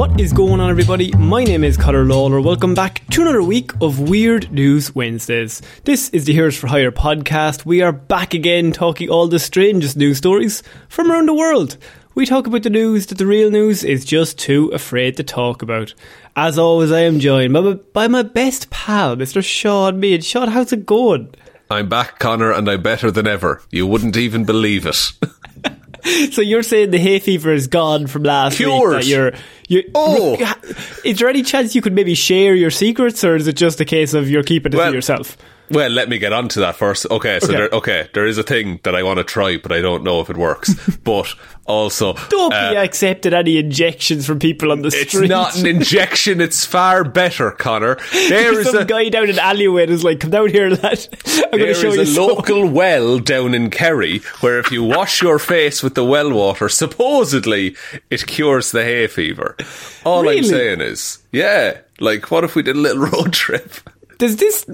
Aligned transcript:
What 0.00 0.18
is 0.18 0.32
going 0.32 0.60
on, 0.60 0.70
everybody? 0.70 1.12
My 1.12 1.44
name 1.44 1.62
is 1.62 1.76
Conor 1.76 2.06
Lawler. 2.06 2.40
Welcome 2.40 2.72
back 2.72 3.06
to 3.10 3.20
another 3.20 3.42
week 3.42 3.72
of 3.82 4.08
Weird 4.08 4.50
News 4.50 4.94
Wednesdays. 4.94 5.60
This 5.84 6.08
is 6.08 6.24
the 6.24 6.32
Heroes 6.32 6.56
for 6.56 6.68
Hire 6.68 6.90
podcast. 6.90 7.66
We 7.66 7.82
are 7.82 7.92
back 7.92 8.32
again 8.32 8.72
talking 8.72 9.10
all 9.10 9.28
the 9.28 9.38
strangest 9.38 9.98
news 9.98 10.16
stories 10.16 10.62
from 10.88 11.12
around 11.12 11.28
the 11.28 11.34
world. 11.34 11.76
We 12.14 12.24
talk 12.24 12.46
about 12.46 12.62
the 12.62 12.70
news 12.70 13.08
that 13.08 13.18
the 13.18 13.26
real 13.26 13.50
news 13.50 13.84
is 13.84 14.06
just 14.06 14.38
too 14.38 14.68
afraid 14.68 15.18
to 15.18 15.22
talk 15.22 15.60
about. 15.60 15.92
As 16.34 16.58
always, 16.58 16.90
I 16.90 17.00
am 17.00 17.20
joined 17.20 17.52
by 17.52 17.60
my, 17.60 17.74
by 17.74 18.08
my 18.08 18.22
best 18.22 18.70
pal, 18.70 19.16
Mr. 19.16 19.44
Shaun 19.44 20.00
Mead. 20.00 20.24
Shaun, 20.24 20.48
how's 20.48 20.72
it 20.72 20.86
going? 20.86 21.34
I'm 21.70 21.90
back, 21.90 22.18
Conor, 22.18 22.52
and 22.52 22.70
I'm 22.70 22.82
better 22.82 23.10
than 23.10 23.26
ever. 23.26 23.60
You 23.70 23.86
wouldn't 23.86 24.16
even 24.16 24.46
believe 24.46 24.86
it. 24.86 25.12
So 26.32 26.42
you're 26.42 26.62
saying 26.62 26.90
the 26.90 26.98
hay 26.98 27.18
fever 27.18 27.52
is 27.52 27.66
gone 27.66 28.06
from 28.06 28.22
last 28.22 28.56
Cured. 28.56 28.90
week? 28.90 29.00
That 29.00 29.06
you're, 29.06 29.32
you 29.68 29.90
Oh. 29.94 30.36
is 31.04 31.18
there 31.18 31.28
any 31.28 31.42
chance 31.42 31.74
you 31.74 31.82
could 31.82 31.92
maybe 31.92 32.14
share 32.14 32.54
your 32.54 32.70
secrets, 32.70 33.22
or 33.24 33.36
is 33.36 33.46
it 33.46 33.56
just 33.56 33.80
a 33.80 33.84
case 33.84 34.14
of 34.14 34.28
you're 34.30 34.42
keeping 34.42 34.72
it 34.72 34.76
Well, 34.76 34.90
to 34.90 34.94
yourself? 34.96 35.36
Well, 35.70 35.90
let 35.90 36.08
me 36.08 36.18
get 36.18 36.32
on 36.32 36.48
to 36.48 36.60
that 36.60 36.76
first. 36.76 37.06
Okay, 37.10 37.38
so 37.40 37.46
Okay. 37.46 37.56
There, 37.56 37.68
okay, 37.70 38.08
there 38.14 38.26
is 38.26 38.38
a 38.38 38.42
thing 38.42 38.80
that 38.82 38.94
I 38.94 39.02
want 39.02 39.18
to 39.18 39.24
try, 39.24 39.56
but 39.56 39.72
I 39.72 39.80
don't 39.80 40.02
know 40.02 40.20
if 40.20 40.28
it 40.30 40.36
works. 40.36 40.74
but 41.04 41.32
also, 41.66 42.14
Don't 42.28 42.52
uh, 42.52 42.70
be 42.70 42.76
accepting 42.76 43.32
any 43.32 43.58
injections 43.58 44.26
from 44.26 44.40
people 44.40 44.72
on 44.72 44.82
the 44.82 44.88
it's 44.88 45.08
street. 45.08 45.24
It's 45.24 45.30
not 45.30 45.56
an 45.56 45.66
injection. 45.66 46.40
It's 46.40 46.64
far 46.64 47.04
better, 47.04 47.52
Conor. 47.52 47.96
There 48.12 48.58
is 48.58 48.70
Some 48.70 48.82
a 48.82 48.84
guy 48.84 49.08
down 49.08 49.28
in 49.28 49.38
alleyway 49.38 49.86
is 49.88 50.02
like, 50.02 50.20
"Come 50.20 50.30
down 50.30 50.48
here, 50.50 50.70
lad. 50.70 51.06
I'm 51.52 51.58
gonna 51.58 51.74
show 51.74 51.92
you 51.92 52.00
a 52.00 52.06
some." 52.06 52.26
local 52.26 52.68
well 52.80 53.18
down 53.18 53.54
in 53.54 53.70
Kerry 53.70 54.18
where 54.40 54.58
if 54.58 54.70
you 54.72 54.82
wash 54.84 55.22
your 55.22 55.38
face 55.38 55.82
with 55.82 55.94
the 55.94 56.04
well 56.04 56.32
water, 56.32 56.68
supposedly 56.68 57.76
it 58.10 58.26
cures 58.26 58.72
the 58.72 58.84
hay 58.84 59.06
fever. 59.06 59.56
All 60.04 60.22
Really? 60.22 60.38
I'm 60.38 60.44
saying 60.44 60.80
is, 60.80 61.18
yeah, 61.32 61.78
like 62.00 62.30
what 62.30 62.44
if 62.44 62.54
we 62.54 62.62
did 62.62 62.76
a 62.76 62.80
little 62.80 63.02
road 63.06 63.32
trip? 63.32 63.74
Does 64.20 64.36
this? 64.36 64.64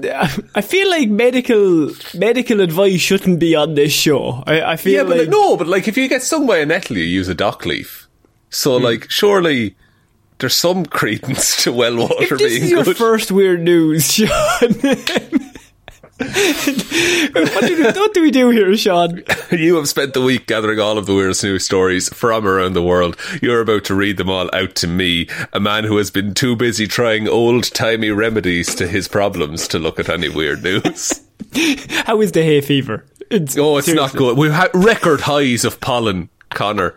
I 0.55 0.61
feel 0.61 0.91
like 0.91 1.09
medical 1.09 1.91
medical 2.15 2.61
advice 2.61 3.01
shouldn't 3.01 3.39
be 3.41 3.55
on 3.55 3.75
this 3.75 3.93
show. 3.93 4.43
I, 4.47 4.73
I 4.73 4.77
feel 4.77 4.93
Yeah, 4.95 5.05
but 5.05 5.19
like 5.19 5.29
no, 5.29 5.57
but 5.57 5.69
like 5.69 5.87
if 5.89 5.97
you 5.97 6.09
get 6.09 6.23
stung 6.23 6.47
by 6.47 6.59
a 6.59 6.67
nettle, 6.67 6.97
you 6.99 7.05
use 7.05 7.29
a 7.29 7.35
dock 7.35 7.65
leaf. 7.65 8.09
So 8.51 8.79
Hmm. 8.79 8.85
like, 8.85 9.11
surely 9.11 9.75
there's 10.39 10.57
some 10.57 10.85
credence 10.85 11.63
to 11.65 11.73
well 11.73 11.97
water 11.97 12.25
if 12.25 12.31
this 12.31 12.53
being 12.53 12.65
is 12.65 12.71
your 12.71 12.85
good. 12.85 12.97
first 12.97 13.31
weird 13.33 13.63
news, 13.63 14.13
Shaun. 14.15 14.29
What, 16.19 17.67
do, 17.67 17.83
what 18.01 18.15
do 18.15 18.23
we 18.23 18.31
do 18.31 18.51
here, 18.51 18.75
Shaun? 18.77 19.23
you 19.51 19.77
have 19.77 19.89
spent 19.89 20.15
the 20.15 20.23
week 20.23 20.47
gathering 20.47 20.79
all 20.81 20.97
of 20.99 21.07
the 21.07 21.15
weirdest 21.15 21.45
news 21.45 21.65
stories 21.65 22.09
from 22.13 22.47
around 22.47 22.73
the 22.73 22.83
world. 22.83 23.17
You're 23.43 23.61
about 23.61 23.85
to 23.85 23.95
read 23.95 24.17
them 24.17 24.31
all 24.31 24.49
out 24.55 24.75
to 24.77 24.87
me, 24.87 25.29
a 25.53 25.61
man 25.61 25.85
who 25.85 25.97
has 25.99 26.11
been 26.11 26.35
too 26.35 26.57
busy 26.57 26.87
trying 26.87 27.29
old 27.29 27.65
timey 27.75 28.11
remedies 28.11 28.75
to 28.77 28.87
his 28.87 29.09
problems 29.09 29.69
to 29.69 29.79
look 29.79 30.01
at 30.01 30.09
any 30.09 30.29
weird 30.29 30.63
news. 30.63 31.23
How 32.07 32.21
is 32.21 32.33
the 32.33 32.43
hay 32.43 32.61
fever? 32.61 33.05
It's, 33.31 33.59
Oh, 33.59 33.77
it's 33.77 33.89
not 33.89 34.13
good. 34.15 34.39
We've 34.39 34.53
had 34.53 34.71
record 34.73 35.23
highs 35.23 35.65
of 35.65 35.81
pollen, 35.81 36.31
Conor. 36.57 36.95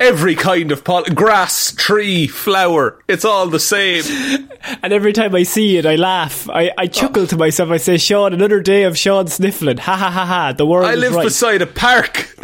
Every 0.00 0.34
kind 0.34 0.70
of 0.72 0.84
pollen. 0.84 1.14
Grass, 1.14 1.72
tree, 1.72 2.26
flower. 2.26 3.02
It's 3.08 3.24
all 3.24 3.46
the 3.46 3.60
same. 3.60 4.02
And 4.82 4.92
every 4.92 5.12
time 5.12 5.34
I 5.34 5.44
see 5.44 5.78
it, 5.78 5.86
I 5.86 5.94
laugh. 5.94 6.50
I, 6.50 6.72
I 6.76 6.84
oh. 6.84 6.86
chuckle 6.86 7.26
to 7.28 7.36
myself. 7.36 7.70
I 7.70 7.78
say, 7.78 7.96
Shaun, 7.96 8.34
another 8.34 8.60
day 8.60 8.82
of 8.82 8.98
Shaun 8.98 9.28
sniffling. 9.28 9.78
Ha 9.78 9.96
ha 9.96 10.10
ha 10.10 10.26
ha. 10.26 10.52
The 10.52 10.66
world 10.66 10.86
I 10.86 10.96
live 10.96 11.14
right. 11.14 11.24
beside 11.24 11.62
a 11.62 11.66
park. 11.66 12.34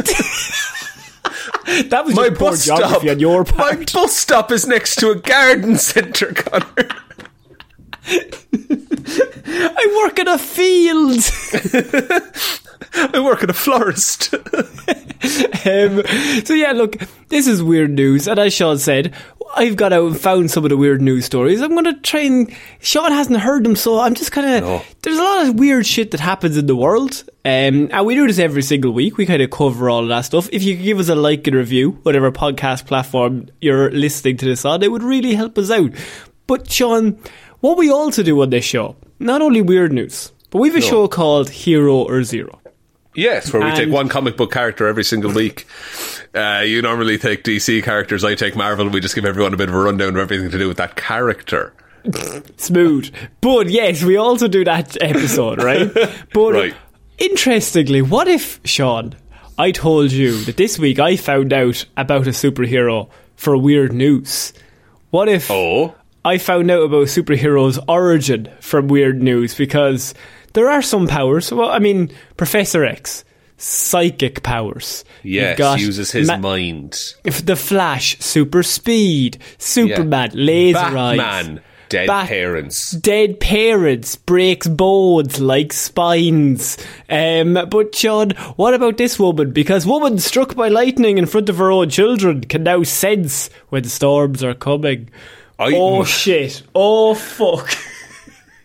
that 1.90 2.02
was 2.04 2.14
My 2.14 2.30
bus 2.30 2.62
stop. 2.62 3.04
on 3.04 3.18
your 3.18 3.44
My 3.56 3.84
bus 3.92 4.16
stop 4.16 4.52
is 4.52 4.66
next 4.66 4.96
to 4.96 5.10
a 5.10 5.16
garden 5.16 5.76
centre, 5.78 6.32
Conor. 6.32 6.88
I 9.44 10.02
work 10.04 10.18
in 10.18 10.28
a 10.28 10.38
field. 10.38 11.20
I 13.14 13.20
work 13.20 13.42
in 13.42 13.50
a 13.50 13.54
florist. 13.54 14.34
Um, 15.64 16.02
so 16.44 16.52
yeah, 16.52 16.72
look, 16.72 16.96
this 17.28 17.46
is 17.46 17.62
weird 17.62 17.92
news, 17.92 18.26
and 18.26 18.40
as 18.40 18.52
Shaun 18.52 18.76
said, 18.78 19.14
I've 19.54 19.76
got 19.76 19.92
out 19.92 20.06
and 20.08 20.18
found 20.20 20.50
some 20.50 20.64
of 20.64 20.70
the 20.70 20.76
weird 20.76 21.00
news 21.00 21.24
stories. 21.26 21.60
I'm 21.62 21.70
going 21.70 21.84
to 21.84 21.94
try 22.00 22.22
and 22.22 22.52
Shaun 22.80 23.12
hasn't 23.12 23.38
heard 23.38 23.62
them, 23.64 23.76
so 23.76 24.00
I'm 24.00 24.14
just 24.14 24.32
kind 24.32 24.56
of 24.56 24.62
No. 24.64 24.82
there's 25.02 25.18
a 25.18 25.22
lot 25.22 25.46
of 25.46 25.54
weird 25.60 25.86
shit 25.86 26.10
that 26.10 26.18
happens 26.18 26.56
in 26.56 26.66
the 26.66 26.74
world, 26.74 27.22
um, 27.44 27.88
and 27.92 28.04
we 28.04 28.16
do 28.16 28.26
this 28.26 28.40
every 28.40 28.62
single 28.62 28.90
week. 28.90 29.16
We 29.16 29.24
kind 29.24 29.40
of 29.42 29.52
cover 29.52 29.88
all 29.88 30.02
of 30.02 30.08
that 30.08 30.22
stuff. 30.22 30.48
If 30.50 30.64
you 30.64 30.74
could 30.74 30.84
give 30.84 30.98
us 30.98 31.08
a 31.08 31.14
like 31.14 31.46
and 31.46 31.54
review, 31.54 31.92
whatever 32.02 32.32
podcast 32.32 32.86
platform 32.88 33.46
you're 33.60 33.92
listening 33.92 34.38
to 34.38 34.46
this 34.46 34.64
on, 34.64 34.82
it 34.82 34.90
would 34.90 35.04
really 35.04 35.34
help 35.36 35.56
us 35.56 35.70
out. 35.70 35.92
But 36.48 36.68
Shaun, 36.68 37.16
what 37.62 37.78
we 37.78 37.90
also 37.90 38.22
do 38.22 38.42
on 38.42 38.50
this 38.50 38.64
show, 38.66 38.96
not 39.18 39.40
only 39.40 39.62
weird 39.62 39.92
news, 39.92 40.30
but 40.50 40.58
we 40.58 40.68
have 40.68 40.76
a 40.76 40.82
show 40.82 41.08
called 41.08 41.48
Hero 41.48 41.96
or 42.02 42.22
Zero. 42.24 42.60
yes, 43.14 43.50
where 43.52 43.64
we 43.64 43.72
take 43.74 43.90
one 43.90 44.08
comic 44.10 44.36
book 44.36 44.52
character 44.52 44.86
every 44.86 45.04
single 45.04 45.32
week. 45.32 45.66
Uh, 46.34 46.62
you 46.66 46.80
normally 46.82 47.16
take 47.18 47.44
DC 47.44 47.82
characters, 47.82 48.24
I 48.24 48.34
take 48.34 48.54
Marvel. 48.56 48.88
We 48.88 49.00
just 49.00 49.14
give 49.14 49.24
everyone 49.24 49.52
a 49.54 49.56
bit 49.56 49.68
of 49.68 49.74
a 49.74 49.78
rundown 49.78 50.10
of 50.10 50.16
everything 50.18 50.50
to 50.50 50.58
do 50.58 50.68
with 50.68 50.76
that 50.78 50.96
character. 50.96 51.72
smooth. 52.56 53.12
But 53.40 53.68
yes, 53.70 54.02
we 54.02 54.16
also 54.16 54.48
do 54.48 54.64
that 54.64 54.96
episode, 55.00 55.62
right? 55.62 55.90
But 56.34 56.52
Right. 56.52 56.74
interestingly, 57.18 58.02
what 58.02 58.28
if, 58.28 58.60
Shaun, 58.64 59.14
I 59.58 59.70
told 59.70 60.10
you 60.10 60.36
that 60.44 60.56
this 60.56 60.78
week 60.78 60.98
I 60.98 61.16
found 61.16 61.52
out 61.52 61.84
about 61.96 62.26
a 62.26 62.30
superhero 62.30 63.08
for 63.36 63.56
weird 63.56 63.92
news? 63.92 64.52
What 65.10 65.28
if 65.28 65.50
Oh. 65.50 65.94
I 66.24 66.38
found 66.38 66.70
out 66.70 66.82
about 66.82 67.02
a 67.02 67.06
superhero's 67.06 67.78
origin 67.88 68.48
from 68.60 68.88
weird 68.88 69.22
news? 69.22 69.54
Because 69.54 70.14
there 70.52 70.68
are 70.70 70.82
some 70.82 71.08
powers. 71.08 71.52
Well, 71.52 71.70
I 71.70 71.78
mean, 71.78 72.10
Professor 72.36 72.84
X. 72.84 73.24
Psychic 73.56 74.42
powers. 74.42 75.04
Yes, 75.22 75.80
uses 75.80 76.10
his 76.10 76.26
ma- 76.26 76.36
mind. 76.36 76.98
if 77.22 77.46
the 77.46 77.54
Flash, 77.54 78.18
super 78.18 78.64
speed, 78.64 79.38
Superman, 79.58 80.32
laser 80.34 80.78
eyes. 80.80 81.16
Batman, 81.16 81.60
Dead 81.88 82.06
Back- 82.08 82.28
parents. 82.28 82.90
dead 82.90 83.38
parents 83.38 84.16
breaks 84.16 84.66
bones 84.66 85.40
like 85.40 85.72
spines. 85.72 86.76
Um, 87.08 87.56
but 87.70 87.94
Shaun, 87.94 88.30
what 88.56 88.74
about 88.74 88.96
this 88.96 89.16
woman? 89.16 89.52
Because 89.52 89.86
woman 89.86 90.18
struck 90.18 90.56
by 90.56 90.66
lightning 90.68 91.16
in 91.18 91.26
front 91.26 91.48
of 91.48 91.58
her 91.58 91.70
own 91.70 91.88
children 91.88 92.40
can 92.40 92.64
now 92.64 92.82
sense 92.82 93.48
when 93.68 93.84
storms 93.84 94.42
are 94.42 94.54
coming. 94.54 95.08
I- 95.62 95.72
oh 95.74 96.04
shit! 96.04 96.62
Oh 96.74 97.14
fuck! 97.14 97.70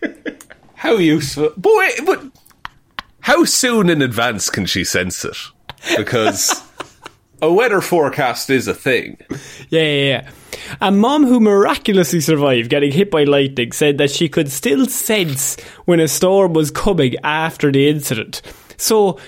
How 0.74 0.96
useful. 0.96 1.52
boy! 1.56 1.88
but 2.06 2.22
how 3.20 3.44
soon 3.44 3.90
in 3.90 4.00
advance 4.00 4.48
can 4.48 4.64
she 4.64 4.84
sense 4.84 5.24
it? 5.24 5.36
Because 5.96 6.62
a 7.42 7.52
weather 7.52 7.80
forecast 7.80 8.48
is 8.48 8.68
a 8.68 8.74
thing. 8.74 9.18
Yeah, 9.68 9.82
yeah, 9.82 10.04
yeah. 10.08 10.30
A 10.80 10.90
mom 10.90 11.26
who 11.26 11.40
miraculously 11.40 12.20
survived 12.20 12.70
getting 12.70 12.92
hit 12.92 13.10
by 13.10 13.24
lightning 13.24 13.72
said 13.72 13.98
that 13.98 14.10
she 14.10 14.28
could 14.28 14.50
still 14.50 14.86
sense 14.86 15.60
when 15.84 16.00
a 16.00 16.08
storm 16.08 16.52
was 16.54 16.70
coming 16.70 17.16
after 17.22 17.70
the 17.70 17.88
incident. 17.88 18.40
So, 18.76 19.18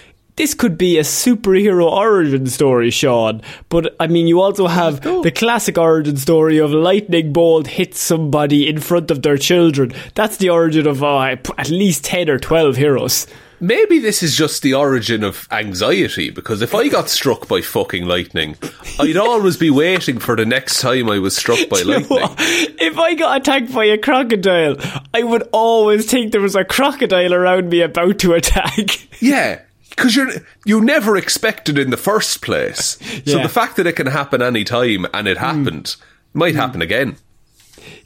this 0.41 0.55
could 0.55 0.79
be 0.79 0.97
a 0.97 1.03
superhero 1.03 1.85
origin 1.85 2.47
story, 2.47 2.89
Shaun. 2.91 3.43
But, 3.69 3.95
I 4.01 4.07
mean, 4.07 4.27
you 4.27 4.41
also 4.41 4.69
have 4.69 5.03
the 5.03 5.31
classic 5.31 5.77
origin 5.77 6.17
story 6.17 6.57
of 6.57 6.71
lightning 6.71 7.35
bolt 7.35 7.67
hits 7.67 8.01
somebody 8.01 8.67
in 8.67 8.81
front 8.81 9.11
of 9.11 9.21
their 9.21 9.37
children. 9.37 9.93
That's 10.15 10.39
the 10.39 10.49
origin 10.49 10.87
of 10.87 11.05
uh, 11.05 11.37
at 11.59 11.69
least 11.69 12.07
10 12.07 12.31
or 12.31 12.39
12 12.39 12.77
heroes. 12.77 13.27
Maybe 13.63 13.99
this 13.99 14.23
is 14.23 14.35
just 14.35 14.63
the 14.63 14.73
origin 14.73 15.23
of 15.25 15.47
anxiety, 15.51 16.31
because 16.31 16.63
if 16.63 16.75
I 16.75 16.89
got 16.89 17.11
struck 17.11 17.47
by 17.47 17.61
fucking 17.61 18.07
lightning, 18.07 18.57
I'd 18.99 19.19
always 19.19 19.59
be 19.59 19.69
waiting 19.69 20.19
for 20.19 20.37
the 20.37 20.47
next 20.47 20.81
time 20.81 21.11
I 21.11 21.19
was 21.19 21.37
struck 21.37 21.69
by 21.69 21.83
lightning. 21.85 22.31
If 22.39 22.97
I 22.97 23.13
got 23.15 23.43
attacked 23.43 23.75
by 23.75 23.85
a 23.85 23.99
crocodile, 23.99 24.77
I 25.13 25.23
would 25.23 25.47
always 25.53 26.11
think 26.11 26.33
there 26.33 26.41
was 26.41 26.57
a 26.57 26.65
crocodile 26.65 27.35
around 27.35 27.69
me 27.69 27.83
about 27.83 28.21
to 28.21 28.33
attack. 28.33 29.07
Yeah, 29.23 29.61
because 30.01 30.17
you're 30.17 30.31
you 30.65 30.81
never 30.81 31.17
expected 31.17 31.79
in 31.79 31.91
the 31.91 31.97
first 31.97 32.41
place. 32.41 32.99
So 33.27 33.43
the 33.43 33.49
fact 33.49 33.77
that 33.77 33.87
it 33.87 33.93
can 33.97 34.07
happen 34.07 34.41
any 34.41 34.65
time 34.65 35.07
and 35.13 35.29
it 35.29 35.37
hmm. 35.37 35.45
happened 35.45 35.97
might 36.33 36.55
hmm. 36.55 36.61
happen 36.61 36.83
again. 36.83 37.17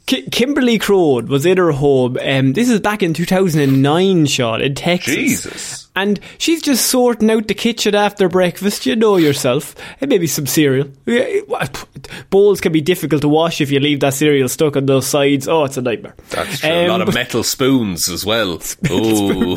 Ki- 0.06 0.28
Kimberly 0.30 0.78
Crode 0.78 1.28
was 1.28 1.46
in 1.46 1.56
her 1.56 1.72
home. 1.72 2.18
Um, 2.22 2.52
this 2.52 2.68
is 2.68 2.80
back 2.80 3.02
in 3.02 3.14
2009, 3.14 4.26
Shaun, 4.26 4.60
in 4.60 4.74
Texas. 4.74 5.14
Jesus. 5.14 5.80
And 5.96 6.18
she's 6.38 6.60
just 6.60 6.86
sorting 6.90 7.30
out 7.30 7.46
the 7.46 7.54
kitchen 7.54 7.94
after 7.94 8.28
breakfast. 8.28 8.84
You 8.84 8.96
know 8.96 9.16
yourself. 9.16 9.76
And 10.00 10.08
maybe 10.10 10.26
some 10.26 10.44
cereal. 10.46 10.88
Bowls 12.30 12.60
can 12.60 12.72
be 12.72 12.80
difficult 12.80 13.22
to 13.22 13.28
wash 13.28 13.60
if 13.60 13.70
you 13.70 13.78
leave 13.80 14.00
that 14.00 14.14
cereal 14.14 14.48
stuck 14.48 14.76
on 14.76 14.86
those 14.86 15.06
sides. 15.06 15.46
Oh, 15.48 15.64
it's 15.64 15.76
a 15.76 15.82
nightmare. 15.82 16.14
That's 16.30 16.58
true. 16.58 16.68
a 16.70 16.88
lot 16.88 17.00
Um, 17.00 17.08
of 17.08 17.14
metal 17.14 17.44
spoons 17.44 18.08
as 18.08 18.26
well. 18.26 18.60
Ooh. 18.90 19.56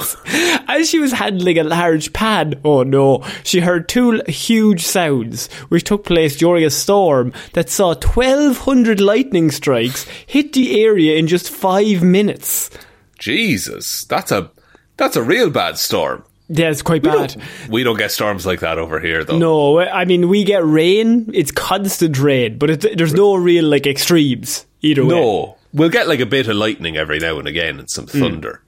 As 0.67 0.87
she 0.89 0.99
was 0.99 1.11
handling 1.11 1.57
a 1.57 1.63
large 1.63 2.13
pan, 2.13 2.59
oh 2.63 2.83
no, 2.83 3.25
she 3.43 3.59
heard 3.59 3.89
two 3.89 4.21
huge 4.27 4.85
sounds, 4.85 5.51
which 5.69 5.85
took 5.85 6.05
place 6.05 6.37
during 6.37 6.63
a 6.63 6.69
storm 6.69 7.33
that 7.53 7.69
saw 7.69 7.95
1,200 7.95 9.01
lightning 9.01 9.49
strikes 9.49 10.05
hit 10.37 10.53
the 10.53 10.81
area 10.83 11.17
in 11.17 11.27
just 11.27 11.49
five 11.49 12.03
minutes. 12.03 12.69
Jesus. 13.19 14.05
That's 14.05 14.31
a 14.31 14.51
that's 14.97 15.15
a 15.15 15.23
real 15.23 15.49
bad 15.49 15.77
storm. 15.77 16.23
Yeah, 16.49 16.69
it's 16.69 16.81
quite 16.81 17.03
We 17.03 17.09
bad. 17.09 17.29
don't, 17.35 17.69
we 17.69 17.83
don't 17.83 17.97
get 17.97 18.11
storms 18.11 18.45
like 18.45 18.61
that 18.61 18.77
over 18.77 18.99
here 19.01 19.23
though. 19.23 19.37
No, 19.37 19.79
I 19.79 20.05
mean, 20.05 20.29
we 20.29 20.43
get 20.45 20.63
rain, 20.65 21.29
it's 21.33 21.51
constant 21.51 22.17
rain, 22.19 22.57
but 22.57 22.69
it, 22.69 22.97
there's 22.97 23.13
no 23.13 23.35
real, 23.35 23.65
like, 23.65 23.85
extremes 23.85 24.65
either 24.81 25.03
way. 25.03 25.09
No. 25.19 25.57
We'll 25.73 25.89
get 25.89 26.07
like 26.07 26.21
a 26.21 26.25
bit 26.25 26.47
of 26.47 26.55
lightning 26.55 26.95
every 26.95 27.19
now 27.19 27.37
and 27.37 27.47
again 27.49 27.79
and 27.79 27.89
some 27.89 28.07
Hmm. 28.07 28.19
thunder. 28.19 28.61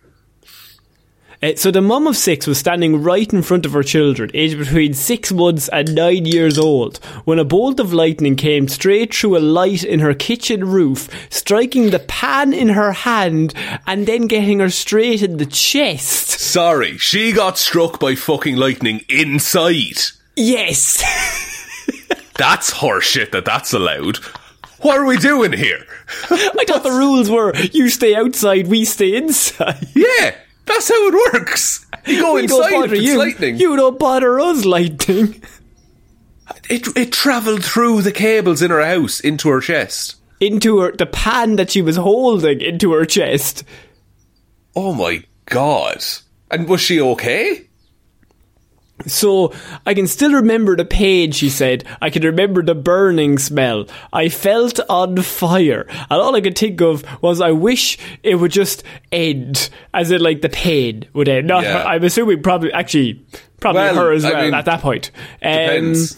Uh, 1.42 1.56
so 1.56 1.72
the 1.72 1.82
mum 1.82 2.06
of 2.06 2.18
six 2.18 2.46
was 2.46 2.58
standing 2.58 3.02
right 3.02 3.32
in 3.32 3.42
front 3.42 3.66
of 3.66 3.72
her 3.72 3.84
children, 3.84 4.30
aged 4.34 4.58
between 4.58 4.94
six 4.94 5.32
months 5.32 5.70
and 5.70 5.96
nine 5.96 6.26
years 6.26 6.58
old, 6.58 6.98
when 7.24 7.40
a 7.40 7.46
bolt 7.46 7.80
of 7.80 7.94
lightning 7.94 8.36
came 8.36 8.68
straight 8.68 9.16
through 9.16 9.38
a 9.38 9.40
light 9.40 9.84
in 9.84 10.02
her 10.02 10.14
kitchen 10.14 10.66
roof, 10.66 11.08
striking 11.30 11.92
the 11.92 12.00
pan 12.00 12.52
in 12.52 12.70
her 12.70 12.92
hand 12.92 13.54
and 13.88 14.06
then 14.06 14.28
getting 14.28 14.60
her 14.60 14.70
straight 14.70 15.22
in 15.22 15.38
the 15.38 15.46
chest. 15.46 16.30
Sorry, 16.30 16.98
she 16.98 17.32
got 17.32 17.58
struck 17.58 18.02
by 18.02 18.16
fucking 18.16 18.58
lightning 18.58 19.06
inside. 19.08 20.02
Yes! 20.36 21.02
That's 22.38 22.72
horseshit 22.72 23.32
that 23.32 23.44
that's 23.44 23.74
allowed. 23.74 24.18
What 24.82 24.98
are 24.98 25.06
we 25.06 25.18
doing 25.18 25.52
here? 25.52 25.86
I 26.30 26.64
thought 26.66 26.84
the 26.84 26.90
rules 26.90 27.30
were 27.30 27.54
you 27.54 27.90
stay 27.90 28.16
outside, 28.16 28.68
we 28.68 28.86
stay 28.86 29.16
inside. 29.18 29.90
Yeah, 29.94 30.36
that's 30.70 30.88
how 30.90 31.08
it 31.08 31.34
works. 31.34 31.86
You 32.08 32.22
go 32.22 32.36
We 32.36 32.44
inside 32.44 32.94
it's 32.94 33.02
you. 33.04 33.18
lightning. 33.18 33.58
You 33.58 33.76
don't 33.76 34.00
bother 34.00 34.40
us, 34.40 34.64
lightning. 34.66 35.42
It 36.70 36.88
it 36.96 37.12
travelled 37.12 37.64
through 37.64 38.02
the 38.04 38.12
cables 38.12 38.62
in 38.62 38.72
her 38.72 38.84
house 38.86 39.20
into 39.20 39.50
her 39.50 39.60
chest. 39.62 40.16
Into 40.40 40.80
her, 40.80 40.92
the 40.94 41.06
pan 41.06 41.58
that 41.58 41.70
she 41.72 41.82
was 41.82 41.98
holding 41.98 42.62
into 42.62 42.94
her 42.94 43.06
chest. 43.06 43.64
Oh 44.76 44.94
my 44.94 45.24
god! 45.46 46.04
And 46.50 46.68
was 46.70 46.80
she 46.82 47.02
okay? 47.02 47.69
So 49.06 49.54
I 49.86 49.94
can 49.94 50.08
still 50.08 50.34
remember 50.34 50.76
the 50.76 50.86
pain, 50.86 51.32
she 51.32 51.50
said. 51.50 51.86
I 52.02 52.10
can 52.10 52.24
remember 52.24 52.62
the 52.62 52.76
burning 52.76 53.38
smell. 53.38 53.86
I 54.12 54.30
felt 54.30 54.80
on 54.90 55.18
fire. 55.22 55.86
And 55.90 56.22
all 56.22 56.36
I 56.36 56.42
could 56.42 56.58
think 56.58 56.82
of 56.82 57.04
was 57.22 57.40
I 57.42 57.52
wish 57.52 57.98
it 58.24 58.36
would 58.36 58.52
just 58.52 58.84
end. 59.12 59.70
As 59.94 60.12
in 60.12 60.22
like 60.22 60.42
the 60.42 60.50
pain 60.50 61.06
would 61.14 61.30
end. 61.30 61.48
Not 61.48 61.64
Yeah. 61.64 61.84
I'm 61.86 62.04
assuming 62.04 62.42
probably 62.44 62.74
actually 62.74 63.26
probably 63.60 63.82
Well, 63.84 63.96
her 63.96 64.12
as 64.12 64.26
I 64.26 64.32
well 64.34 64.44
mean, 64.44 64.54
at 64.54 64.66
that 64.66 64.82
point. 64.82 65.12
Um, 65.42 65.52
depends. 65.52 66.18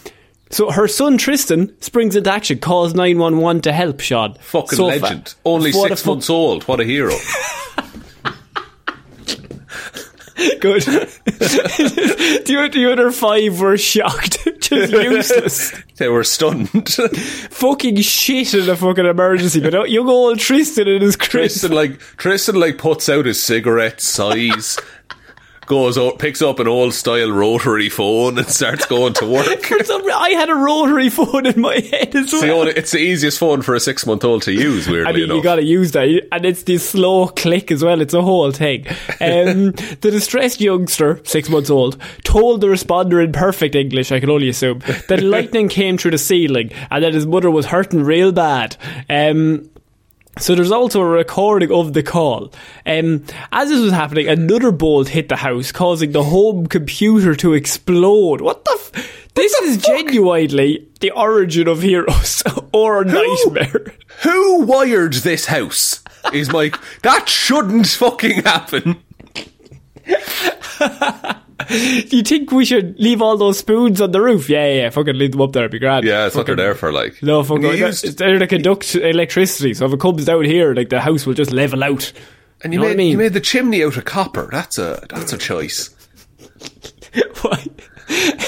so 0.49 0.71
her 0.71 0.87
son 0.87 1.17
Tristan 1.17 1.75
springs 1.81 2.15
into 2.15 2.31
action, 2.31 2.59
calls 2.59 2.93
nine 2.93 3.17
one 3.19 3.37
one 3.37 3.61
to 3.61 3.71
help 3.71 3.99
Shaun. 3.99 4.33
Fucking 4.41 4.77
So 4.77 4.91
fa- 4.91 4.99
legend. 4.99 5.35
Only 5.45 5.71
what 5.71 5.91
a 5.91 5.95
six 5.95 6.03
fu- 6.03 6.11
months 6.11 6.29
old. 6.29 6.63
What 6.67 6.79
a 6.79 6.83
hero. 6.83 7.13
Good. 10.59 10.81
the, 11.25 12.69
the 12.71 12.91
other 12.91 13.11
five 13.11 13.59
were 13.59 13.77
shocked. 13.77 14.47
Just 14.61 14.93
useless. 14.93 15.73
they 15.97 16.07
were 16.07 16.23
stunned. 16.23 16.69
fucking 16.69 17.97
shit 17.97 18.53
in 18.53 18.69
a 18.69 18.75
fucking 18.75 19.05
emergency. 19.05 19.59
But 19.59 19.89
young 19.89 20.09
old 20.09 20.39
Tristan 20.39 20.87
and 20.87 21.01
his 21.01 21.15
Chris. 21.15 21.29
Tristan 21.31 21.71
like 21.71 21.99
Tristan 22.17 22.55
like 22.55 22.77
puts 22.77 23.09
out 23.09 23.25
his 23.25 23.41
cigarette, 23.41 24.01
sighs, 24.01 24.79
goes 25.71 25.97
out, 25.97 26.19
picks 26.19 26.41
up 26.41 26.59
an 26.59 26.67
old 26.67 26.93
style 26.93 27.31
rotary 27.31 27.87
phone 27.87 28.37
and 28.37 28.45
starts 28.49 28.85
going 28.87 29.13
to 29.13 29.25
work. 29.25 29.45
For 29.65 29.81
some 29.85 30.01
reason, 30.01 30.19
I 30.19 30.31
had 30.31 30.49
a 30.49 30.53
rotary 30.53 31.09
phone 31.09 31.45
in 31.45 31.61
my 31.61 31.75
head 31.75 32.13
as 32.13 32.25
It's 32.25 32.41
the, 32.41 32.47
well. 32.47 32.59
only, 32.59 32.73
it's 32.73 32.91
the 32.91 32.97
easiest 32.99 33.39
phone 33.39 33.61
for 33.61 33.73
a 33.73 33.79
six 33.79 34.05
month 34.05 34.25
old 34.25 34.41
to 34.43 34.51
use, 34.51 34.89
weirdly 34.89 35.09
I 35.09 35.13
mean, 35.13 35.23
enough. 35.23 35.37
you 35.37 35.43
gotta 35.43 35.63
use 35.63 35.93
that. 35.93 36.27
And 36.33 36.45
it's 36.45 36.63
the 36.63 36.77
slow 36.77 37.29
click 37.29 37.71
as 37.71 37.85
well. 37.85 38.01
It's 38.01 38.13
a 38.13 38.21
whole 38.21 38.51
thing. 38.51 38.85
Um, 39.21 39.71
the 40.01 40.09
distressed 40.11 40.59
youngster, 40.59 41.21
six 41.23 41.47
months 41.49 41.69
old, 41.69 41.97
told 42.25 42.59
the 42.59 42.67
responder 42.67 43.23
in 43.23 43.31
perfect 43.31 43.73
English, 43.73 44.11
I 44.11 44.19
can 44.19 44.29
only 44.29 44.49
assume, 44.49 44.79
that 45.07 45.19
lightning 45.23 45.69
came 45.69 45.97
through 45.97 46.11
the 46.11 46.17
ceiling 46.17 46.71
and 46.89 47.01
that 47.01 47.13
his 47.13 47.25
mother 47.25 47.49
was 47.49 47.67
hurting 47.67 48.03
real 48.03 48.33
bad. 48.33 48.75
Um, 49.09 49.69
so 50.37 50.55
there's 50.55 50.71
also 50.71 51.01
a 51.01 51.05
recording 51.05 51.71
of 51.71 51.93
the 51.93 52.03
call. 52.03 52.53
Um, 52.85 53.23
as 53.51 53.69
this 53.69 53.79
was 53.81 53.91
happening, 53.91 54.27
another 54.27 54.71
bolt 54.71 55.09
hit 55.09 55.29
the 55.29 55.35
house, 55.35 55.71
causing 55.71 56.11
the 56.11 56.23
home 56.23 56.67
computer 56.67 57.35
to 57.35 57.53
explode. 57.53 58.41
What 58.41 58.63
the? 58.65 58.71
F- 58.79 59.27
this 59.33 59.53
is 59.61 59.77
genuinely 59.77 60.87
the 60.99 61.11
origin 61.11 61.67
of 61.67 61.81
Heroes 61.81 62.43
or 62.73 63.01
a 63.01 63.05
nightmare. 63.05 63.93
Who 64.23 64.61
wired 64.63 65.13
this 65.13 65.45
house? 65.45 66.03
Is 66.33 66.51
like 66.51 66.77
that 67.01 67.27
shouldn't 67.27 67.87
fucking 67.87 68.43
happen. 68.43 69.01
Do 71.67 71.75
you 72.17 72.23
think 72.23 72.51
we 72.51 72.65
should 72.65 72.99
leave 72.99 73.21
all 73.21 73.37
those 73.37 73.57
spoons 73.59 74.01
on 74.01 74.11
the 74.11 74.21
roof? 74.21 74.49
Yeah, 74.49 74.65
yeah, 74.67 74.73
yeah. 74.83 74.89
Fucking 74.89 75.15
leave 75.15 75.31
them 75.31 75.41
up 75.41 75.51
there. 75.53 75.63
It'd 75.63 75.71
be 75.71 75.79
grand. 75.79 76.05
Yeah, 76.05 76.23
that's 76.23 76.35
what 76.35 76.45
they're 76.45 76.55
there 76.55 76.75
for. 76.75 76.91
Like, 76.91 77.21
No, 77.23 77.43
fucking. 77.43 77.65
And 77.65 77.73
they're, 77.79 77.87
used- 77.87 78.17
they're 78.17 78.39
to 78.39 78.47
conduct 78.47 78.95
electricity. 78.95 79.73
So 79.73 79.85
if 79.85 79.93
it 79.93 79.99
comes 79.99 80.25
down 80.25 80.45
here, 80.45 80.73
like 80.73 80.89
the 80.89 80.99
house 81.01 81.25
will 81.25 81.33
just 81.33 81.51
level 81.51 81.83
out. 81.83 82.11
and 82.63 82.73
you, 82.73 82.79
know 82.79 82.85
what 82.85 82.89
made 82.89 82.93
I 82.93 82.97
mean? 82.97 83.11
you 83.11 83.17
made 83.17 83.33
the 83.33 83.39
chimney 83.41 83.83
out 83.83 83.97
of 83.97 84.05
copper. 84.05 84.49
That's 84.51 84.77
a 84.77 85.05
that's 85.09 85.33
a 85.33 85.37
choice. 85.37 85.89
Why? 87.41 87.65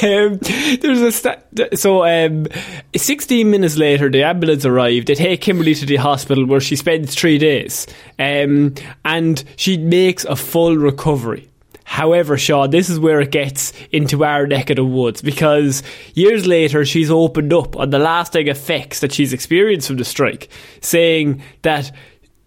Um, 0.03 0.37
there's 0.81 1.01
a 1.01 1.11
sta- 1.11 1.75
so 1.75 2.03
um, 2.05 2.47
16 2.95 3.49
minutes 3.49 3.77
later 3.77 4.09
the 4.09 4.23
ambulance 4.23 4.65
arrived 4.65 5.07
they 5.07 5.15
take 5.15 5.39
Kimberly 5.39 5.73
to 5.75 5.85
the 5.85 5.95
hospital 5.95 6.45
where 6.45 6.59
she 6.59 6.75
spends 6.75 7.15
three 7.15 7.37
days 7.37 7.87
um, 8.19 8.73
and 9.05 9.41
she 9.55 9.77
makes 9.77 10.25
a 10.25 10.35
full 10.35 10.75
recovery 10.75 11.49
However, 11.93 12.39
Shaun, 12.39 12.71
this 12.71 12.89
is 12.89 12.99
where 12.99 13.21
it 13.21 13.29
gets 13.29 13.71
into 13.91 14.25
our 14.25 14.47
neck 14.47 14.71
of 14.71 14.77
the 14.77 14.83
woods 14.83 15.21
because 15.21 15.83
years 16.15 16.47
later 16.47 16.85
she's 16.85 17.11
opened 17.11 17.53
up 17.53 17.75
on 17.75 17.91
the 17.91 17.99
lasting 17.99 18.47
effects 18.47 19.01
that 19.01 19.11
she's 19.13 19.31
experienced 19.31 19.89
from 19.89 19.97
the 19.97 20.03
strike, 20.03 20.49
saying 20.81 21.43
that 21.61 21.91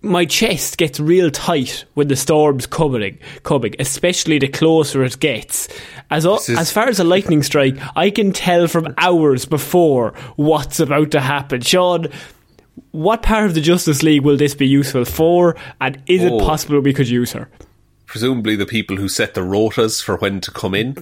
my 0.03 0.25
chest 0.25 0.79
gets 0.79 0.99
real 0.99 1.31
tight 1.31 1.85
when 1.95 2.09
the 2.09 2.17
storm's 2.17 2.67
coming, 2.67 3.19
coming, 3.45 3.73
especially 3.79 4.41
the 4.41 4.49
closer 4.49 5.05
it 5.05 5.21
gets. 5.21 5.69
As 6.11 6.27
o- 6.27 6.39
is- 6.39 6.49
as 6.51 6.73
far 6.73 6.89
as 6.89 6.99
a 6.99 7.05
lightning 7.05 7.45
strike, 7.45 7.77
I 7.95 8.11
can 8.11 8.33
tell 8.33 8.67
from 8.67 8.95
hours 8.99 9.45
before 9.45 10.13
what's 10.35 10.81
about 10.81 11.13
to 11.13 11.21
happen. 11.21 11.61
Shaun, 11.61 12.09
what 12.91 13.23
part 13.23 13.45
of 13.47 13.55
the 13.55 13.61
Justice 13.61 14.03
League 14.03 14.23
will 14.23 14.37
this 14.37 14.57
be 14.57 14.67
useful 14.67 15.05
for, 15.05 15.55
and 15.81 16.03
is 16.09 16.25
it 16.25 16.33
Oh. 16.33 16.41
possible 16.41 16.81
we 16.81 16.93
could 16.93 17.09
use 17.09 17.31
her? 17.31 17.49
Presumably 18.07 18.57
the 18.57 18.67
people 18.67 18.97
who 18.97 19.09
set 19.09 19.35
the 19.35 19.41
rotas 19.41 20.03
for 20.03 20.17
when 20.17 20.41
to 20.43 20.51
come 20.51 20.75
in. 20.75 20.97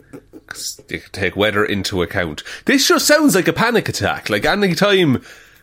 They 0.89 0.99
take 1.13 1.37
weather 1.37 1.65
into 1.65 2.03
account. 2.03 2.43
This 2.67 2.87
just 2.89 3.07
sounds 3.07 3.35
like 3.35 3.49
a 3.49 3.53
panic 3.53 3.89
attack. 3.89 4.29
Like 4.31 4.45
any 4.45 4.75
time 4.75 5.23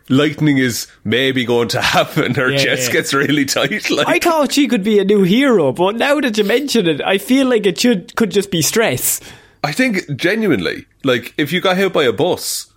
lightning 0.10 0.57
is 0.57 0.88
maybe 1.03 1.45
going 1.45 1.67
to 1.69 1.81
happen, 1.81 2.33
her 2.36 2.50
Yeah, 2.50 2.57
chest 2.63 2.88
yeah. 2.88 2.93
gets 2.93 3.13
really 3.13 3.45
tight. 3.45 3.89
Like 3.89 4.07
I 4.07 4.19
thought 4.19 4.51
she 4.53 4.67
could 4.67 4.83
be 4.83 5.00
a 5.00 5.03
new 5.05 5.24
hero, 5.24 5.71
but 5.71 5.95
now 5.95 6.19
that 6.19 6.38
you 6.38 6.43
mention 6.43 6.88
it, 6.88 7.01
I 7.01 7.17
feel 7.17 7.48
like 7.48 7.65
it 7.65 7.79
should 7.79 8.15
could 8.15 8.31
just 8.31 8.51
be 8.51 8.62
stress. 8.62 9.19
I 9.63 9.71
think 9.71 10.15
genuinely, 10.15 10.86
like 11.03 11.33
if 11.38 11.51
you 11.53 11.62
got 11.62 11.77
hit 11.77 11.93
by 11.93 12.03
a 12.03 12.12
bus, 12.13 12.71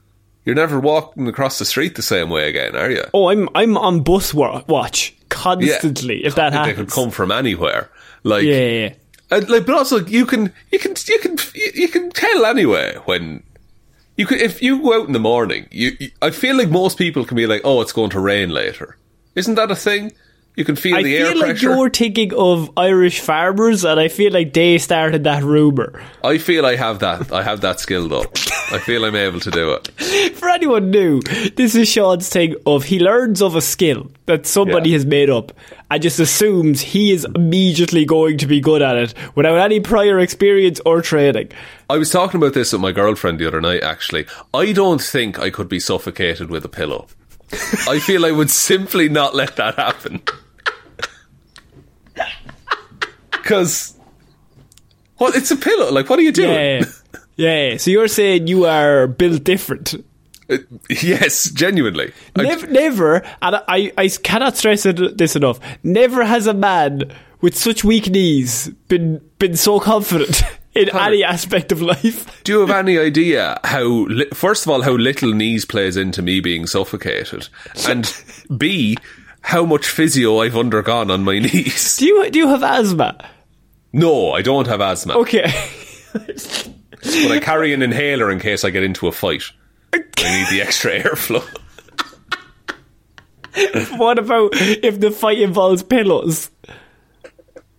you're 0.45 0.55
never 0.55 0.79
walking 0.79 1.27
across 1.27 1.59
the 1.59 1.65
street 1.65 1.95
the 1.97 2.03
same 2.03 2.29
way 2.29 2.49
again, 2.49 2.77
are 2.77 2.91
you? 2.91 3.05
Oh, 3.15 3.29
I'm 3.31 3.49
I'm 3.55 3.77
on 3.79 4.03
bus 4.03 4.35
wa- 4.35 4.63
watch 4.69 5.15
constantly. 5.31 6.25
If 6.25 6.35
that 6.35 6.51
they 6.51 6.57
happens, 6.59 6.77
could 6.77 6.91
come 6.91 7.11
from 7.11 7.33
anywhere. 7.33 7.89
Like, 8.25 8.45
yeah, 8.45 8.55
yeah, 8.57 8.89
yeah. 8.89 8.95
and, 9.37 9.49
like, 9.49 9.67
but 9.67 9.77
also 9.77 9.99
you 10.05 10.27
can, 10.27 10.53
you 10.73 10.79
can, 10.79 10.95
you 11.07 11.19
can, 11.21 11.37
you 11.55 11.89
can 11.89 12.11
tell 12.11 12.45
anyway 12.47 12.97
when 13.05 13.43
you 14.17 14.27
could. 14.27 14.41
If 14.41 14.63
you 14.63 14.83
go 14.83 15.01
out 15.01 15.07
in 15.07 15.13
the 15.13 15.19
morning, 15.21 15.69
you, 15.71 15.93
you- 16.01 16.11
I 16.23 16.31
feel 16.31 16.57
like 16.57 16.71
most 16.71 16.99
people 16.99 17.25
can 17.25 17.37
be 17.37 17.47
like, 17.47 17.61
"Oh, 17.65 17.81
it's 17.83 17.93
going 17.93 18.11
to 18.11 18.21
rain 18.21 18.49
later." 18.51 18.97
Isn't 19.35 19.57
that 19.57 19.71
a 19.71 19.77
thing? 19.77 20.13
You 20.57 20.65
can 20.65 20.77
feel 20.77 20.95
I 20.95 21.03
the 21.03 21.17
air 21.17 21.27
I 21.27 21.29
feel 21.31 21.37
air 21.43 21.49
like 21.49 21.51
pressure. 21.59 21.75
you're 21.75 21.91
thinking 21.91 22.33
of 22.35 22.71
Irish 22.77 23.19
farmers, 23.19 23.85
and 23.85 23.99
I 23.99 24.07
feel 24.07 24.33
like 24.33 24.53
they 24.53 24.79
started 24.79 25.25
that 25.25 25.43
rumor. 25.43 26.01
I 26.23 26.39
feel 26.39 26.65
I 26.65 26.77
have 26.77 27.01
that. 27.01 27.33
I 27.33 27.43
have 27.43 27.61
that 27.63 27.81
skill 27.81 28.07
though. 28.07 28.27
I 28.71 28.79
feel 28.79 29.05
I'm 29.05 29.17
able 29.17 29.41
to 29.41 29.51
do 29.51 29.73
it. 29.73 29.89
For 30.37 30.49
anyone 30.49 30.91
new, 30.93 31.21
this 31.57 31.75
is 31.75 31.89
Shaun's 31.89 32.29
thing 32.29 32.55
of 32.67 32.85
he 32.85 33.01
learns 33.01 33.43
of 33.43 33.57
a 33.57 33.61
skill 33.61 34.11
that 34.27 34.47
somebody 34.47 34.91
Yeah. 34.91 34.95
has 34.99 35.07
made 35.07 35.29
up 35.29 35.51
and 35.91 36.01
just 36.01 36.21
assumes 36.21 36.81
he 36.81 37.11
is 37.11 37.27
immediately 37.35 38.05
going 38.05 38.39
to 38.39 38.47
be 38.47 38.61
good 38.61 38.81
at 38.81 38.97
it 38.97 39.15
without 39.35 39.59
any 39.59 39.81
prior 39.81 40.21
experience 40.21 40.81
or 40.87 41.03
training. 41.03 41.49
I 41.91 41.99
was 41.99 42.11
talking 42.11 42.41
about 42.41 42.55
this 42.55 42.73
with 42.73 42.81
my 42.81 42.93
girlfriend 42.93 43.41
the 43.41 43.47
other 43.49 43.61
night, 43.61 43.83
actually. 43.83 44.27
I 44.55 44.73
don't 44.73 45.03
think 45.03 45.39
I 45.41 45.51
could 45.51 45.69
be 45.69 45.81
suffocated 45.81 46.49
with 46.49 46.65
a 46.65 46.69
pillow. 46.69 47.09
I 47.89 47.99
feel 47.99 48.25
I 48.25 48.31
would 48.31 48.51
simply 48.69 49.09
not 49.09 49.35
let 49.35 49.57
that 49.57 49.75
happen. 49.75 50.23
Because, 53.45 53.95
what? 55.19 55.37
It's 55.37 55.51
a 55.51 55.57
pillow. 55.57 55.93
Like, 55.93 56.09
what 56.09 56.19
are 56.19 56.23
you 56.23 56.33
doing? 56.33 56.85
Yeah, 57.37 57.49
yeah. 57.65 57.71
yeah. 57.71 57.77
So 57.79 57.91
you're 57.91 58.09
saying 58.09 58.47
you 58.47 58.65
are 58.67 59.07
built 59.07 59.45
different. 59.45 59.95
Uh, 60.49 60.59
yes, 60.89 61.51
genuinely. 61.51 62.13
I- 62.37 62.43
Never, 62.43 62.67
never, 62.69 63.17
and 63.43 63.57
I, 63.69 63.93
I 63.99 64.09
cannot 64.09 64.57
stress 64.57 64.85
this 64.85 65.35
enough. 65.37 65.59
Never 65.83 66.25
has 66.25 66.47
a 66.47 66.55
man 66.55 67.11
with 67.41 67.57
such 67.57 67.83
weak 67.85 68.09
knees 68.09 68.69
been 68.89 69.21
been 69.39 69.57
so 69.57 69.81
confident 69.81 70.43
in 70.75 70.89
Conor. 70.89 71.05
any 71.09 71.25
aspect 71.25 71.73
of 71.73 71.83
life. 71.83 72.43
do 72.45 72.53
you 72.53 72.61
have 72.61 72.71
any 72.85 72.99
idea 72.99 73.59
how, 73.65 73.85
li- 73.85 74.29
first 74.33 74.65
of 74.65 74.71
all, 74.71 74.83
how 74.83 74.93
little 74.93 75.33
knees 75.35 75.65
plays 75.65 75.97
into 75.97 76.23
me 76.23 76.39
being 76.41 76.67
suffocated? 76.67 77.49
And 77.89 78.11
B, 78.57 78.97
how 79.41 79.65
much 79.67 79.87
physio 79.89 80.39
I've 80.41 80.57
undergone 80.57 81.11
on 81.11 81.25
my 81.25 81.39
knees? 81.41 81.97
Do 81.97 82.07
you 82.07 82.31
do 82.31 82.39
you 82.39 82.49
have 82.49 82.63
asthma? 82.63 83.17
No, 83.95 84.33
I 84.33 84.43
don't 84.43 84.67
have 84.67 84.81
asthma. 84.81 85.15
Okay. 85.19 85.45
but 86.13 87.31
I 87.31 87.39
carry 87.39 87.73
an 87.73 87.81
inhaler 87.81 88.29
in 88.29 88.41
case 88.41 88.65
I 88.65 88.71
get 88.71 88.83
into 88.83 89.07
a 89.07 89.13
fight. 89.13 89.45
I 89.93 89.99
need 89.99 90.49
the 90.51 90.61
extra 90.61 90.91
airflow. 91.01 91.45
what 93.97 94.19
about 94.19 94.51
if 94.53 94.99
the 94.99 95.13
fight 95.13 95.39
involves 95.39 95.85
pillows? 95.85 96.51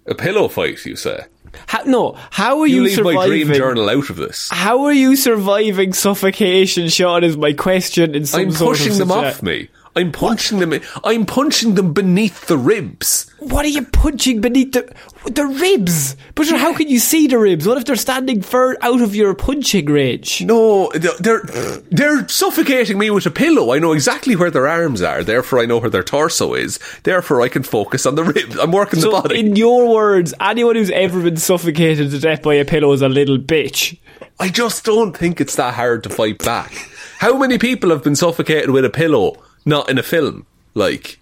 A 0.06 0.16
pillow 0.16 0.48
fight, 0.48 0.86
you 0.86 0.96
say? 0.96 1.26
How, 1.68 1.84
no, 1.84 2.18
how 2.32 2.62
are 2.62 2.68
You 2.68 2.84
you, 2.86 3.04
leave 3.04 3.04
my 3.04 3.28
dream 3.28 3.52
journal 3.52 3.90
out 3.90 4.10
of 4.10 4.16
this. 4.16 4.48
How 4.50 4.86
are 4.86 4.94
you 4.94 5.18
surviving 5.18 5.92
suffocation, 5.92 6.88
Shaun? 6.88 7.26
Is 7.26 7.36
my 7.36 7.52
question 7.52 8.16
in 8.16 8.26
some 8.26 8.40
I'm 8.40 8.52
sort 8.52 8.78
pushing 8.78 8.94
of 8.94 9.00
them 9.00 9.12
off 9.12 9.44
me. 9.44 9.68
I'm 9.98 10.12
punching 10.12 10.60
them. 10.60 10.74
I'm 11.06 11.26
punching 11.26 11.76
them 11.76 11.94
beneath 11.94 12.48
the 12.48 12.58
ribs. 12.58 13.32
What 13.40 13.64
are 13.64 13.70
you 13.70 13.84
punching 13.86 14.42
beneath 14.42 14.74
the 14.74 14.94
the 15.32 15.46
ribs? 15.46 16.18
But 16.36 16.48
how 16.50 16.74
can 16.74 16.90
you 16.90 17.00
see 17.00 17.28
the 17.28 17.38
ribs? 17.38 17.66
What 17.66 17.78
if 17.78 17.86
they're 17.86 17.96
standing 17.96 18.42
far 18.42 18.78
out 18.82 19.02
of 19.02 19.16
your 19.16 19.34
punching 19.34 19.86
range? 19.86 20.42
No, 20.42 20.92
they're 21.20 21.44
they're 21.92 22.28
suffocating 22.28 22.98
me 22.98 23.10
with 23.10 23.26
a 23.26 23.32
pillow. 23.32 23.72
I 23.74 23.80
know 23.80 23.94
exactly 23.94 24.36
where 24.36 24.52
their 24.52 24.68
arms 24.68 25.02
are. 25.02 25.24
Therefore, 25.24 25.60
I 25.60 25.66
know 25.66 25.78
where 25.78 25.90
their 25.90 26.04
torso 26.04 26.54
is. 26.56 26.78
Therefore, 27.04 27.42
I 27.42 27.48
can 27.48 27.64
focus 27.64 28.06
on 28.06 28.16
the 28.16 28.24
ribs. 28.26 28.58
I'm 28.60 28.72
working 28.72 29.00
the 29.00 29.04
So, 29.06 29.12
body. 29.22 29.40
in 29.40 29.56
your 29.56 29.88
words, 29.94 30.34
anyone 30.42 30.76
who's 30.76 30.92
ever 30.92 31.22
been 31.22 31.38
suffocated 31.38 32.12
to 32.12 32.20
death 32.20 32.42
by 32.42 32.56
a 32.56 32.66
pillow 32.66 32.92
is 32.92 33.02
a 33.02 33.08
little 33.10 33.38
bitch. 33.38 33.98
I 34.40 34.50
just 34.50 34.84
don't 34.84 35.16
think 35.16 35.40
it's 35.40 35.56
that 35.56 35.76
hard 35.76 36.04
to 36.04 36.10
fight 36.10 36.40
back. 36.40 36.74
How 37.20 37.38
many 37.38 37.58
people 37.58 37.92
have 37.92 38.04
been 38.04 38.18
suffocated 38.18 38.70
with 38.72 38.84
a 38.84 38.90
pillow, 38.90 39.38
not 39.66 39.90
in 39.90 39.98
a 39.98 40.04
film? 40.04 40.46
Like, 40.74 41.20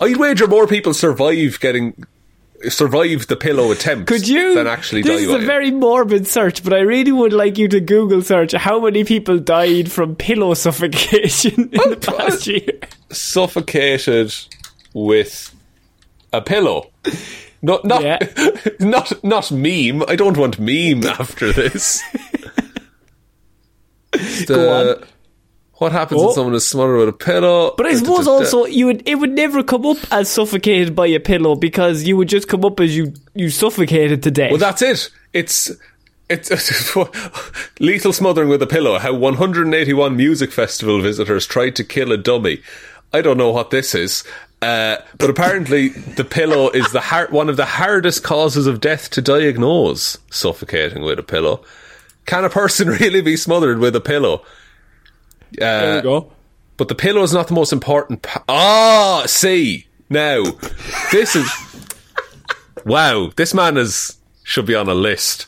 I'd 0.00 0.16
wager 0.16 0.46
more 0.46 0.66
people 0.66 0.94
survive 0.94 1.60
getting 1.60 2.04
survive 2.68 3.26
the 3.26 3.34
pillow 3.34 3.72
attempt 3.72 4.06
Could 4.06 4.28
you? 4.28 4.54
than 4.54 4.68
actually 4.68 5.02
this 5.02 5.10
die 5.10 5.22
is 5.24 5.30
a 5.30 5.42
it. 5.42 5.46
very 5.46 5.72
morbid 5.72 6.28
search, 6.28 6.62
but 6.62 6.72
I 6.72 6.78
really 6.78 7.10
would 7.10 7.32
like 7.32 7.58
you 7.58 7.66
to 7.68 7.80
Google 7.80 8.22
search 8.22 8.52
how 8.52 8.78
many 8.78 9.02
people 9.02 9.40
died 9.40 9.90
from 9.90 10.14
pillow 10.14 10.54
suffocation 10.66 11.70
in 11.72 11.90
the 11.90 11.96
past 11.96 12.46
year. 12.46 12.78
suffocated 13.10 14.32
with 14.94 15.52
a 16.32 16.40
pillow. 16.40 16.90
Not 17.62 17.84
not 17.84 18.02
Yeah. 18.02 18.18
not 18.80 19.24
not 19.24 19.50
meme. 19.50 20.04
I 20.08 20.14
don't 20.16 20.36
want 20.36 20.58
meme 20.60 21.04
after 21.04 21.52
this. 21.52 22.00
The-. 24.46 25.06
What 25.82 25.90
happens 25.90 26.20
Oh. 26.20 26.26
when 26.26 26.34
someone 26.34 26.54
is 26.54 26.64
smothered 26.64 26.98
with 26.98 27.08
a 27.08 27.12
pillow? 27.12 27.74
But 27.76 27.86
I 27.86 27.94
suppose 27.94 28.28
also 28.28 28.66
you 28.66 28.86
would 28.86 29.02
it 29.04 29.16
would 29.16 29.32
never 29.32 29.64
come 29.64 29.84
up 29.84 29.96
as 30.12 30.28
suffocated 30.28 30.94
by 30.94 31.08
a 31.08 31.18
pillow 31.18 31.56
because 31.56 32.04
you 32.04 32.16
would 32.16 32.28
just 32.28 32.46
come 32.46 32.64
up 32.64 32.78
as 32.78 32.96
you 32.96 33.12
you 33.34 33.50
suffocated 33.50 34.22
to 34.22 34.30
death. 34.30 34.50
Well, 34.52 34.60
that's 34.60 34.80
it. 34.80 35.10
It's 35.32 35.72
it's 36.30 36.94
lethal 37.80 38.12
smothering 38.12 38.48
with 38.48 38.62
a 38.62 38.66
pillow. 38.66 38.96
How 39.00 39.12
181 39.12 40.16
music 40.16 40.52
festival 40.52 41.00
visitors 41.02 41.46
tried 41.46 41.74
to 41.76 41.84
kill 41.84 42.12
a 42.12 42.16
dummy. 42.16 42.62
I 43.12 43.20
don't 43.20 43.36
know 43.36 43.50
what 43.50 43.70
this 43.70 43.92
is, 43.94 44.22
uh, 44.62 44.98
but 45.18 45.30
apparently 45.30 45.88
the 45.88 46.24
pillow 46.24 46.70
is 46.70 46.92
the 46.92 47.00
har- 47.00 47.26
one 47.30 47.48
of 47.48 47.56
the 47.56 47.66
hardest 47.66 48.22
causes 48.22 48.68
of 48.68 48.80
death 48.80 49.10
to 49.10 49.20
diagnose. 49.20 50.16
Suffocating 50.30 51.02
with 51.02 51.18
a 51.18 51.22
pillow. 51.24 51.64
Can 52.24 52.44
a 52.44 52.48
person 52.48 52.86
really 53.00 53.20
be 53.20 53.36
smothered 53.36 53.80
with 53.80 53.96
a 53.96 54.00
pillow? 54.00 54.42
There 55.58 55.92
Uh, 55.92 55.96
we 55.96 56.02
go. 56.02 56.32
but 56.76 56.88
the 56.88 56.94
pillow 56.94 57.22
is 57.22 57.32
not 57.32 57.48
the 57.48 57.54
most 57.54 57.72
important. 57.72 58.22
Pa- 58.22 58.44
ah, 58.48 59.24
see 59.26 59.86
now, 60.10 60.42
this 61.12 61.34
is 61.36 61.48
wow. 62.84 63.30
This 63.36 63.54
man 63.54 63.76
is 63.76 64.18
should 64.44 64.66
be 64.66 64.74
on 64.74 64.88
a 64.88 64.94
list. 64.94 65.46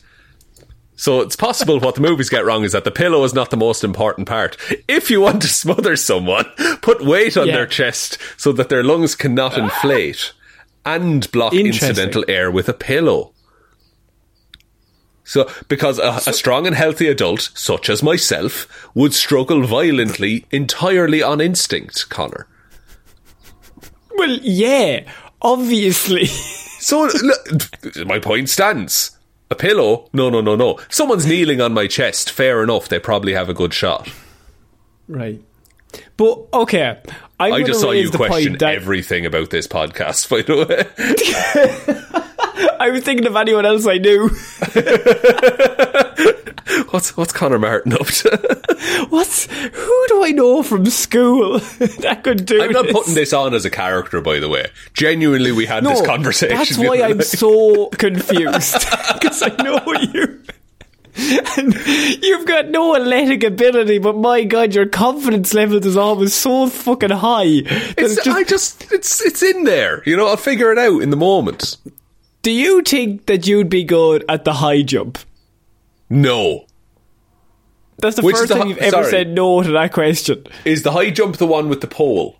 So 0.96 1.20
it's 1.20 1.34
possible 1.36 1.80
what 1.80 1.96
the 1.96 2.00
movies 2.00 2.30
get 2.30 2.44
wrong 2.44 2.62
is 2.64 2.72
that 2.72 2.84
the 2.84 2.90
pillow 2.92 3.24
is 3.24 3.34
not 3.34 3.50
the 3.50 3.56
most 3.56 3.82
important 3.82 4.28
part. 4.28 4.56
If 4.86 5.10
you 5.10 5.20
want 5.20 5.42
to 5.42 5.48
smother 5.48 5.96
someone, 5.96 6.44
put 6.82 7.04
weight 7.04 7.36
on 7.36 7.48
Yeah. 7.48 7.56
their 7.56 7.66
chest 7.66 8.16
so 8.36 8.52
that 8.52 8.68
their 8.68 8.84
lungs 8.84 9.16
cannot 9.16 9.58
inflate 9.58 10.32
and 10.86 11.30
block 11.32 11.52
incidental 11.52 12.24
air 12.28 12.48
with 12.50 12.68
a 12.68 12.72
pillow. 12.72 13.32
So, 15.24 15.50
because 15.68 15.98
a, 15.98 16.20
a 16.26 16.32
strong 16.32 16.66
and 16.66 16.76
healthy 16.76 17.08
adult, 17.08 17.50
such 17.54 17.88
as 17.88 18.02
myself, 18.02 18.88
would 18.94 19.14
struggle 19.14 19.66
violently 19.66 20.44
entirely 20.50 21.22
on 21.22 21.40
instinct, 21.40 22.08
Conor. 22.10 22.46
Well, 24.16 24.38
yeah, 24.42 25.10
obviously. 25.42 26.26
So, 26.84 27.08
look, 27.22 28.06
my 28.06 28.18
point 28.18 28.50
stands. 28.50 29.16
A 29.50 29.54
pillow? 29.54 30.10
No, 30.12 30.28
no, 30.28 30.42
no, 30.42 30.54
no. 30.54 30.78
Someone's 30.90 31.24
kneeling 31.24 31.62
on 31.62 31.72
my 31.72 31.86
chest, 31.86 32.30
fair 32.30 32.62
enough, 32.62 32.90
they 32.90 32.98
probably 32.98 33.32
have 33.32 33.48
a 33.48 33.54
good 33.54 33.72
shot. 33.72 34.06
right. 35.08 35.40
But 36.18 36.46
okay, 36.52 37.00
I'm 37.40 37.54
I 37.54 37.62
just 37.62 37.80
saw 37.80 37.92
you 37.92 38.10
question 38.10 38.58
that 38.58 38.74
everything 38.74 39.24
about 39.24 39.48
this 39.48 39.66
podcast, 39.66 40.28
by 40.28 40.42
the 40.42 40.66
way. 40.66 42.24
I 42.80 42.90
was 42.90 43.02
thinking 43.04 43.26
of 43.26 43.36
anyone 43.36 43.66
else 43.66 43.86
I 43.86 43.98
knew. 43.98 44.28
What's 46.90 47.16
what's 47.16 47.32
Connor 47.32 47.58
Martin 47.58 47.92
up 47.92 48.06
to? 48.06 49.06
What's 49.10 49.46
who 49.46 50.04
do 50.08 50.24
I 50.24 50.30
know 50.32 50.62
from 50.62 50.86
school 50.86 51.58
that 52.00 52.22
could 52.24 52.46
do? 52.46 52.62
I'm 52.62 52.72
not 52.72 52.84
this? 52.84 52.92
putting 52.92 53.14
this 53.14 53.32
on 53.32 53.52
as 53.54 53.64
a 53.64 53.70
character, 53.70 54.20
by 54.20 54.38
the 54.40 54.48
way. 54.48 54.66
Genuinely, 54.92 55.52
we 55.52 55.66
had 55.66 55.84
this 55.84 56.04
conversation. 56.04 56.56
That's 56.56 56.78
why 56.78 57.02
I'm 57.02 57.20
so 57.20 57.88
confused 57.88 58.86
because 59.14 59.42
I 59.42 59.48
know 59.62 59.80
you. 60.12 60.42
And 61.58 61.74
you've 62.24 62.46
got 62.46 62.68
no 62.70 62.96
athletic 62.96 63.44
ability, 63.44 63.98
but 63.98 64.16
my 64.16 64.42
god, 64.44 64.74
your 64.74 64.86
confidence 64.86 65.54
level 65.54 65.84
is 65.84 65.96
always 65.96 66.34
so 66.34 66.68
fucking 66.68 67.10
high. 67.10 67.42
It's, 67.44 67.94
it's 67.98 68.24
just- 68.24 68.28
I 68.36 68.42
just 68.44 68.92
it's 68.92 69.20
it's 69.24 69.42
in 69.42 69.64
there. 69.64 70.02
You 70.06 70.16
know, 70.16 70.26
I'll 70.28 70.36
figure 70.36 70.72
it 70.72 70.78
out 70.78 71.02
in 71.02 71.10
the 71.10 71.16
moment. 71.16 71.76
Do 72.44 72.52
you 72.52 72.82
think 72.82 73.26
that 73.26 73.46
you'd 73.48 73.68
be 73.68 73.82
good 73.84 74.24
at 74.28 74.44
the 74.44 74.52
high 74.54 74.82
jump? 74.82 75.18
No, 76.08 76.66
That's 77.98 78.16
the 78.16 78.22
Which 78.22 78.36
first 78.36 78.48
the 78.48 78.54
time 78.54 78.62
hi- 78.64 78.68
you've 78.68 78.78
ever 78.78 78.90
sorry. 78.90 79.10
said 79.10 79.28
no 79.34 79.62
to 79.62 79.70
that 79.72 79.92
question. 79.92 80.44
is 80.64 80.82
the 80.82 80.92
high 80.92 81.10
jump 81.10 81.36
the 81.38 81.46
one 81.46 81.68
with 81.68 81.80
the 81.80 81.86
pole? 81.86 82.36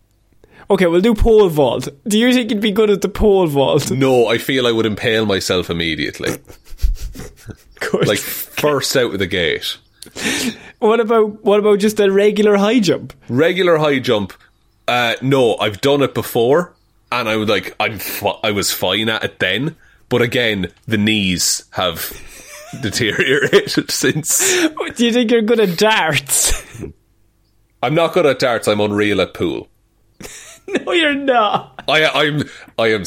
Okay, 0.71 0.87
we'll 0.87 1.01
do 1.01 1.15
pole 1.15 1.49
vault. 1.49 1.89
Do 2.09 2.19
you 2.19 2.33
think 2.33 2.51
you'd 2.51 2.61
be 2.61 2.71
good 2.73 2.89
at 2.91 3.03
the 3.03 3.09
pole 3.09 3.47
vault? 3.47 3.91
No, 3.91 4.27
I 4.29 4.39
feel 4.39 4.67
I 4.67 4.73
would 4.73 4.87
impale 4.87 5.27
myself 5.27 5.69
immediately, 5.71 6.31
Good. 7.81 8.07
like 8.09 8.19
first 8.19 8.97
out 8.97 9.13
of 9.13 9.19
the 9.19 9.27
gate. 9.27 9.77
what 10.79 11.01
about 11.01 11.45
what 11.45 11.59
about 11.61 11.79
just 11.81 12.01
a 12.01 12.11
regular 12.11 12.57
high 12.57 12.79
jump? 12.81 13.13
Regular 13.29 13.77
high 13.79 13.99
jump. 13.99 14.33
Uh, 14.89 15.15
no, 15.23 15.57
I've 15.57 15.81
done 15.81 16.03
it 16.03 16.15
before, 16.15 16.75
and 17.13 17.29
I 17.29 17.37
would 17.37 17.49
like 17.49 17.75
I'm 17.81 17.99
fi- 17.99 18.39
I 18.43 18.51
was 18.51 18.71
fine 18.71 19.09
at 19.09 19.25
it 19.25 19.39
then, 19.39 19.77
but 20.09 20.23
again, 20.23 20.69
the 20.87 20.99
knees 20.99 21.65
have 21.71 22.13
deteriorated 22.83 23.91
since. 23.91 24.39
Do 24.97 25.05
you 25.05 25.13
think 25.13 25.31
you're 25.31 25.43
good 25.43 25.61
at 25.61 25.79
darts? 25.79 26.83
I'm 27.83 27.95
not 27.95 28.15
good 28.15 28.27
at 28.27 28.39
darts. 28.39 28.67
I'm 28.69 28.81
unreal 28.81 29.21
at 29.21 29.35
pool. 29.35 29.69
no, 30.69 30.93
you're 30.93 31.15
not. 31.15 31.85
I, 31.89 32.07
I'm, 32.07 32.43
I 32.79 32.89
am 32.93 33.05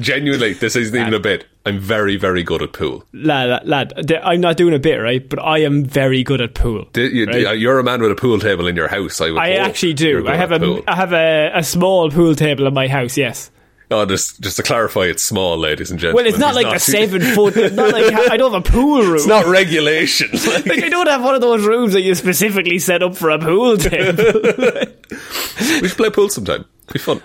genuinely. 0.00 0.54
This 0.54 0.74
isn't 0.76 0.98
even 0.98 1.14
a 1.14 1.20
bit. 1.20 1.46
I'm 1.66 1.80
very, 1.80 2.16
very 2.16 2.42
good 2.44 2.62
at 2.62 2.72
pool. 2.72 3.04
Lad, 3.12 3.66
lad, 3.66 3.92
I'm 4.22 4.40
not 4.40 4.56
doing 4.56 4.72
a 4.72 4.78
bit, 4.78 4.96
right? 4.98 5.28
But 5.28 5.40
I 5.40 5.58
am 5.58 5.84
very 5.84 6.22
good 6.22 6.40
at 6.40 6.54
pool. 6.54 6.86
You, 6.94 7.26
Right. 7.26 7.58
You're 7.58 7.78
a 7.80 7.84
man 7.84 8.00
with 8.00 8.12
a 8.12 8.14
pool 8.14 8.38
table 8.38 8.68
in 8.68 8.76
your 8.76 8.88
house. 8.88 9.20
I, 9.20 9.30
would 9.32 9.38
I 9.38 9.50
actually 9.54 9.94
do. 9.94 10.26
I 10.28 10.36
have 10.36 10.52
a. 10.52 10.82
I 10.86 10.94
have 10.94 11.12
a, 11.12 11.50
a 11.54 11.64
small 11.64 12.10
pool 12.10 12.34
table 12.36 12.66
in 12.66 12.74
my 12.74 12.86
house. 12.86 13.16
Yes. 13.16 13.50
Oh, 13.88 14.04
just, 14.04 14.40
just 14.40 14.56
to 14.56 14.64
clarify, 14.64 15.02
it's 15.02 15.22
small, 15.22 15.56
ladies 15.56 15.92
and 15.92 16.00
gentlemen. 16.00 16.24
Well, 16.24 16.32
it's 16.32 16.40
not 16.40 16.56
like 16.56 16.74
a 16.74 16.80
seven 16.80 17.22
foot. 17.34 17.56
It's 17.56 17.74
not 17.76 17.92
like 17.92 18.12
I 18.12 18.36
don't 18.36 18.52
have 18.52 18.66
a 18.66 18.68
pool 18.68 19.02
room. 19.02 19.14
It's 19.14 19.26
not 19.26 19.46
regulation. 19.46 20.30
Like, 20.32 20.66
like 20.66 20.82
I 20.82 20.88
don't 20.88 21.06
have 21.06 21.22
one 21.22 21.36
of 21.36 21.40
those 21.40 21.64
rooms 21.64 21.92
that 21.92 22.00
you 22.02 22.14
specifically 22.16 22.80
set 22.80 23.02
up 23.02 23.14
for 23.14 23.30
a 23.30 23.38
pool 23.38 23.76
table. 23.76 24.24
we 25.80 25.88
should 25.88 25.96
play 25.96 26.10
pool 26.10 26.28
sometime. 26.28 26.64
It'd 26.88 26.92
be 26.94 26.98
fun. 26.98 27.22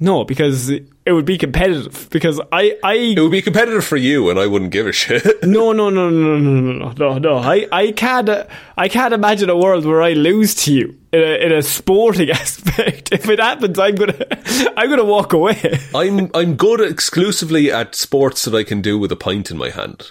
No, 0.00 0.24
because 0.24 0.70
it 1.08 1.12
would 1.12 1.24
be 1.24 1.38
competitive. 1.38 2.08
Because 2.10 2.38
I, 2.52 2.76
I, 2.84 2.94
it 2.94 3.20
would 3.20 3.30
be 3.30 3.40
competitive 3.40 3.84
for 3.84 3.96
you, 3.96 4.28
and 4.28 4.38
I 4.38 4.46
wouldn't 4.46 4.72
give 4.72 4.86
a 4.86 4.92
shit. 4.92 5.24
no, 5.42 5.72
no, 5.72 5.88
no, 5.88 6.10
no, 6.10 6.38
no, 6.38 6.60
no, 6.60 6.92
no, 6.92 7.18
no. 7.18 7.38
I, 7.38 7.66
I 7.72 7.92
can't, 7.92 8.28
uh, 8.28 8.44
I 8.76 8.88
can't 8.88 9.14
imagine 9.14 9.48
a 9.48 9.56
world 9.56 9.86
where 9.86 10.02
I 10.02 10.12
lose 10.12 10.54
to 10.64 10.72
you 10.72 10.98
in 11.12 11.20
a, 11.20 11.46
in 11.46 11.52
a 11.52 11.62
sporting 11.62 12.30
aspect. 12.42 13.10
if 13.12 13.26
it 13.28 13.40
happens, 13.40 13.78
I'm 13.78 13.94
gonna, 13.94 14.26
I'm 14.76 14.90
gonna 14.90 15.04
walk 15.04 15.32
away. 15.32 15.78
I'm, 15.94 16.30
I'm 16.34 16.56
good 16.56 16.80
exclusively 16.80 17.72
at 17.72 17.94
sports 17.94 18.44
that 18.44 18.54
I 18.54 18.62
can 18.62 18.82
do 18.82 18.98
with 18.98 19.10
a 19.10 19.16
pint 19.16 19.50
in 19.50 19.56
my 19.56 19.70
hand. 19.70 20.10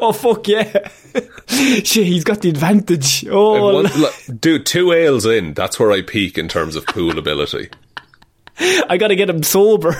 oh 0.00 0.12
fuck 0.12 0.46
yeah! 0.46 0.88
Shit, 1.48 2.06
he's 2.06 2.22
got 2.22 2.42
the 2.42 2.50
advantage. 2.50 3.26
Oh, 3.28 3.74
one, 3.74 3.84
like, 4.00 4.40
dude, 4.40 4.66
two 4.66 4.92
ales 4.92 5.24
in—that's 5.24 5.80
where 5.80 5.90
I 5.90 6.02
peak 6.02 6.36
in 6.36 6.48
terms 6.48 6.76
of 6.76 6.86
pool 6.86 7.18
ability. 7.18 7.70
I 8.88 8.96
gotta 8.98 9.16
get 9.16 9.30
him 9.30 9.42
sober. 9.42 9.90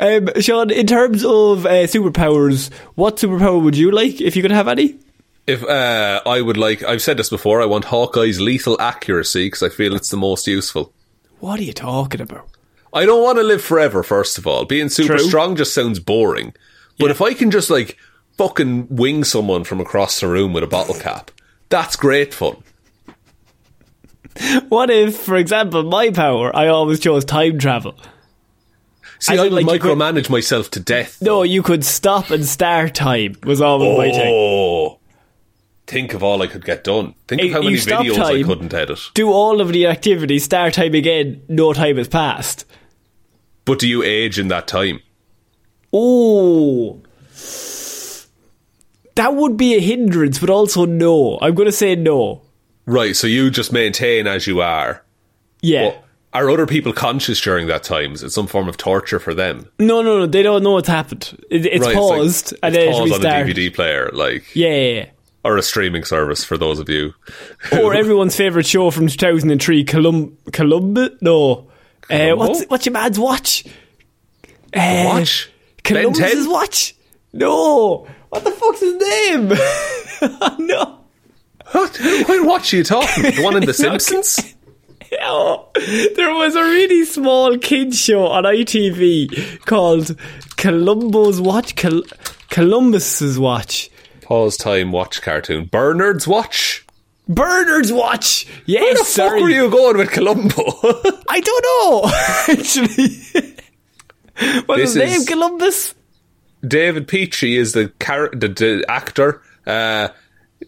um, 0.00 0.28
Shaun, 0.40 0.70
in 0.70 0.86
terms 0.86 1.24
of 1.24 1.66
uh, 1.66 1.86
superpowers, 1.86 2.72
what 2.94 3.16
superpower 3.16 3.62
would 3.62 3.76
you 3.76 3.90
like 3.90 4.20
if 4.20 4.36
you 4.36 4.42
could 4.42 4.50
have 4.50 4.68
any? 4.68 4.98
If 5.46 5.62
uh, 5.62 6.22
I 6.26 6.40
would 6.40 6.56
like, 6.56 6.82
I've 6.82 7.02
said 7.02 7.16
this 7.16 7.30
before, 7.30 7.62
I 7.62 7.66
want 7.66 7.84
Hawkeye's 7.86 8.40
lethal 8.40 8.80
accuracy 8.80 9.46
because 9.46 9.62
I 9.62 9.68
feel 9.68 9.94
it's 9.94 10.10
the 10.10 10.16
most 10.16 10.46
useful. 10.46 10.92
What 11.38 11.60
are 11.60 11.64
you 11.64 11.72
talking 11.72 12.20
about? 12.20 12.48
I 12.92 13.04
don't 13.06 13.22
want 13.22 13.38
to 13.38 13.44
live 13.44 13.62
forever, 13.62 14.02
first 14.02 14.38
of 14.38 14.46
all. 14.46 14.64
Being 14.64 14.88
super 14.88 15.18
True. 15.18 15.26
strong 15.26 15.54
just 15.54 15.74
sounds 15.74 16.00
boring. 16.00 16.54
But 16.98 17.10
if 17.10 17.20
I 17.20 17.34
can 17.34 17.50
just 17.50 17.70
like 17.70 17.98
fucking 18.38 18.88
wing 18.90 19.22
someone 19.22 19.64
from 19.64 19.80
across 19.80 20.20
the 20.20 20.28
room 20.28 20.52
with 20.52 20.64
a 20.64 20.66
bottle 20.68 20.94
cap, 20.94 21.30
that's 21.68 21.94
great 21.94 22.32
fun. 22.32 22.56
What 24.68 24.90
if, 24.90 25.16
for 25.16 25.36
example, 25.36 25.82
my 25.82 26.10
power, 26.10 26.54
I 26.54 26.68
always 26.68 27.00
chose 27.00 27.24
time 27.24 27.58
travel. 27.58 27.94
See, 29.18 29.32
As 29.34 29.40
I 29.40 29.42
would 29.44 29.52
like, 29.52 29.66
you 29.66 29.78
could- 29.78 29.96
micromanage 29.98 30.28
myself 30.28 30.70
to 30.72 30.80
death. 30.80 31.18
No, 31.22 31.42
you 31.42 31.62
could 31.62 31.84
stop 31.84 32.30
and 32.30 32.44
start 32.44 32.94
time. 32.94 33.36
Was 33.44 33.60
always 33.60 33.96
my 33.96 34.10
thing. 34.10 34.32
Oh, 34.34 34.98
think 35.86 36.12
of 36.14 36.22
all 36.22 36.42
I 36.42 36.46
could 36.48 36.64
get 36.64 36.84
done. 36.84 37.14
Think 37.28 37.40
Hey, 37.40 37.48
of 37.48 37.54
how 37.54 37.62
many 37.62 37.76
videos 37.76 38.18
I 38.18 38.42
couldn't 38.42 38.74
edit. 38.74 39.00
Do 39.14 39.30
all 39.32 39.60
of 39.60 39.68
the 39.72 39.86
activities, 39.86 40.44
start 40.44 40.74
time 40.74 40.94
again. 40.94 41.42
No 41.48 41.72
time 41.72 41.96
has 41.96 42.08
passed. 42.08 42.64
But 43.64 43.78
do 43.78 43.88
you 43.88 44.02
age 44.02 44.38
in 44.38 44.48
that 44.48 44.68
time? 44.68 45.00
Oh, 45.92 47.00
that 49.14 49.34
would 49.34 49.56
be 49.56 49.74
a 49.76 49.80
hindrance, 49.80 50.38
but 50.38 50.50
also 50.50 50.84
no. 50.84 51.38
I'm 51.40 51.54
going 51.54 51.66
to 51.66 51.72
say 51.72 51.94
no. 51.96 52.42
Right, 52.86 53.16
so 53.16 53.26
you 53.26 53.50
just 53.50 53.72
maintain 53.72 54.26
as 54.26 54.46
you 54.46 54.60
are. 54.60 55.02
Yeah. 55.60 55.96
Are 56.32 56.50
other 56.50 56.66
people 56.66 56.92
conscious 56.92 57.40
during 57.40 57.66
that 57.68 57.82
time? 57.82 58.12
Is 58.12 58.22
it 58.22 58.30
some 58.30 58.46
form 58.46 58.68
of 58.68 58.76
torture 58.76 59.18
for 59.18 59.34
them? 59.34 59.68
no, 59.78 60.02
no, 60.02 60.18
no. 60.18 60.26
They 60.26 60.42
don't 60.42 60.62
know 60.62 60.72
what's 60.72 60.88
happened. 60.88 61.36
It, 61.50 61.66
it's 61.66 61.80
right, 61.86 61.94
like- 61.94 61.96
paused 61.96 62.54
and 62.62 62.74
it's 62.74 62.84
then 62.84 62.92
paused 62.92 63.14
it's 63.14 63.24
on 63.24 63.30
a. 63.32 63.44
DVD 63.44 63.74
player, 63.74 64.10
like 64.12 64.54
Yeah, 64.54 64.68
yeah, 64.68 64.92
yeah. 65.00 65.06
or 65.44 65.56
a 65.56 65.62
streaming 65.62 66.04
service 66.04 66.44
for 66.44 66.58
those 66.58 66.78
of 66.78 66.88
you. 66.88 67.14
or 67.72 67.94
everyone's 68.02 68.36
favourite 68.36 68.66
show 68.66 68.90
from 68.90 69.06
2003, 69.08 69.84
Colum- 69.84 70.36
Columbus? 70.52 71.10
No. 71.22 71.70
Uh, 72.10 72.32
what's, 72.34 72.64
what's 72.66 72.86
your 72.86 72.92
man's 72.92 73.18
watch? 73.18 73.64
Uh, 74.74 75.04
Watch? 75.06 75.50
10? 75.84 76.12
watch? 76.50 76.94
No. 77.32 78.06
What 78.28 78.44
the 78.44 78.50
fuck's 78.52 78.80
his 78.80 78.94
name? 78.96 79.48
no. 80.66 81.00
What? 81.72 81.96
What 82.28 82.46
watch 82.46 82.72
are 82.72 82.76
you 82.78 82.84
talking? 82.84 83.22
The 83.24 83.42
one 83.42 83.56
in 83.56 83.64
The 83.66 83.74
Simpsons? 83.84 84.54
Oh, 85.20 85.68
there 86.16 86.32
was 86.34 86.54
a 86.56 86.62
really 86.62 87.04
small 87.04 87.56
kids 87.58 87.98
show 88.00 88.26
on 88.26 88.44
ITV 88.44 89.64
called 89.64 90.16
Columbo's 90.56 91.40
Watch, 91.40 91.76
Col- 91.76 92.02
Columbus's 92.50 93.38
Watch, 93.38 93.90
Pause 94.22 94.56
time. 94.56 94.92
Watch 94.92 95.22
cartoon. 95.22 95.66
Bernard's 95.66 96.26
watch. 96.26 96.84
Bernard's 97.28 97.92
Watch. 97.92 98.46
Yes, 98.66 98.82
Where 98.82 98.94
the 98.94 99.04
sorry. 99.04 99.30
fuck 99.40 99.42
were 99.42 99.50
you 99.50 99.70
going 99.70 99.96
with 99.98 100.10
Columbo? 100.10 100.54
I 101.28 101.40
don't 101.40 101.64
know. 101.64 102.10
Actually, 102.60 103.54
what's 104.66 104.82
This 104.82 104.94
his 104.94 104.96
name? 104.96 105.24
Columbus. 105.26 105.94
David 106.66 107.06
Peachey 107.06 107.56
is 107.56 107.72
the 107.72 107.92
char- 108.02 108.30
the, 108.32 108.48
the 108.48 108.84
actor. 108.88 109.42
Uh, 109.66 110.08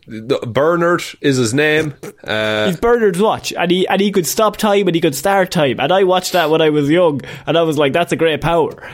Bernard 0.06 1.02
is 1.20 1.36
his 1.36 1.54
name. 1.54 1.94
Uh, 2.24 2.66
He's 2.66 2.76
Bernard's 2.80 3.20
Watch, 3.20 3.52
and 3.52 3.70
he 3.70 3.86
and 3.88 4.00
he 4.00 4.10
could 4.12 4.26
stop 4.26 4.56
time 4.56 4.86
and 4.86 4.94
he 4.94 5.00
could 5.00 5.14
start 5.14 5.50
time. 5.50 5.80
And 5.80 5.92
I 5.92 6.04
watched 6.04 6.32
that 6.32 6.50
when 6.50 6.60
I 6.60 6.70
was 6.70 6.88
young, 6.90 7.20
and 7.46 7.56
I 7.56 7.62
was 7.62 7.78
like, 7.78 7.92
"That's 7.92 8.12
a 8.12 8.16
great 8.16 8.40
power." 8.40 8.90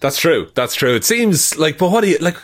that's 0.00 0.18
true. 0.18 0.48
That's 0.54 0.74
true. 0.74 0.94
It 0.94 1.04
seems 1.04 1.58
like, 1.58 1.76
but 1.76 1.90
what 1.90 2.00
do 2.02 2.08
you 2.08 2.18
like? 2.18 2.36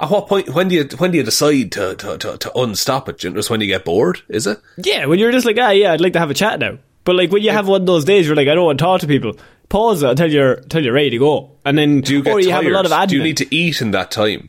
At 0.00 0.10
what 0.10 0.26
point? 0.28 0.48
When 0.54 0.68
do 0.68 0.74
you 0.76 0.88
when 0.98 1.10
do 1.10 1.18
you 1.18 1.22
decide 1.24 1.72
to 1.72 1.94
to, 1.96 2.18
to, 2.18 2.38
to 2.38 2.58
unstop 2.58 3.08
it? 3.08 3.18
Just 3.18 3.50
when 3.50 3.60
you 3.60 3.66
get 3.66 3.84
bored? 3.84 4.22
Is 4.28 4.46
it? 4.46 4.58
Yeah, 4.78 5.06
when 5.06 5.18
you're 5.18 5.32
just 5.32 5.46
like, 5.46 5.56
ah, 5.60 5.70
yeah, 5.70 5.92
I'd 5.92 6.00
like 6.00 6.14
to 6.14 6.18
have 6.18 6.30
a 6.30 6.34
chat 6.34 6.58
now. 6.58 6.78
But 7.04 7.16
like 7.16 7.30
when 7.30 7.42
you 7.42 7.50
have 7.50 7.68
one 7.68 7.82
of 7.82 7.86
those 7.86 8.04
days, 8.06 8.26
you're 8.26 8.34
like, 8.36 8.48
I 8.48 8.54
don't 8.54 8.64
want 8.64 8.78
to 8.78 8.82
talk 8.84 9.02
to 9.02 9.06
people. 9.06 9.36
Pause 9.68 10.02
it 10.04 10.10
until 10.10 10.32
you're 10.32 10.52
until 10.54 10.82
you're 10.84 10.94
ready 10.94 11.10
to 11.10 11.18
go, 11.18 11.52
and 11.64 11.76
then 11.76 12.00
Do 12.00 12.14
you 12.14 12.22
get 12.22 12.32
or 12.32 12.40
you 12.40 12.50
tired? 12.50 12.64
have 12.64 12.72
a 12.72 12.74
lot 12.74 12.86
of 12.86 12.92
admin. 12.92 13.08
Do 13.08 13.16
you 13.16 13.22
need 13.22 13.36
to 13.38 13.54
eat 13.54 13.80
in 13.82 13.90
that 13.92 14.10
time? 14.10 14.48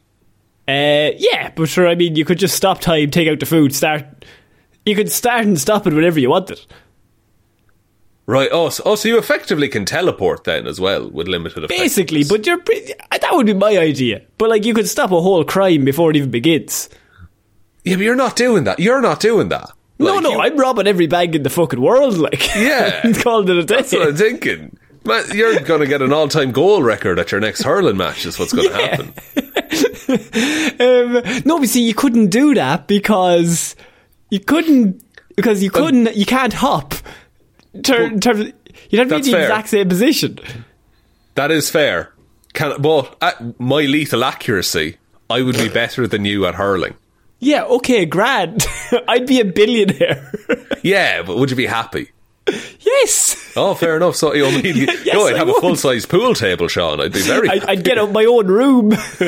Uh, 0.68 1.12
yeah, 1.18 1.52
but 1.56 1.70
sure. 1.70 1.88
I 1.88 1.96
mean, 1.96 2.16
you 2.16 2.26
could 2.26 2.40
just 2.40 2.56
stop 2.56 2.82
time, 2.82 3.12
take 3.12 3.28
out 3.28 3.40
the 3.40 3.46
food, 3.46 3.74
start. 3.76 4.06
You 4.86 4.96
could 4.96 5.12
start 5.12 5.46
and 5.46 5.60
stop 5.60 5.86
it 5.88 5.94
whenever 5.94 6.20
you 6.20 6.30
wanted. 6.30 6.60
Right. 8.28 8.50
Oh, 8.52 8.70
so, 8.70 8.82
oh, 8.86 8.96
so 8.96 9.08
you 9.08 9.20
effectively 9.20 9.68
can 9.68 9.86
teleport 9.86 10.46
then 10.46 10.66
as 10.66 10.80
well 10.80 11.08
with 11.10 11.28
limited 11.28 11.64
effect. 11.64 11.80
Basically, 11.80 12.24
but 12.24 12.46
you're 12.48 12.58
that 12.58 13.30
would 13.32 13.46
be 13.46 13.54
my 13.54 13.78
idea. 13.78 14.24
But 14.40 14.50
like, 14.50 14.66
you 14.66 14.74
could 14.74 14.88
stop 14.88 15.12
a 15.12 15.22
whole 15.22 15.44
crime 15.46 15.86
before 15.86 16.10
it 16.10 16.16
even 16.16 16.32
begins. 16.32 16.90
yeah, 17.84 17.96
but 17.96 18.02
you're 18.04 18.16
not 18.16 18.36
doing 18.36 18.64
that. 18.64 18.80
You're 18.80 19.02
not 19.02 19.20
doing 19.20 19.50
that. 19.50 19.70
no, 20.00 20.16
Like, 20.16 20.24
no, 20.24 20.32
you- 20.32 20.40
I'm 20.40 20.58
robbing 20.58 20.88
every 20.88 21.06
bank 21.06 21.36
in 21.36 21.44
the 21.44 21.52
fucking 21.52 21.80
world. 21.80 22.18
Like, 22.18 22.56
Yeah. 22.56 23.12
called 23.22 23.48
it 23.52 23.58
a 23.58 23.64
day. 23.64 23.76
That's 23.76 23.92
what 23.94 24.08
I'm 24.08 24.16
thinking. 24.16 24.76
You're 25.34 25.60
going 25.62 25.82
to 25.82 25.88
get 25.88 26.02
an 26.02 26.12
all-time 26.14 26.52
goal 26.52 26.82
record 26.84 27.20
at 27.20 27.32
your 27.32 27.42
next 27.42 27.62
hurling 27.64 27.98
match. 27.98 28.26
Is 28.26 28.38
what's 28.40 28.54
going 28.54 28.70
to 28.70 28.78
Yeah. 28.78 28.88
happen. 28.88 29.14
um, 30.80 31.42
no, 31.46 31.60
but 31.60 31.70
see, 31.70 31.84
you 31.86 31.94
couldn't 31.94 32.28
do 32.28 32.54
that 32.56 32.88
because 32.88 33.76
you 34.30 34.40
couldn't 34.40 35.04
because 35.36 35.62
you 35.64 35.70
couldn't 35.72 36.16
you 36.16 36.26
can't 36.26 36.54
hop. 36.54 36.94
Tur- 37.84 38.04
in 38.06 38.20
terms 38.20 38.52
you'd 38.90 39.00
have 39.00 39.10
to 39.10 39.16
be 39.16 39.16
in 39.18 39.22
the 39.26 39.32
fair. 39.32 39.42
exact 39.44 39.70
same 39.70 39.90
position. 39.90 40.40
That 41.36 41.52
is 41.52 41.70
fair. 41.70 42.14
Can 42.54 42.82
but 42.82 43.16
at 43.22 43.60
my 43.60 43.82
lethal 43.82 44.24
accuracy, 44.24 44.98
I 45.30 45.42
would 45.42 45.58
be 45.58 45.70
better 45.70 46.08
than 46.08 46.24
you 46.26 46.46
at 46.46 46.56
hurling. 46.56 46.96
Yeah, 47.40 47.64
okay, 47.66 48.06
grand. 48.06 48.66
I'd 49.10 49.28
be 49.28 49.42
a 49.42 49.46
billionaire. 49.46 50.32
Yeah, 50.84 51.22
but 51.24 51.38
would 51.38 51.50
you 51.50 51.58
be 51.58 51.66
happy? 51.66 52.12
yes. 52.80 53.54
Oh, 53.56 53.74
fair 53.74 53.96
enough. 53.98 54.16
So 54.16 54.34
you 54.34 54.44
know, 54.44 54.50
Yes, 54.64 55.14
no, 55.14 55.28
I'd 55.28 55.38
have 55.38 55.50
a 55.50 55.54
full 55.56 55.76
size 55.76 56.06
pool 56.06 56.34
table, 56.36 56.68
Shaun. 56.68 57.02
I'd 57.02 57.12
be 57.12 57.22
very. 57.22 57.50
I'd, 57.50 57.66
I'd 57.66 57.84
get 57.84 57.98
up 57.98 58.12
my 58.12 58.26
own 58.26 58.48
room. 58.48 58.90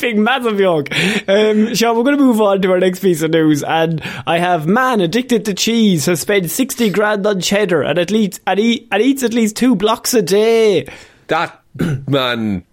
Big 0.00 0.18
massive 0.18 0.58
yoke. 0.58 0.88
Um, 1.28 1.74
Shaun, 1.74 1.96
we're 1.96 2.02
going 2.04 2.16
to 2.16 2.22
move 2.22 2.40
on 2.40 2.62
to 2.62 2.72
our 2.72 2.80
next 2.80 3.00
piece 3.00 3.22
of 3.22 3.30
news. 3.30 3.62
And 3.62 4.02
I 4.26 4.38
have 4.38 4.66
man 4.66 5.00
addicted 5.00 5.44
to 5.44 5.54
cheese 5.54 6.06
has 6.06 6.20
spent 6.20 6.50
60 6.50 6.90
grand 6.90 7.26
on 7.26 7.40
cheddar 7.40 7.82
and 7.82 7.98
at 7.98 8.10
least 8.10 8.40
and, 8.46 8.58
eat, 8.58 8.88
and 8.90 9.02
eats 9.02 9.22
at 9.22 9.34
least 9.34 9.56
two 9.56 9.76
blocks 9.76 10.12
a 10.14 10.22
day. 10.22 10.88
that 11.28 11.62
man, 12.08 12.64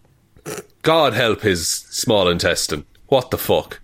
God 0.81 1.13
help 1.13 1.41
his 1.41 1.67
small 1.69 2.27
intestine. 2.27 2.85
What 3.07 3.31
the 3.31 3.37
fuck? 3.37 3.81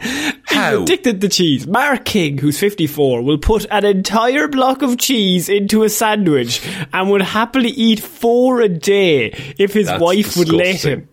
How? 0.00 0.82
Addicted 0.82 1.20
to 1.20 1.28
cheese. 1.28 1.66
Mark 1.66 2.04
King, 2.04 2.38
who's 2.38 2.58
54, 2.58 3.22
will 3.22 3.38
put 3.38 3.66
an 3.70 3.84
entire 3.84 4.48
block 4.48 4.82
of 4.82 4.98
cheese 4.98 5.48
into 5.48 5.82
a 5.82 5.88
sandwich 5.88 6.66
and 6.92 7.10
would 7.10 7.22
happily 7.22 7.70
eat 7.70 8.00
four 8.00 8.60
a 8.60 8.68
day 8.68 9.54
if 9.58 9.74
his 9.74 9.86
That's 9.86 10.00
wife 10.00 10.36
would 10.36 10.48
let 10.48 10.84
him. 10.84 11.08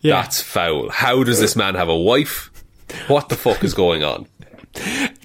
Yeah. 0.00 0.22
That's 0.22 0.40
foul. 0.40 0.90
How 0.90 1.22
does 1.22 1.40
this 1.40 1.54
man 1.54 1.74
have 1.74 1.88
a 1.88 1.96
wife? 1.96 2.50
What 3.06 3.28
the 3.28 3.36
fuck 3.36 3.64
is 3.64 3.72
going 3.72 4.02
on? 4.02 4.26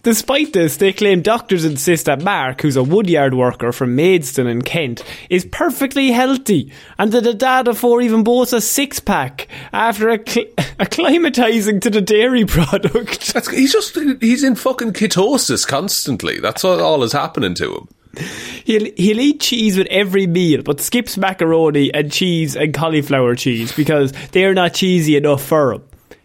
Despite 0.03 0.53
this, 0.53 0.77
they 0.77 0.93
claim 0.93 1.21
doctors 1.21 1.65
insist 1.65 2.05
that 2.05 2.21
Mark, 2.21 2.61
who's 2.61 2.75
a 2.75 2.83
woodyard 2.83 3.33
worker 3.33 3.71
from 3.71 3.95
Maidstone 3.95 4.47
in 4.47 4.61
Kent, 4.61 5.03
is 5.29 5.45
perfectly 5.45 6.11
healthy 6.11 6.71
and 6.97 7.11
that 7.11 7.23
the 7.23 7.33
dad 7.33 7.67
of 7.67 7.77
four 7.77 8.01
even 8.01 8.23
boasts 8.23 8.53
a 8.53 8.61
six 8.61 8.99
pack 8.99 9.47
after 9.73 10.09
acc- 10.09 10.25
acclimatizing 10.79 11.81
to 11.81 11.89
the 11.89 12.01
dairy 12.01 12.45
product. 12.45 12.93
That's, 13.33 13.49
he's 13.49 13.71
just 13.71 13.97
he's 14.21 14.43
in 14.43 14.55
fucking 14.55 14.93
ketosis 14.93 15.67
constantly. 15.67 16.39
That's 16.39 16.63
all, 16.63 16.81
all 16.81 17.03
is 17.03 17.13
happening 17.13 17.53
to 17.55 17.75
him. 17.75 17.87
He'll, 18.63 18.91
he'll 18.95 19.19
eat 19.19 19.41
cheese 19.41 19.77
with 19.77 19.87
every 19.87 20.25
meal, 20.27 20.61
but 20.63 20.81
skips 20.81 21.17
macaroni 21.17 21.93
and 21.93 22.11
cheese 22.11 22.55
and 22.55 22.73
cauliflower 22.73 23.35
cheese 23.35 23.71
because 23.71 24.11
they're 24.31 24.53
not 24.53 24.73
cheesy 24.73 25.15
enough 25.15 25.43
for 25.43 25.73
him. 25.73 25.83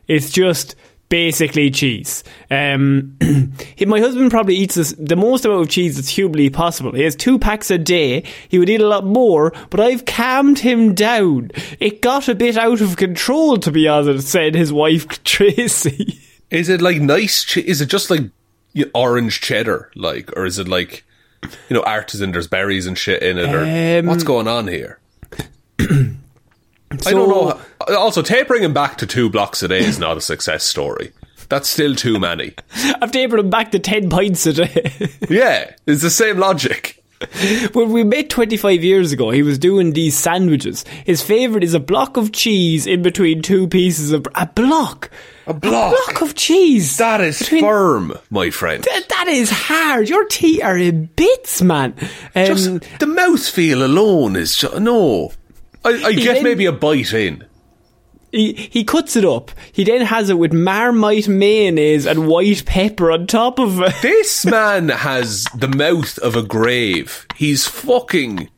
It's 0.08 0.30
just 0.30 0.74
basically 1.12 1.70
cheese. 1.70 2.24
Um, 2.50 3.18
my 3.86 4.00
husband 4.00 4.30
probably 4.30 4.56
eats 4.56 4.76
this, 4.76 4.94
the 4.98 5.14
most 5.14 5.44
amount 5.44 5.60
of 5.60 5.68
cheese 5.68 5.96
that's 5.96 6.08
humanly 6.08 6.48
possible. 6.48 6.92
He 6.92 7.02
has 7.02 7.14
two 7.14 7.38
packs 7.38 7.70
a 7.70 7.76
day. 7.76 8.24
He 8.48 8.58
would 8.58 8.70
eat 8.70 8.80
a 8.80 8.88
lot 8.88 9.04
more, 9.04 9.52
but 9.68 9.78
I've 9.78 10.06
calmed 10.06 10.60
him 10.60 10.94
down. 10.94 11.50
It 11.80 12.00
got 12.00 12.28
a 12.28 12.34
bit 12.34 12.56
out 12.56 12.80
of 12.80 12.96
control, 12.96 13.58
to 13.58 13.70
be 13.70 13.86
honest, 13.86 14.26
said 14.26 14.54
his 14.54 14.72
wife 14.72 15.06
Tracy. 15.24 16.18
Is 16.48 16.70
it 16.70 16.80
like 16.80 17.02
nice? 17.02 17.44
Che- 17.44 17.60
is 17.60 17.82
it 17.82 17.90
just 17.90 18.08
like 18.08 18.22
you 18.72 18.86
know, 18.86 18.90
orange 18.94 19.42
cheddar, 19.42 19.90
like, 19.94 20.34
or 20.34 20.46
is 20.46 20.58
it 20.58 20.66
like 20.66 21.04
you 21.68 21.76
know 21.76 21.82
artisan? 21.82 22.32
There's 22.32 22.48
berries 22.48 22.86
and 22.86 22.96
shit 22.96 23.22
in 23.22 23.36
it, 23.36 23.54
or 23.54 23.98
Um, 23.98 24.06
what's 24.06 24.24
going 24.24 24.48
on 24.48 24.66
here? 24.66 24.98
I 27.06 27.10
don't 27.12 27.28
know. 27.28 27.60
Also, 27.96 28.22
tapering 28.22 28.62
him 28.62 28.72
back 28.74 28.98
to 28.98 29.06
two 29.06 29.28
blocks 29.30 29.62
a 29.62 29.68
day 29.68 29.80
is 29.80 29.98
not 29.98 30.16
a 30.16 30.20
success 30.20 30.64
story. 30.64 31.12
That's 31.48 31.68
still 31.68 31.94
too 31.94 32.18
many. 32.18 32.54
I've 33.02 33.12
tapered 33.12 33.40
him 33.40 33.50
back 33.50 33.72
to 33.72 33.78
10 33.78 34.08
pints 34.08 34.46
a 34.46 34.52
day. 34.54 35.10
Yeah, 35.28 35.74
it's 35.86 36.02
the 36.02 36.10
same 36.10 36.38
logic. 36.38 36.98
When 37.72 37.92
we 37.92 38.02
met 38.02 38.30
25 38.30 38.82
years 38.82 39.12
ago, 39.12 39.30
he 39.30 39.42
was 39.44 39.56
doing 39.58 39.92
these 39.92 40.18
sandwiches. 40.18 40.84
His 41.06 41.22
favourite 41.22 41.62
is 41.62 41.72
a 41.74 41.78
block 41.78 42.16
of 42.16 42.32
cheese 42.32 42.84
in 42.86 43.02
between 43.02 43.42
two 43.42 43.68
pieces 43.68 44.10
of. 44.12 44.26
A 44.34 44.46
block? 44.46 45.08
A 45.46 45.54
block. 45.54 45.94
A 45.94 46.10
block 46.10 46.22
of 46.22 46.34
cheese. 46.34 46.96
That 46.96 47.20
is 47.20 47.38
Between- 47.38 47.62
firm, 47.62 48.18
my 48.30 48.50
friend. 48.50 48.82
Th- 48.82 49.06
that 49.08 49.28
is 49.28 49.50
hard. 49.50 50.08
Your 50.08 50.24
teeth 50.26 50.62
are 50.64 50.76
in 50.76 51.06
bits, 51.14 51.62
man. 51.62 51.94
Um, 52.34 52.46
Just 52.46 52.64
the 52.98 53.06
mouthfeel 53.06 53.84
alone 53.84 54.34
is 54.34 54.56
just, 54.56 54.80
no. 54.80 55.30
I, 55.84 55.90
I 55.90 56.12
get 56.12 56.34
then- 56.34 56.44
maybe 56.44 56.66
a 56.66 56.72
bite 56.72 57.12
in. 57.12 57.44
he, 58.30 58.52
he 58.54 58.84
cuts 58.84 59.16
it 59.16 59.24
up. 59.24 59.50
He 59.72 59.84
then 59.84 60.02
has 60.06 60.30
it 60.30 60.38
with 60.38 60.52
marmite 60.52 61.28
mayonnaise 61.28 62.06
and 62.06 62.26
white 62.26 62.64
pepper 62.64 63.10
on 63.10 63.26
top 63.26 63.58
of 63.58 63.80
it. 63.82 63.94
This 64.00 64.44
man 64.46 64.88
has 64.88 65.44
the 65.56 65.68
mouth 65.68 66.18
of 66.18 66.36
a 66.36 66.42
grave. 66.42 67.26
He's 67.36 67.66
fucking. 67.66 68.48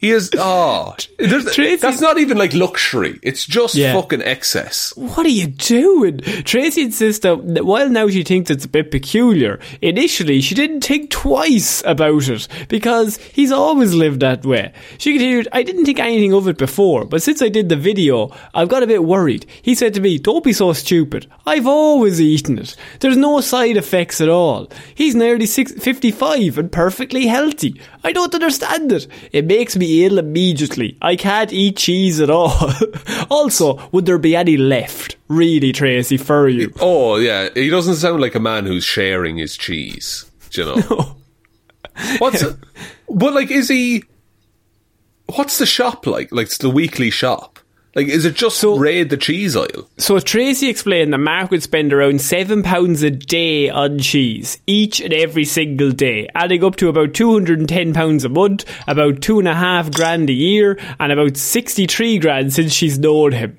He 0.00 0.10
is. 0.10 0.30
Oh, 0.42 0.94
Tracy- 1.18 1.76
that's 1.76 2.00
not 2.00 2.18
even 2.18 2.38
like 2.38 2.54
luxury. 2.54 3.18
It's 3.22 3.44
just 3.44 3.74
Yeah. 3.74 3.92
fucking 3.94 4.22
excess. 4.22 4.92
What 4.96 5.26
are 5.26 5.28
you 5.28 5.48
doing? 5.48 6.18
Tracy 6.44 6.82
insists 6.82 7.20
that 7.22 7.36
while 7.64 7.88
now 7.90 8.08
she 8.08 8.22
thinks 8.24 8.50
it's 8.50 8.64
a 8.64 8.68
bit 8.68 8.90
peculiar, 8.90 9.60
initially 9.82 10.40
she 10.40 10.54
didn't 10.54 10.82
think 10.82 11.10
twice 11.10 11.82
about 11.84 12.26
it 12.28 12.48
because 12.68 13.18
he's 13.18 13.52
always 13.52 13.92
lived 13.94 14.20
that 14.20 14.44
way. 14.46 14.72
She 14.98 15.12
continued, 15.12 15.48
I 15.52 15.62
didn't 15.62 15.84
think 15.84 15.98
anything 16.00 16.32
of 16.32 16.48
it 16.48 16.56
before, 16.56 17.04
but 17.04 17.22
since 17.22 17.42
I 17.42 17.48
did 17.50 17.68
the 17.68 17.76
video, 17.76 18.34
I've 18.54 18.68
got 18.70 18.82
a 18.82 18.86
bit 18.86 19.04
worried. 19.04 19.44
He 19.60 19.74
said 19.74 19.92
to 19.94 20.00
me, 20.00 20.18
Don't 20.18 20.44
be 20.44 20.52
so 20.54 20.72
stupid. 20.72 21.26
I've 21.46 21.66
always 21.66 22.20
eaten 22.20 22.58
it. 22.58 22.74
There's 23.00 23.16
no 23.18 23.40
side 23.42 23.76
effects 23.76 24.20
at 24.22 24.28
all. 24.30 24.70
He's 24.94 25.14
nearly 25.14 25.46
six, 25.46 25.72
55 25.72 26.56
and 26.58 26.72
perfectly 26.72 27.26
healthy. 27.26 27.78
I 28.02 28.12
don't 28.12 28.34
understand 28.34 28.92
it. 28.92 29.06
It 29.32 29.44
makes 29.44 29.76
me 29.76 29.89
ill 29.90 30.18
immediately. 30.18 30.96
I 31.00 31.16
can't 31.16 31.52
eat 31.52 31.76
cheese 31.76 32.20
at 32.20 32.30
all. 32.30 32.72
also, 33.30 33.88
would 33.92 34.06
there 34.06 34.18
be 34.18 34.34
any 34.34 34.56
left, 34.56 35.16
really, 35.28 35.72
Tracy, 35.72 36.16
for 36.16 36.48
you? 36.48 36.72
Oh 36.80 37.16
yeah, 37.16 37.48
he 37.54 37.70
doesn't 37.70 37.96
sound 37.96 38.20
like 38.20 38.34
a 38.34 38.40
man 38.40 38.66
who's 38.66 38.84
sharing 38.84 39.36
his 39.36 39.56
cheese. 39.56 40.30
Do 40.50 40.62
you 40.62 40.66
know? 40.66 41.16
What's 42.18 42.42
it? 42.42 42.56
But 43.08 43.34
like, 43.34 43.50
is 43.50 43.68
he? 43.68 44.04
What's 45.36 45.58
the 45.58 45.66
shop 45.66 46.06
like? 46.06 46.32
Like, 46.32 46.46
it's 46.46 46.58
the 46.58 46.70
weekly 46.70 47.10
shop. 47.10 47.59
Like, 47.94 48.06
is 48.06 48.24
it 48.24 48.34
just 48.34 48.58
So- 48.58 48.78
raid 48.78 49.10
the 49.10 49.16
cheese 49.16 49.56
aisle? 49.56 49.88
So 49.98 50.18
Tracy 50.20 50.68
explained 50.68 51.12
that 51.12 51.18
Mark 51.18 51.50
would 51.50 51.62
spend 51.62 51.92
around 51.92 52.20
seven 52.20 52.62
pounds 52.62 53.02
a 53.02 53.10
day 53.10 53.68
on 53.68 53.98
cheese, 53.98 54.58
each 54.66 55.00
and 55.00 55.12
every 55.12 55.44
single 55.44 55.90
day, 55.90 56.28
adding 56.36 56.62
up 56.62 56.76
to 56.76 56.88
about 56.88 57.14
two 57.14 57.32
hundred 57.32 57.58
and 57.58 57.68
ten 57.68 57.92
pounds 57.92 58.24
a 58.24 58.28
month, 58.28 58.64
about 58.86 59.20
two 59.22 59.40
and 59.40 59.48
a 59.48 59.54
half 59.56 59.90
grand 59.90 60.30
a 60.30 60.32
year, 60.32 60.78
and 61.00 61.10
about 61.10 61.36
sixty-three 61.36 62.18
grand 62.18 62.52
since 62.52 62.72
she's 62.72 62.98
known 62.98 63.32
him. 63.32 63.56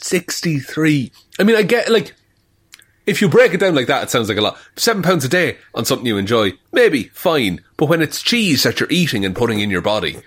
63. 0.00 1.12
I 1.38 1.42
mean, 1.44 1.56
I 1.56 1.62
get, 1.62 1.90
like, 1.90 2.14
if 3.06 3.20
you 3.20 3.28
break 3.28 3.54
it 3.54 3.60
down 3.60 3.74
like 3.74 3.86
that, 3.88 4.04
it 4.04 4.10
sounds 4.10 4.28
like 4.28 4.38
a 4.38 4.42
lot. 4.42 4.58
Seven 4.76 5.02
pounds 5.02 5.24
a 5.24 5.28
day 5.28 5.56
on 5.74 5.84
something 5.84 6.06
you 6.06 6.16
enjoy, 6.16 6.52
maybe, 6.72 7.04
fine. 7.14 7.60
But 7.76 7.86
when 7.86 8.02
it's 8.02 8.22
cheese 8.22 8.62
that 8.64 8.80
you're 8.80 8.90
eating 8.90 9.24
and 9.24 9.34
putting 9.36 9.60
in 9.60 9.70
your 9.70 9.82
body, 9.82 10.18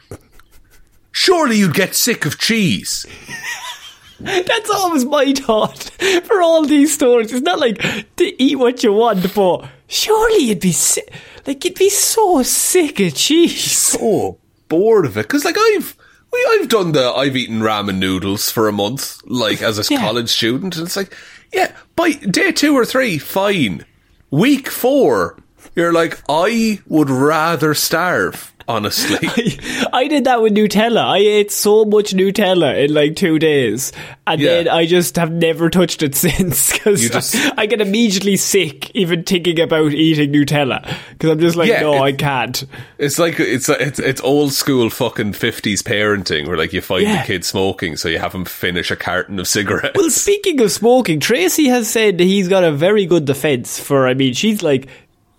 surely 1.11 1.57
you'd 1.57 1.73
get 1.73 1.95
sick 1.95 2.25
of 2.25 2.37
cheese. 2.37 3.05
That's 4.19 4.69
always 4.69 5.03
my 5.05 5.33
thought 5.33 5.89
for 6.25 6.41
all 6.43 6.63
these 6.65 6.93
stories. 6.93 7.31
It's 7.33 7.41
not 7.41 7.59
like 7.59 7.79
to 8.17 8.43
eat 8.43 8.57
what 8.59 8.83
you 8.83 8.93
want, 8.93 9.33
but 9.33 9.67
surely 9.87 10.45
you'd 10.45 10.59
be 10.59 10.71
si- 10.71 11.01
like 11.47 11.65
you'd 11.65 11.73
be 11.75 11.89
so 11.89 12.43
sick 12.43 12.99
of 12.99 13.15
cheese. 13.15 13.71
So 13.91 14.37
bored 14.67 15.05
of 15.05 15.17
it. 15.17 15.23
Because, 15.23 15.43
like, 15.43 15.57
I've. 15.57 15.97
we- 16.31 16.47
I've 16.51 16.69
done 16.69 16.91
the 16.93 17.11
I've 17.11 17.35
eaten 17.35 17.59
ramen 17.61 17.97
noodles 17.97 18.51
for 18.51 18.67
a 18.67 18.71
month, 18.71 19.17
like 19.25 19.61
as 19.61 19.79
a 19.79 19.93
Yeah. 19.93 19.99
college 19.99 20.29
student, 20.29 20.77
and 20.77 20.85
it's 20.85 20.95
like, 20.95 21.13
yeah, 21.51 21.75
by 21.95 22.11
day 22.11 22.51
two 22.51 22.73
or 22.77 22.85
three, 22.85 23.17
fine. 23.17 23.85
Week 24.29 24.69
four, 24.69 25.37
you're 25.75 25.91
like, 25.91 26.21
I 26.29 26.79
would 26.87 27.09
rather 27.09 27.73
starve, 27.73 28.53
honestly. 28.71 29.27
I 29.93 30.07
did 30.07 30.23
that 30.25 30.41
with 30.41 30.53
Nutella. 30.55 31.03
I 31.03 31.17
ate 31.17 31.51
so 31.51 31.85
much 31.85 32.13
Nutella 32.13 32.83
in 32.83 32.93
like 32.93 33.15
two 33.15 33.37
days, 33.39 33.91
and 34.25 34.39
Yeah. 34.41 34.49
then 34.63 34.67
I 34.69 34.85
just 34.85 35.15
have 35.17 35.31
never 35.31 35.69
touched 35.69 36.01
it 36.03 36.15
since 36.15 36.71
because 36.71 37.09
just- 37.09 37.35
I 37.57 37.65
get 37.65 37.81
immediately 37.81 38.37
sick 38.37 38.89
even 38.95 39.23
thinking 39.23 39.59
about 39.59 39.91
eating 39.93 40.31
Nutella 40.31 40.81
because 41.11 41.29
I'm 41.29 41.39
just 41.39 41.55
like, 41.55 41.69
Yeah, 41.69 41.81
no, 41.81 41.93
it- 41.95 42.01
I 42.01 42.11
can't. 42.13 42.63
It's 42.97 43.19
like 43.19 43.39
it's 43.39 43.67
it's 43.69 43.99
it's 43.99 44.21
old 44.21 44.53
school 44.53 44.89
fucking 44.89 45.33
fifties 45.33 45.81
parenting 45.83 46.47
where 46.47 46.57
like 46.57 46.73
you 46.73 46.81
find 46.81 47.03
Yeah. 47.03 47.21
the 47.21 47.27
kid 47.27 47.45
smoking, 47.45 47.95
so 47.97 48.09
you 48.09 48.19
have 48.19 48.33
him 48.33 48.45
finish 48.45 48.91
a 48.91 48.95
carton 48.95 49.39
of 49.39 49.47
cigarettes. 49.47 49.97
Well, 49.97 50.09
speaking 50.09 50.61
of 50.61 50.71
smoking, 50.71 51.19
Tracy 51.19 51.67
has 51.67 51.89
said 51.89 52.19
he's 52.19 52.47
got 52.47 52.63
a 52.63 52.71
very 52.71 53.05
good 53.05 53.25
defense 53.25 53.79
for. 53.79 54.07
I 54.07 54.13
mean, 54.13 54.33
she's 54.33 54.61
like, 54.63 54.87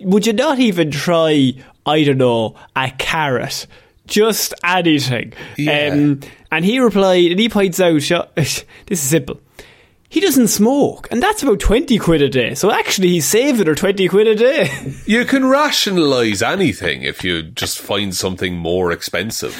would 0.00 0.26
you 0.26 0.32
not 0.32 0.58
even 0.58 0.90
try? 0.90 1.54
I 1.86 2.04
don't 2.04 2.18
know, 2.18 2.56
a 2.76 2.90
carrot 2.90 3.66
just 4.06 4.54
anything. 4.64 5.32
Yeah. 5.56 5.88
Um, 5.92 6.20
and 6.50 6.64
he 6.64 6.78
replied, 6.78 7.30
and 7.30 7.40
he 7.40 7.48
points 7.48 7.80
out, 7.80 7.94
this 8.34 8.64
is 8.88 9.00
simple. 9.00 9.40
He 10.08 10.20
doesn't 10.20 10.48
smoke, 10.48 11.08
and 11.10 11.22
that's 11.22 11.42
about 11.42 11.58
20 11.58 11.98
quid 11.98 12.20
a 12.20 12.28
day. 12.28 12.54
So 12.54 12.70
actually, 12.70 13.08
he's 13.08 13.24
saving 13.24 13.66
her 13.66 13.74
20 13.74 14.08
quid 14.08 14.26
a 14.26 14.34
day. 14.34 14.70
You 15.06 15.24
can 15.24 15.46
rationalise 15.46 16.42
anything 16.42 17.02
if 17.02 17.24
you 17.24 17.42
just 17.42 17.78
find 17.78 18.14
something 18.14 18.56
more 18.56 18.92
expensive. 18.92 19.56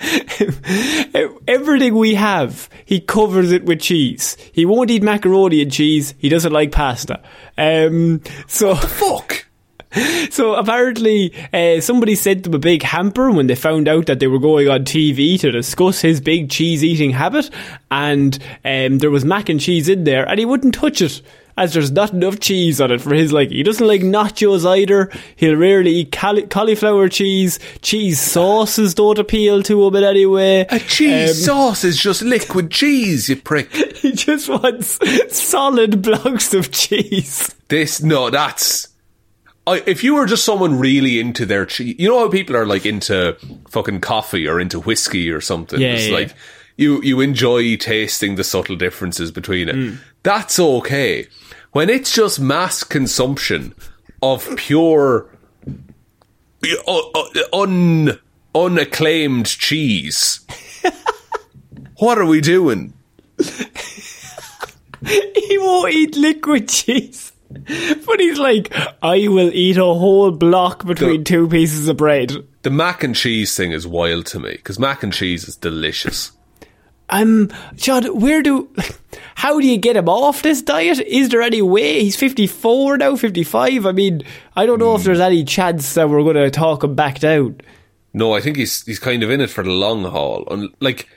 Everything 1.48 1.96
we 1.96 2.14
have, 2.14 2.68
he 2.84 3.00
covers 3.00 3.50
it 3.50 3.64
with 3.64 3.80
cheese. 3.80 4.36
He 4.52 4.66
won't 4.66 4.90
eat 4.90 5.02
macaroni 5.02 5.62
and 5.62 5.72
cheese. 5.72 6.14
He 6.18 6.28
doesn't 6.28 6.52
like 6.52 6.70
pasta. 6.70 7.22
Um, 7.56 8.20
so, 8.46 8.74
Fuck! 8.74 9.47
so 10.30 10.54
apparently, 10.54 11.32
uh, 11.52 11.80
somebody 11.80 12.14
sent 12.14 12.44
them 12.44 12.54
a 12.54 12.58
big 12.58 12.82
hamper 12.82 13.30
when 13.30 13.46
they 13.46 13.54
found 13.54 13.88
out 13.88 14.06
that 14.06 14.20
they 14.20 14.26
were 14.26 14.38
going 14.38 14.68
on 14.68 14.84
TV 14.84 15.38
to 15.40 15.50
discuss 15.50 16.00
his 16.00 16.20
big 16.20 16.50
cheese 16.50 16.84
eating 16.84 17.10
habit, 17.12 17.50
and 17.90 18.38
um, 18.64 18.98
there 18.98 19.10
was 19.10 19.24
mac 19.24 19.48
and 19.48 19.60
cheese 19.60 19.88
in 19.88 20.04
there, 20.04 20.28
and 20.28 20.38
he 20.38 20.44
wouldn't 20.44 20.74
touch 20.74 21.00
it. 21.00 21.22
As 21.56 21.72
there's 21.74 21.90
not 21.90 22.12
enough 22.12 22.38
cheese 22.38 22.80
on 22.80 22.92
it 22.92 23.00
for 23.00 23.12
his 23.12 23.32
like, 23.32 23.48
he 23.50 23.64
doesn't 23.64 23.84
like 23.84 24.02
nachos 24.02 24.64
either. 24.64 25.10
He'll 25.34 25.56
rarely 25.56 25.90
eat 25.90 26.12
cauli- 26.12 26.46
cauliflower 26.46 27.08
cheese. 27.08 27.58
Cheese 27.82 28.20
sauces 28.20 28.94
don't 28.94 29.18
appeal 29.18 29.64
to 29.64 29.84
him 29.88 29.96
in 29.96 30.04
any 30.04 30.24
way. 30.24 30.60
A 30.70 30.78
cheese 30.78 31.30
Um, 31.30 31.34
sauce 31.34 31.82
is 31.82 32.00
just 32.00 32.22
liquid 32.22 32.70
cheese, 32.70 33.28
you 33.28 33.34
prick. 33.34 33.72
He 33.96 34.12
just 34.12 34.48
wants 34.48 35.00
solid 35.36 36.00
blocks 36.00 36.54
of 36.54 36.70
cheese. 36.70 37.52
This, 37.66 38.00
no, 38.04 38.30
that's. 38.30 38.86
I, 39.68 39.82
if 39.86 40.02
you 40.02 40.14
were 40.14 40.26
just 40.26 40.44
someone 40.44 40.78
really 40.78 41.20
into 41.20 41.44
their 41.44 41.66
cheese, 41.66 41.96
you 41.98 42.08
know 42.08 42.18
how 42.18 42.28
people 42.30 42.56
are 42.56 42.66
like 42.66 42.86
into 42.86 43.36
fucking 43.68 44.00
coffee 44.00 44.48
or 44.48 44.58
into 44.58 44.80
whiskey 44.80 45.30
or 45.30 45.40
something. 45.40 45.80
Yeah, 45.80 45.92
it's 45.92 46.08
yeah. 46.08 46.14
like 46.14 46.34
you 46.76 47.02
you 47.02 47.20
enjoy 47.20 47.76
tasting 47.76 48.36
the 48.36 48.44
subtle 48.44 48.76
differences 48.76 49.30
between 49.30 49.68
it. 49.68 49.76
Mm. 49.76 49.98
That's 50.22 50.58
okay. 50.58 51.26
When 51.72 51.90
it's 51.90 52.12
just 52.12 52.40
mass 52.40 52.82
consumption 52.82 53.74
of 54.22 54.56
pure, 54.56 55.26
un 57.52 58.18
unacclaimed 58.54 59.46
cheese, 59.46 60.46
what 61.98 62.18
are 62.18 62.26
we 62.26 62.40
doing? 62.40 62.94
He 65.06 65.58
won't 65.58 65.92
eat 65.92 66.16
liquid 66.16 66.68
cheese. 66.68 67.27
But 68.06 68.20
he's 68.20 68.38
like, 68.38 68.72
I 69.02 69.28
will 69.28 69.50
eat 69.52 69.76
a 69.76 69.84
whole 69.84 70.30
block 70.30 70.84
between 70.86 71.18
The- 71.20 71.24
two 71.24 71.48
pieces 71.48 71.88
of 71.88 71.96
bread. 71.96 72.32
The 72.62 72.70
mac 72.70 73.02
and 73.02 73.14
cheese 73.14 73.56
thing 73.56 73.72
is 73.72 73.86
wild 73.86 74.26
to 74.26 74.38
me 74.40 74.52
because 74.52 74.78
mac 74.78 75.02
and 75.02 75.12
cheese 75.12 75.48
is 75.48 75.56
delicious. 75.56 76.32
Um, 77.10 77.50
John, 77.74 78.04
where 78.20 78.42
do, 78.42 78.68
how 79.34 79.58
do 79.60 79.66
you 79.66 79.78
get 79.78 79.96
him 79.96 80.08
off 80.10 80.42
this 80.42 80.60
diet? 80.60 81.00
Is 81.00 81.30
there 81.30 81.40
any 81.40 81.62
way? 81.62 82.02
He's 82.02 82.16
54 82.16 82.98
now, 82.98 83.16
55. 83.16 83.86
I 83.86 83.92
mean, 83.92 84.22
I 84.56 84.66
don't 84.66 84.78
know 84.78 84.94
if 84.94 85.04
there's 85.04 85.20
any 85.20 85.42
chance 85.44 85.94
that 85.94 86.10
we're 86.10 86.22
going 86.22 86.36
to 86.36 86.50
talk 86.50 86.84
him 86.84 86.94
back 86.94 87.18
down. 87.20 87.60
No, 88.12 88.34
I 88.34 88.40
think 88.40 88.56
he's 88.58 88.84
he's 88.84 88.98
kind 88.98 89.22
of 89.22 89.30
in 89.30 89.40
it 89.40 89.48
for 89.50 89.62
the 89.64 89.70
long 89.70 90.04
haul. 90.04 90.44
And 90.50 90.68
like 90.80 91.08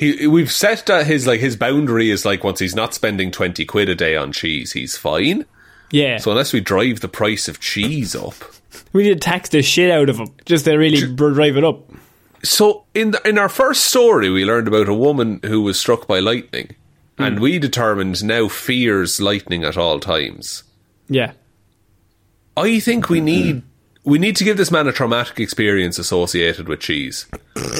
he 0.00 0.26
we've 0.26 0.50
set 0.50 0.86
that 0.86 1.06
his 1.06 1.26
like 1.26 1.40
his 1.40 1.56
boundary 1.56 2.10
is 2.10 2.24
like 2.24 2.42
once 2.42 2.58
he's 2.58 2.74
not 2.74 2.94
spending 2.94 3.30
twenty 3.30 3.66
quid 3.66 3.90
a 3.90 3.94
day 3.94 4.16
on 4.16 4.32
cheese, 4.32 4.72
he's 4.72 4.96
fine. 4.96 5.44
Yeah. 5.90 6.16
So 6.16 6.30
unless 6.30 6.54
we 6.54 6.60
drive 6.60 7.00
the 7.00 7.08
price 7.08 7.48
of 7.48 7.60
cheese 7.60 8.16
up. 8.16 8.34
we 8.94 9.02
need 9.02 9.14
to 9.14 9.20
tax 9.20 9.50
the 9.50 9.60
shit 9.60 9.90
out 9.90 10.08
of 10.08 10.16
him 10.18 10.28
just 10.46 10.64
to 10.64 10.74
really 10.74 11.14
drive 11.14 11.58
it 11.58 11.64
up. 11.64 11.84
So 12.42 12.84
in 12.94 13.10
the, 13.10 13.28
in 13.28 13.36
our 13.36 13.50
first 13.50 13.88
story 13.88 14.30
we 14.30 14.46
learned 14.46 14.68
about 14.68 14.88
a 14.88 14.94
woman 14.94 15.40
who 15.44 15.60
was 15.60 15.78
struck 15.78 16.06
by 16.06 16.18
lightning. 16.18 16.74
Hmm. 17.18 17.22
And 17.22 17.40
we 17.40 17.58
determined 17.58 18.24
now 18.24 18.48
fears 18.48 19.20
lightning 19.20 19.64
at 19.64 19.76
all 19.76 20.00
times. 20.00 20.62
Yeah. 21.10 21.32
I 22.56 22.80
think 22.80 23.10
we 23.10 23.20
need 23.20 23.64
we 24.04 24.18
need 24.18 24.36
to 24.36 24.44
give 24.44 24.56
this 24.56 24.70
man 24.70 24.86
a 24.88 24.92
traumatic 24.92 25.38
experience 25.40 25.98
associated 25.98 26.68
with 26.68 26.80
cheese. 26.80 27.26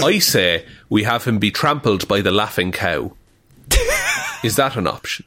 I 0.02 0.18
say 0.18 0.66
we 0.88 1.04
have 1.04 1.24
him 1.24 1.38
be 1.38 1.50
trampled 1.50 2.06
by 2.08 2.20
the 2.20 2.30
laughing 2.30 2.72
cow. 2.72 3.12
Is 4.42 4.56
that 4.56 4.76
an 4.76 4.86
option? 4.86 5.24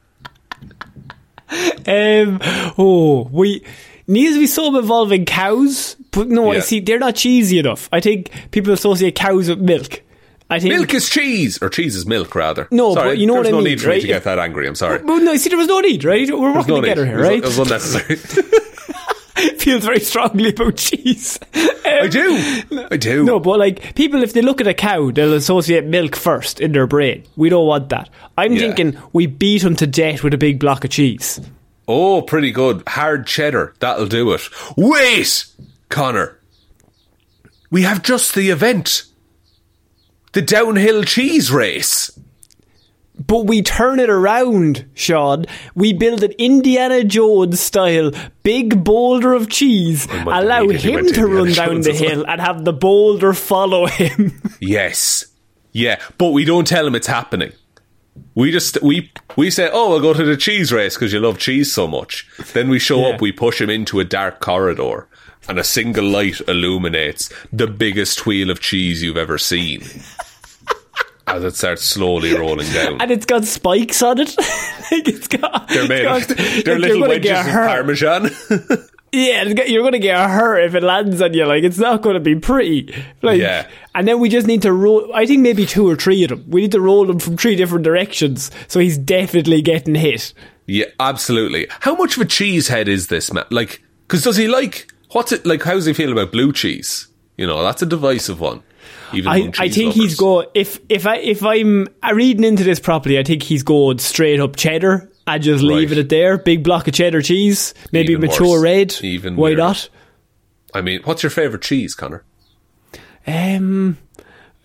Um, 1.86 2.40
oh, 2.78 3.28
we 3.32 3.64
needs 4.08 4.34
to 4.36 4.40
be 4.40 4.48
some 4.48 4.76
involving 4.76 5.26
cows, 5.26 5.96
but 6.12 6.28
no, 6.28 6.52
I 6.52 6.60
see 6.60 6.80
they're 6.80 7.00
not 7.00 7.16
cheesy 7.16 7.60
enough. 7.60 7.90
I 7.92 8.00
think 8.00 8.32
people 8.52 8.74
associate 8.74 9.16
cows 9.16 9.50
with 9.50 9.60
milk. 9.60 10.02
I 10.50 10.60
think 10.60 10.74
Milk 10.76 10.94
is 10.94 11.10
cheese, 11.10 11.58
or 11.64 11.70
cheese 11.70 11.96
is 11.96 12.06
milk, 12.06 12.36
rather. 12.36 12.68
No, 12.70 12.94
sorry, 12.94 13.10
but 13.12 13.18
you 13.18 13.26
know 13.26 13.36
what 13.36 13.48
I 13.48 13.52
no 13.52 13.58
mean, 13.58 13.66
need 13.66 13.82
for 13.82 13.88
me 13.88 13.94
right? 13.96 14.02
to 14.02 14.08
get 14.08 14.24
that 14.26 14.38
angry. 14.40 14.68
I'm 14.68 14.76
sorry. 14.76 15.02
Well, 15.02 15.20
no, 15.20 15.36
see, 15.38 15.50
there 15.50 15.58
was 15.58 15.68
no 15.68 15.80
need, 15.80 16.04
right? 16.04 16.30
We're 16.30 16.54
There's 16.54 16.56
working 16.68 16.76
no 16.76 16.82
need. 16.82 16.90
together 16.90 17.06
here, 17.06 17.16
It 17.16 17.20
was- 17.22 17.28
right? 17.28 17.38
It 17.40 17.46
was 17.46 17.58
unnecessary. 17.60 18.20
Feels 19.58 19.86
very 19.86 20.00
strongly 20.00 20.50
about 20.50 20.78
cheese. 20.78 21.40
I 21.54 22.00
um, 22.04 22.10
do. 22.10 22.64
I 22.92 22.98
do. 22.98 23.24
No, 23.24 23.40
but 23.40 23.60
like 23.60 23.96
people, 23.96 24.24
if 24.24 24.34
they 24.34 24.42
look 24.42 24.62
at 24.62 24.68
a 24.68 24.74
cow, 24.74 25.12
they'll 25.12 25.34
associate 25.34 25.86
milk 25.86 26.16
first 26.16 26.60
in 26.60 26.72
their 26.72 26.88
brain. 26.88 27.24
We 27.36 27.50
don't 27.50 27.68
want 27.68 27.90
that. 27.90 28.10
I'm 28.38 28.54
Yeah. 28.54 28.60
thinking 28.60 28.98
we 29.14 29.26
beat 29.28 29.62
them 29.64 29.76
to 29.78 29.88
death 29.88 30.24
with 30.24 30.34
a 30.34 30.38
big 30.38 30.60
block 30.60 30.84
of 30.84 30.92
cheese. 30.92 31.40
Oh, 31.88 32.22
pretty 32.22 32.52
good. 32.52 32.84
Hard 32.88 33.28
cheddar. 33.28 33.74
That'll 33.80 34.08
do 34.08 34.32
it. 34.34 34.42
Wait, 34.78 35.46
Conor. 35.90 36.40
We 37.70 37.82
have 37.84 38.04
just 38.04 38.36
the 38.36 38.50
event. 38.52 39.04
The 40.34 40.42
downhill 40.42 41.04
cheese 41.04 41.52
race. 41.52 42.12
But 43.26 43.46
we 43.46 43.62
turn 43.62 44.00
it 44.00 44.10
around, 44.10 44.86
Shaun. 44.94 45.46
We 45.76 45.94
build 45.94 46.24
an 46.24 46.32
Indiana 46.38 47.04
Jones 47.04 47.60
style 47.60 48.12
big 48.44 48.84
boulder 48.84 49.34
of 49.34 49.50
cheese, 49.50 50.08
oh 50.12 50.24
allow 50.28 50.68
him 50.68 51.06
to 51.14 51.26
run 51.26 51.48
Indiana 51.48 51.54
down 51.54 51.68
Jones 51.68 51.86
the 51.86 51.94
hill, 51.94 52.26
and 52.28 52.42
have 52.42 52.66
the 52.66 52.74
boulder 52.74 53.34
follow 53.34 53.86
him. 53.88 54.42
Yes. 54.60 55.26
Yeah, 55.72 56.00
but 56.18 56.30
we 56.32 56.46
don't 56.46 56.68
tell 56.68 56.86
him 56.86 56.96
it's 56.96 57.08
happening. 57.08 57.52
We 58.36 58.52
just 58.52 58.82
we 58.84 59.12
we 59.36 59.50
say, 59.50 59.70
"Oh, 59.74 59.90
we'll 59.90 60.02
go 60.02 60.14
to 60.14 60.24
the 60.24 60.38
cheese 60.38 60.72
race 60.72 60.96
because 60.96 61.12
you 61.14 61.20
love 61.20 61.38
cheese 61.40 61.74
so 61.74 61.88
much." 61.88 62.28
Then 62.54 62.70
we 62.70 62.78
show 62.80 63.00
Yeah. 63.08 63.16
up, 63.16 63.22
we 63.22 63.32
push 63.32 63.60
him 63.60 63.70
into 63.70 64.00
a 64.00 64.04
dark 64.06 64.40
corridor, 64.40 65.08
and 65.48 65.58
a 65.58 65.64
single 65.64 66.06
light 66.06 66.42
illuminates 66.48 67.30
the 67.52 67.68
biggest 67.68 68.26
wheel 68.26 68.50
of 68.52 68.60
cheese 68.60 69.02
you've 69.02 69.18
ever 69.18 69.38
seen. 69.40 69.82
As 71.26 71.44
it 71.44 71.56
starts 71.56 71.84
slowly 71.84 72.34
rolling 72.38 72.70
down. 72.74 73.00
and 73.02 73.10
it's 73.12 73.26
got 73.26 73.46
spikes 73.46 74.02
on 74.02 74.20
it. 74.20 74.36
like 74.38 75.08
it's 75.08 75.28
got. 75.28 75.68
They're 75.70 75.88
made 75.88 76.06
it's 76.06 76.32
of, 76.32 76.38
got- 76.38 76.66
they're 76.66 76.80
like 76.80 76.92
little 76.92 77.08
wedges 77.08 77.40
of 77.40 77.46
parmesan. 77.46 78.30
Yeah, 79.16 79.44
you're 79.44 79.84
going 79.84 79.92
to 79.94 80.00
get 80.00 80.28
hurt 80.28 80.62
if 80.64 80.74
it 80.74 80.82
lands 80.82 81.22
on 81.22 81.36
you. 81.36 81.46
Like 81.46 81.64
it's 81.64 81.78
not 81.78 82.02
going 82.02 82.16
to 82.16 82.20
be 82.20 82.34
pretty. 82.36 82.96
Like, 83.22 83.40
Yeah. 83.40 83.68
And 83.94 84.08
then 84.08 84.20
we 84.20 84.28
just 84.28 84.48
need 84.48 84.64
to 84.64 84.74
roll. 84.74 85.14
I 85.14 85.28
think 85.28 85.42
maybe 85.44 85.68
two 85.68 85.88
or 85.88 85.96
three 85.96 86.24
of 86.24 86.30
them. 86.32 86.44
We 86.48 86.62
need 86.62 86.72
to 86.72 86.82
roll 86.82 87.06
them 87.06 87.20
from 87.20 87.38
three 87.38 87.56
different 87.56 87.84
directions, 87.84 88.50
so 88.68 88.80
he's 88.80 88.98
definitely 88.98 89.62
getting 89.62 89.94
hit. 89.94 90.34
yeah, 90.66 90.86
absolutely. 91.00 91.68
How 91.82 91.94
much 91.94 92.16
of 92.18 92.24
a 92.24 92.26
cheesehead 92.26 92.88
is 92.88 93.10
this 93.10 93.32
man? 93.32 93.46
Like, 93.52 93.84
because 94.08 94.24
does 94.24 94.36
he 94.38 94.48
like 94.48 94.92
what's 95.12 95.32
it 95.32 95.46
like? 95.46 95.62
How 95.62 95.74
does 95.74 95.86
he 95.86 95.94
feel 95.94 96.12
about 96.12 96.32
blue 96.32 96.52
cheese? 96.52 97.08
You 97.38 97.46
know, 97.46 97.62
that's 97.62 97.84
a 97.84 97.86
divisive 97.86 98.40
one. 98.40 98.64
Even 99.14 99.32
I, 99.32 99.52
I 99.58 99.70
think 99.70 99.94
he's 99.94 100.04
lovers. 100.04 100.16
going. 100.20 100.48
If 100.54 100.80
if 100.90 101.06
I 101.08 101.18
if 101.18 101.44
I'm 101.44 101.88
reading 102.14 102.44
into 102.44 102.64
this 102.64 102.80
properly, 102.80 103.20
I 103.20 103.24
think 103.24 103.44
he's 103.44 103.64
going 103.64 104.00
straight 104.00 104.40
up 104.40 104.56
cheddar. 104.56 105.10
I 105.26 105.38
just 105.40 105.64
leaving 105.64 105.98
Right. 105.98 106.06
it 106.06 106.10
there. 106.10 106.38
Big 106.38 106.64
block 106.64 106.88
of 106.88 106.94
cheddar 106.94 107.22
cheese, 107.22 107.74
maybe 107.92 108.14
Even 108.14 108.28
mature 108.30 108.60
worse. 108.60 108.64
red. 108.64 108.96
Even 109.04 109.36
why 109.36 109.50
weirder. 109.50 109.62
not? 109.62 109.90
I 110.74 110.82
mean, 110.82 111.02
what's 111.04 111.24
your 111.24 111.30
favorite 111.30 111.62
cheese, 111.62 111.96
Conor? 111.96 112.24
Um, 113.26 113.98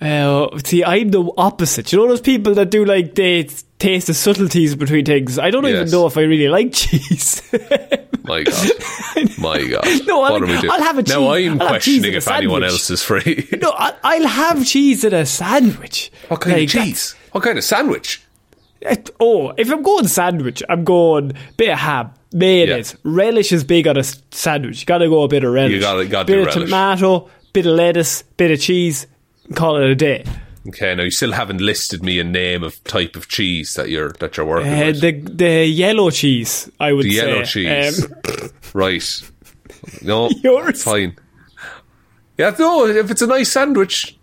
uh, 0.00 0.48
see, 0.64 0.84
I'm 0.84 1.10
the 1.10 1.30
opposite. 1.36 1.92
You 1.92 1.98
know 1.98 2.08
those 2.08 2.20
people 2.20 2.54
that 2.54 2.70
do 2.70 2.84
like 2.84 3.14
they 3.14 3.44
taste 3.78 4.06
the 4.08 4.14
subtleties 4.14 4.74
between 4.76 5.04
things. 5.04 5.38
I 5.38 5.50
don't 5.50 5.66
even 5.66 5.90
know 5.90 6.06
if 6.06 6.16
I 6.16 6.22
really 6.22 6.48
like 6.48 6.72
cheese. 6.72 7.42
My 8.24 8.42
God, 8.44 8.68
my 9.38 9.64
God. 9.66 9.84
No, 10.06 10.38
we 10.40 10.46
doing? 10.46 10.70
I'll 10.70 10.82
have 10.82 10.98
a 10.98 11.02
cheese- 11.02 11.14
Now 11.14 11.30
I'm 11.32 11.60
I'll 11.62 11.68
questioning 11.68 12.12
if 12.14 12.28
anyone 12.28 12.62
else 12.62 12.90
is 12.90 13.02
free. 13.02 13.48
no, 13.62 13.70
I, 13.70 13.94
I'll 14.04 14.26
have 14.26 14.66
cheese 14.66 15.04
in 15.04 15.14
a 15.14 15.24
sandwich. 15.26 16.12
what 16.28 16.40
kind 16.42 16.56
Like, 16.56 16.64
of 16.64 16.70
cheese? 16.72 17.14
What 17.32 17.42
kind 17.44 17.56
of 17.58 17.64
sandwich? 17.64 18.22
that's- 18.82 19.10
oh, 19.18 19.52
if 19.56 19.70
I'm 19.70 19.82
going 19.82 20.06
sandwich, 20.08 20.62
I'm 20.68 20.84
going 20.84 21.32
bit 21.56 21.70
of 21.70 21.78
ham. 21.78 22.10
Mayonnaise. 22.32 22.94
Relish 23.04 23.52
is 23.52 23.64
big 23.64 23.88
on 23.88 23.96
a 23.96 24.04
sandwich. 24.04 24.80
You 24.80 24.86
gotta 24.86 25.08
go 25.08 25.22
a 25.22 25.28
bit 25.28 25.42
of 25.44 25.52
relish. 25.52 25.72
You 25.72 25.80
gotta- 25.80 26.06
gotta 26.06 26.26
bit 26.26 26.38
of 26.40 26.46
relish. 26.54 26.64
tomato, 26.70 27.30
bit 27.54 27.64
of 27.66 27.72
lettuce, 27.74 28.22
bit 28.36 28.50
of 28.50 28.60
cheese. 28.60 29.06
Call 29.54 29.76
it 29.76 29.90
a 29.90 29.94
day. 29.94 30.24
Okay, 30.68 30.94
now 30.94 31.02
you 31.04 31.10
still 31.10 31.32
haven't 31.32 31.60
listed 31.62 32.02
me 32.02 32.18
a 32.20 32.24
name 32.24 32.62
of 32.62 32.82
type 32.84 33.16
of 33.16 33.28
cheese 33.28 33.74
that 33.74 33.88
you're 33.88 34.12
that 34.20 34.36
you're 34.36 34.44
working 34.46 34.72
Uh, 34.72 34.86
with. 34.86 35.00
the 35.00 35.12
the 35.12 35.64
yellow 35.66 36.10
cheese, 36.10 36.70
I 36.78 36.92
would 36.92 37.04
The 37.06 37.12
say. 37.16 37.26
yellow 37.26 37.44
cheese. 37.44 38.04
Um, 38.04 38.50
right. 38.74 39.22
No, 40.02 40.28
Yours. 40.44 40.82
fine. 40.82 41.16
Yeah, 42.36 42.54
no, 42.58 42.86
if 42.86 43.10
it's 43.10 43.22
a 43.22 43.26
nice 43.26 43.50
sandwich, 43.50 44.16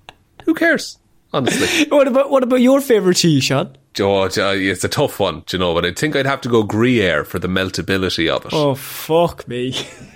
who 0.45 0.53
cares? 0.53 0.97
Honestly. 1.33 1.85
What 1.89 2.07
about 2.07 2.29
what 2.29 2.43
about 2.43 2.61
your 2.61 2.79
favourite 2.81 3.17
cheese, 3.17 3.43
Shaun? 3.45 3.75
Oh, 3.99 4.23
uh, 4.23 4.29
it's 4.53 4.83
a 4.83 4.89
tough 4.89 5.19
one, 5.21 5.43
do 5.47 5.55
you 5.55 5.59
know, 5.59 5.73
but 5.73 5.85
I 5.85 5.93
think 5.93 6.15
I'd 6.15 6.25
have 6.25 6.41
to 6.41 6.49
go 6.49 6.63
Gruyere 6.63 7.23
for 7.23 7.39
the 7.39 7.47
meltability 7.47 8.29
of 8.29 8.45
it. 8.45 8.53
Oh 8.53 8.75
fuck 8.75 9.47
me! 9.47 9.73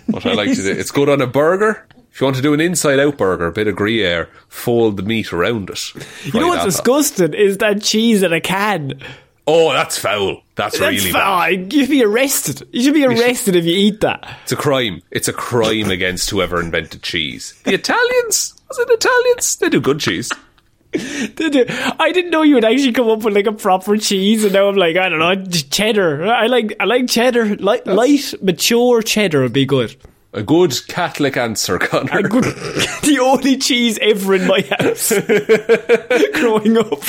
What 0.07 0.25
I 0.25 0.33
like 0.33 0.49
to 0.49 0.55
do, 0.61 0.71
it's 0.71 0.91
good 0.91 1.09
on 1.09 1.21
a 1.21 1.27
burger. 1.27 1.87
If 2.19 2.21
you 2.23 2.25
want 2.25 2.35
to 2.35 2.41
do 2.41 2.53
an 2.53 2.59
inside-out 2.59 3.17
burger, 3.17 3.47
a 3.47 3.51
bit 3.53 3.69
of 3.69 3.77
Gruyere, 3.77 4.27
fold 4.49 4.97
the 4.97 5.03
meat 5.03 5.31
around 5.31 5.69
it. 5.69 5.93
You 6.25 6.37
know 6.37 6.49
what's 6.49 6.65
disgusting 6.65 7.33
is 7.33 7.59
that 7.59 7.81
cheese 7.81 8.23
in 8.23 8.33
a 8.33 8.41
can. 8.41 8.99
Oh, 9.47 9.71
that's 9.71 9.97
foul. 9.97 10.43
That's, 10.55 10.77
That's 10.77 11.01
really 11.01 11.13
foul. 11.13 11.39
bad. 11.39 11.71
You 11.71 11.83
should 11.83 11.89
be 11.89 12.03
arrested. 12.03 12.67
You 12.73 12.83
should 12.83 12.93
be 12.93 13.05
arrested 13.05 13.55
if 13.55 13.63
you 13.63 13.71
eat 13.73 14.01
that. 14.01 14.37
It's 14.43 14.51
a 14.51 14.57
crime. 14.57 15.01
It's 15.11 15.29
a 15.29 15.33
crime 15.33 15.89
against 15.91 16.29
whoever 16.29 16.59
invented 16.59 17.03
cheese. 17.03 17.53
The 17.63 17.75
Italians? 17.75 18.53
Was 18.67 18.79
it 18.79 18.89
Italians? 18.89 19.55
They 19.55 19.69
do 19.69 19.79
good 19.79 20.01
cheese. 20.01 20.29
I 20.93 22.11
didn't 22.13 22.31
know 22.31 22.41
you 22.41 22.55
would 22.55 22.65
actually 22.65 22.91
come 22.91 23.07
up 23.07 23.23
with 23.23 23.33
like 23.33 23.47
a 23.47 23.53
proper 23.53 23.95
cheese, 23.95 24.43
and 24.43 24.51
now 24.51 24.67
I'm 24.67 24.75
like, 24.75 24.97
I 24.97 25.07
don't 25.07 25.19
know, 25.19 25.45
cheddar. 25.45 26.25
I 26.25 26.47
like, 26.47 26.75
I 26.81 26.83
like 26.83 27.07
cheddar. 27.07 27.55
Light, 27.55 27.87
light, 27.87 28.33
mature 28.41 29.01
cheddar 29.01 29.43
would 29.43 29.53
be 29.53 29.65
good. 29.65 29.95
A 30.31 30.43
good 30.43 30.73
Catholic 30.87 31.37
answer, 31.37 31.79
Conor. 31.79 32.19
A 32.19 32.23
good, 32.23 32.43
the 33.03 33.19
only 33.21 33.57
cheese 33.57 33.97
ever 33.99 34.35
in 34.35 34.47
my 34.47 34.61
house 34.79 35.09
growing 36.39 36.77
up. 36.77 37.03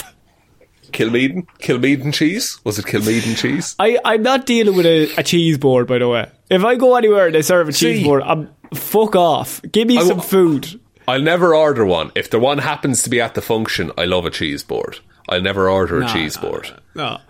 Kilmeaden? 0.92 1.46
Kilmeaden 1.59 2.14
cheese? 2.14 2.59
Was 2.64 2.78
it 2.78 2.87
Kilmeaden 2.87 3.37
cheese? 3.37 3.76
I, 3.78 3.98
I'm 4.04 4.22
not 4.22 4.46
dealing 4.46 4.76
with 4.76 4.87
a, 4.87 5.14
a 5.18 5.22
cheese 5.22 5.59
board, 5.59 5.87
by 5.87 5.98
the 5.98 6.09
way. 6.09 6.30
If 6.48 6.64
I 6.64 6.76
go 6.76 6.96
anywhere 6.96 7.26
and 7.26 7.35
they 7.35 7.42
serve 7.42 7.68
a 7.68 7.72
cheese 7.72 8.02
board, 8.02 8.22
I'm 8.22 8.48
fuck 8.74 9.14
off. 9.14 9.61
Give 9.70 9.87
me 9.87 9.98
I 9.98 10.02
some 10.02 10.20
food. 10.20 10.80
I'll 11.06 11.22
never 11.22 11.54
order 11.54 11.85
one. 11.85 12.12
If 12.14 12.30
the 12.30 12.38
one 12.38 12.59
happens 12.59 13.02
to 13.02 13.11
be 13.11 13.20
at 13.20 13.35
the 13.35 13.42
function, 13.42 13.92
I 13.98 14.04
love 14.06 14.24
a 14.24 14.30
cheese 14.30 14.62
board. 14.62 14.98
I'll 15.28 15.42
never 15.42 15.68
order 15.68 16.00
a 16.00 16.09
cheese 16.09 16.37
board. 16.37 16.72
No. 16.94 17.20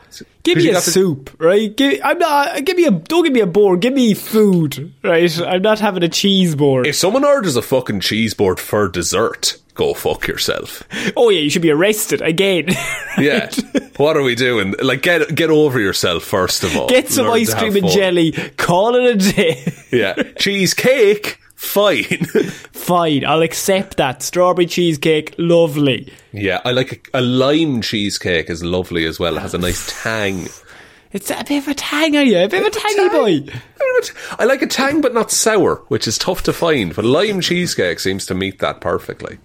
Give 0.43 0.57
me 0.59 0.69
a 0.71 0.75
to- 0.75 0.81
soup, 0.81 1.31
right? 1.39 1.75
Give, 1.77 2.01
I'm 2.05 2.19
not. 2.19 2.49
Uh, 2.57 2.61
give 2.61 2.77
me 2.77 2.85
a. 2.87 2.91
Don't 2.91 3.25
give 3.25 3.33
me 3.33 3.41
a 3.41 3.47
board. 3.47 3.81
Give 3.81 3.93
me 3.93 4.15
food, 4.15 4.93
right? 5.05 5.41
I'm 5.41 5.63
not 5.63 5.79
having 5.81 6.03
a 6.03 6.09
cheese 6.09 6.55
board. 6.55 6.87
If 6.87 6.97
someone 6.97 7.25
orders 7.25 7.57
a 7.57 7.63
fucking 7.63 8.01
cheese 8.01 8.33
board 8.35 8.59
for 8.59 8.89
dessert, 8.89 9.59
go 9.75 9.93
fuck 9.95 10.27
yourself. 10.27 10.83
oh 11.17 11.29
yeah, 11.29 11.41
you 11.41 11.51
should 11.51 11.63
be 11.63 11.71
arrested 11.71 12.21
again. 12.23 12.67
Yeah. 13.19 13.51
what 13.99 14.17
are 14.17 14.23
we 14.23 14.35
doing? 14.35 14.75
Like, 14.83 15.03
get 15.03 15.35
get 15.35 15.51
over 15.51 15.79
yourself 15.79 16.25
first 16.25 16.63
of 16.65 16.75
all. 16.75 16.89
Get 16.89 17.11
some 17.11 17.27
Learn 17.27 17.37
ice 17.41 17.53
cream 17.53 17.77
and 17.77 17.89
jelly. 17.89 18.33
Call 18.57 18.95
it 18.95 19.05
a 19.17 19.33
day. 19.33 19.73
Yeah. 19.93 20.15
Cheesecake, 20.39 21.39
fine. 21.61 22.25
Fine, 22.73 23.25
I'll 23.27 23.43
accept 23.43 23.99
that. 23.99 24.23
Strawberry 24.23 24.67
cheesecake, 24.67 25.35
lovely. 25.39 26.13
yeah, 26.33 26.61
I 26.65 26.73
like 26.73 27.09
a, 27.15 27.19
a 27.19 27.21
lime 27.21 27.83
cheesecake 27.83 28.49
is 28.51 28.65
lovely 28.65 29.05
as 29.05 29.21
well. 29.21 29.37
It 29.37 29.41
has 29.41 29.55
a 29.55 29.59
nice 29.59 30.03
tang. 30.03 30.49
It's 31.13 31.31
a 31.31 31.45
bit 31.47 31.59
of 31.59 31.69
a 31.69 31.75
tang, 31.75 32.17
are 32.17 32.23
you? 32.23 32.39
A 32.39 32.49
bit 32.49 32.63
of 32.67 32.69
a 32.69 32.71
tangy 32.71 33.09
boy. 33.11 33.53
I 34.39 34.45
like 34.47 34.63
a 34.63 34.67
tang, 34.67 35.01
but 35.03 35.13
not 35.15 35.31
sour, 35.31 35.77
which 35.89 36.09
is 36.09 36.17
tough 36.19 36.43
to 36.45 36.53
find. 36.53 36.97
But 36.97 37.05
lime 37.05 37.41
cheesecake 37.43 38.01
seems 38.01 38.27
to 38.27 38.35
meet 38.35 38.59
that 38.61 38.81
perfectly. 38.81 39.39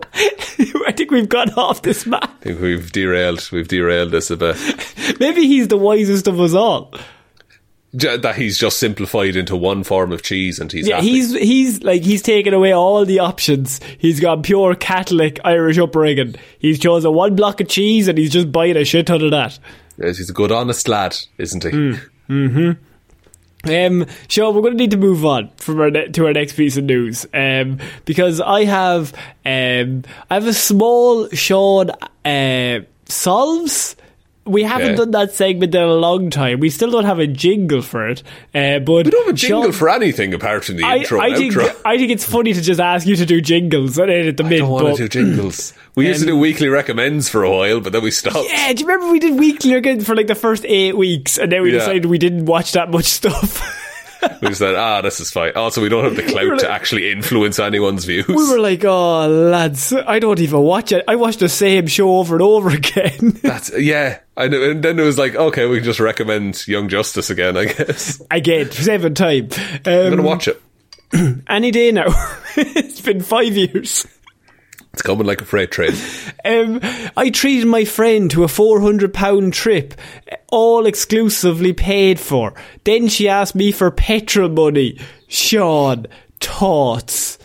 I 0.14 0.92
think 0.96 1.10
we've 1.10 1.28
gone 1.28 1.50
off 1.54 1.82
this 1.82 2.04
map. 2.04 2.24
I 2.40 2.44
think 2.44 2.60
we've 2.60 2.90
derailed. 2.90 3.48
We've 3.52 3.68
derailed 3.68 4.10
this 4.10 4.30
a 4.30 4.36
bit. 4.36 4.56
Maybe 5.20 5.46
he's 5.46 5.68
the 5.68 5.76
wisest 5.78 6.26
of 6.26 6.40
us 6.40 6.54
all. 6.54 6.92
That 7.94 8.36
he's 8.36 8.58
just 8.58 8.78
simplified 8.78 9.34
into 9.34 9.56
one 9.56 9.82
form 9.82 10.12
of 10.12 10.22
cheese, 10.22 10.58
and 10.58 10.70
he's 10.70 10.86
Yeah, 10.86 10.96
happy. 10.96 11.08
he's 11.08 11.32
he's 11.32 11.82
like 11.82 12.02
he's 12.02 12.20
taken 12.20 12.52
away 12.52 12.72
all 12.72 13.04
the 13.06 13.20
options. 13.20 13.80
He's 13.96 14.20
got 14.20 14.42
pure 14.42 14.74
Catholic 14.74 15.40
Irish 15.42 15.78
upbringing. 15.78 16.34
He's 16.58 16.78
chosen 16.78 17.14
one 17.14 17.34
block 17.34 17.62
of 17.62 17.68
cheese 17.68 18.06
and 18.06 18.18
he's 18.18 18.30
just 18.30 18.52
buying 18.52 18.76
a 18.76 18.84
shit 18.84 19.06
ton 19.06 19.22
of 19.22 19.30
that. 19.30 19.58
Yes, 19.96 20.18
he's 20.18 20.28
a 20.28 20.34
good, 20.34 20.52
honest 20.52 20.86
lad, 20.86 21.16
isn't 21.38 21.64
he? 21.64 21.70
mm-hmm 21.70 22.72
Um, 23.64 24.06
Shaun, 24.28 24.54
we're 24.54 24.60
going 24.60 24.74
to 24.74 24.78
need 24.78 24.90
to 24.92 24.96
move 24.98 25.24
on 25.24 25.50
from 25.56 25.80
our 25.80 25.90
ne- 25.90 26.08
to 26.08 26.26
our 26.26 26.32
next 26.34 26.52
piece 26.52 26.76
of 26.76 26.84
news. 26.84 27.26
Um, 27.34 27.78
because 28.04 28.40
I 28.40 28.64
have 28.64 29.12
um, 29.46 30.04
I 30.30 30.34
have 30.34 30.46
a 30.46 30.52
small 30.52 31.28
Shaun 31.30 31.90
uh, 32.24 32.80
solves. 33.06 33.96
We 34.48 34.62
haven't 34.62 34.88
Okay. 34.88 34.96
done 34.96 35.10
that 35.12 35.32
segment 35.34 35.74
in 35.74 35.82
a 35.82 35.94
long 35.94 36.30
time. 36.30 36.60
We 36.60 36.70
still 36.70 36.90
don't 36.90 37.04
have 37.04 37.18
a 37.18 37.26
jingle 37.26 37.82
for 37.82 38.08
it. 38.08 38.22
Uh, 38.54 38.78
but 38.80 39.04
We 39.06 39.10
don't 39.10 39.26
have 39.26 39.34
a 39.34 39.36
jingle 39.38 39.62
Shaun- 39.64 39.72
for 39.72 39.88
anything 39.90 40.32
apart 40.34 40.64
from 40.64 40.76
the 40.76 40.84
I, 40.84 40.96
intro 40.96 41.20
I 41.20 41.26
and 41.28 41.36
think 41.36 41.52
outro. 41.54 41.76
I 41.84 41.98
think 41.98 42.10
it's 42.10 42.24
funny 42.24 42.52
to 42.54 42.60
just 42.62 42.80
ask 42.80 43.06
you 43.06 43.16
to 43.16 43.26
do 43.26 43.40
jingles 43.40 43.98
at 43.98 44.06
the 44.36 44.44
I 44.44 44.48
mid. 44.48 44.58
don't 44.60 44.70
want 44.70 44.86
but- 44.86 44.96
to 44.96 45.08
do 45.08 45.08
jingles. 45.08 45.72
We 45.94 46.06
used 46.06 46.20
to 46.20 46.26
do 46.26 46.36
weekly 46.38 46.68
recommends 46.68 47.28
for 47.28 47.42
a 47.42 47.50
while, 47.50 47.80
but 47.80 47.92
then 47.92 48.02
we 48.02 48.10
stopped. 48.12 48.48
Yeah, 48.48 48.72
do 48.72 48.80
you 48.82 48.86
remember 48.88 49.10
we 49.12 49.18
did 49.18 49.38
weekly 49.38 49.74
again 49.74 50.00
for 50.00 50.14
like 50.14 50.28
the 50.28 50.34
first 50.36 50.64
eight 50.66 50.96
weeks, 50.96 51.38
and 51.38 51.50
then 51.50 51.62
we 51.62 51.72
Yeah. 51.72 51.80
decided 51.80 52.04
we 52.06 52.18
didn't 52.18 52.44
watch 52.46 52.72
that 52.72 52.90
much 52.90 53.04
stuff. 53.06 53.60
We 54.42 54.54
said, 54.54 54.74
ah, 54.76 55.00
this 55.00 55.20
is 55.20 55.30
fine. 55.30 55.52
Also, 55.56 55.80
we 55.82 55.88
don't 55.88 56.04
have 56.04 56.16
the 56.16 56.22
clout 56.22 56.46
were 56.46 56.56
to 56.56 56.70
actually 56.70 57.10
influence 57.10 57.58
anyone's 57.58 58.04
views. 58.04 58.26
we 58.28 58.34
were 58.34 58.58
like, 58.60 58.84
"Oh, 58.84 59.26
lads, 59.28 59.92
I 59.92 60.18
don't 60.18 60.38
even 60.40 60.60
watch 60.60 60.92
it. 60.92 61.04
I 61.08 61.16
watch 61.16 61.36
the 61.38 61.48
same 61.48 61.86
show 61.86 62.18
over 62.18 62.34
and 62.36 62.42
over 62.42 62.70
again." 62.70 63.30
That's 63.42 63.76
yeah. 63.78 64.20
Know, 64.36 64.44
and 64.70 64.82
then 64.82 64.98
it 64.98 65.02
was 65.02 65.18
like, 65.18 65.34
okay, 65.34 65.66
we 65.66 65.76
can 65.76 65.84
just 65.84 65.98
recommend 66.00 66.66
Young 66.68 66.88
Justice 66.88 67.30
again. 67.30 67.56
I 67.56 67.66
guess 67.66 68.22
again, 68.30 68.70
seven 68.70 69.14
time. 69.14 69.48
I'm 69.84 69.92
Um, 70.06 70.10
gonna 70.10 70.22
watch 70.22 70.48
it. 70.48 70.60
any 71.48 71.70
day 71.70 71.90
now. 71.92 72.06
it's 72.56 73.00
been 73.00 73.20
five 73.20 73.56
years. 73.56 74.06
It's 74.98 75.06
coming 75.06 75.28
like 75.28 75.40
a 75.40 75.44
freight 75.44 75.70
train. 75.70 75.92
Um, 76.44 76.80
I 77.16 77.30
treated 77.30 77.66
my 77.66 77.84
friend 77.84 78.30
to 78.30 78.42
a 78.42 78.48
four 78.48 78.80
hundred 78.80 79.12
pound 79.12 79.52
trip, 79.52 79.92
all 80.50 80.86
exclusively 80.86 81.72
paid 81.74 82.18
for. 82.18 82.54
Then 82.84 83.08
she 83.08 83.28
asked 83.28 83.54
me 83.54 83.70
for 83.70 83.90
petrol 83.90 84.48
money. 84.48 84.98
Shaun, 85.26 86.06
thoughts. 86.40 87.38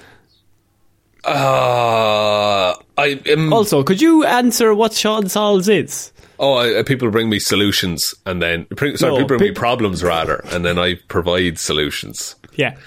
Uh, 1.25 2.75
I. 2.97 3.49
Also, 3.51 3.83
could 3.83 4.01
you 4.01 4.23
answer 4.23 4.73
what 4.73 4.93
Shaun 4.93 5.27
Solves 5.27 5.67
is? 5.67 6.13
Oh, 6.39 6.55
I, 6.55 6.83
people 6.83 7.09
bring 7.11 7.29
me 7.29 7.39
solutions, 7.39 8.15
and 8.25 8.41
then 8.41 8.67
sorry, 8.77 8.93
No, 9.01 9.17
people 9.17 9.37
bring 9.37 9.41
me 9.41 9.51
problems 9.51 10.01
rather, 10.01 10.41
and 10.51 10.63
then 10.63 10.79
I 10.79 10.95
provide 11.09 11.59
solutions. 11.59 12.35
Yeah. 12.55 12.77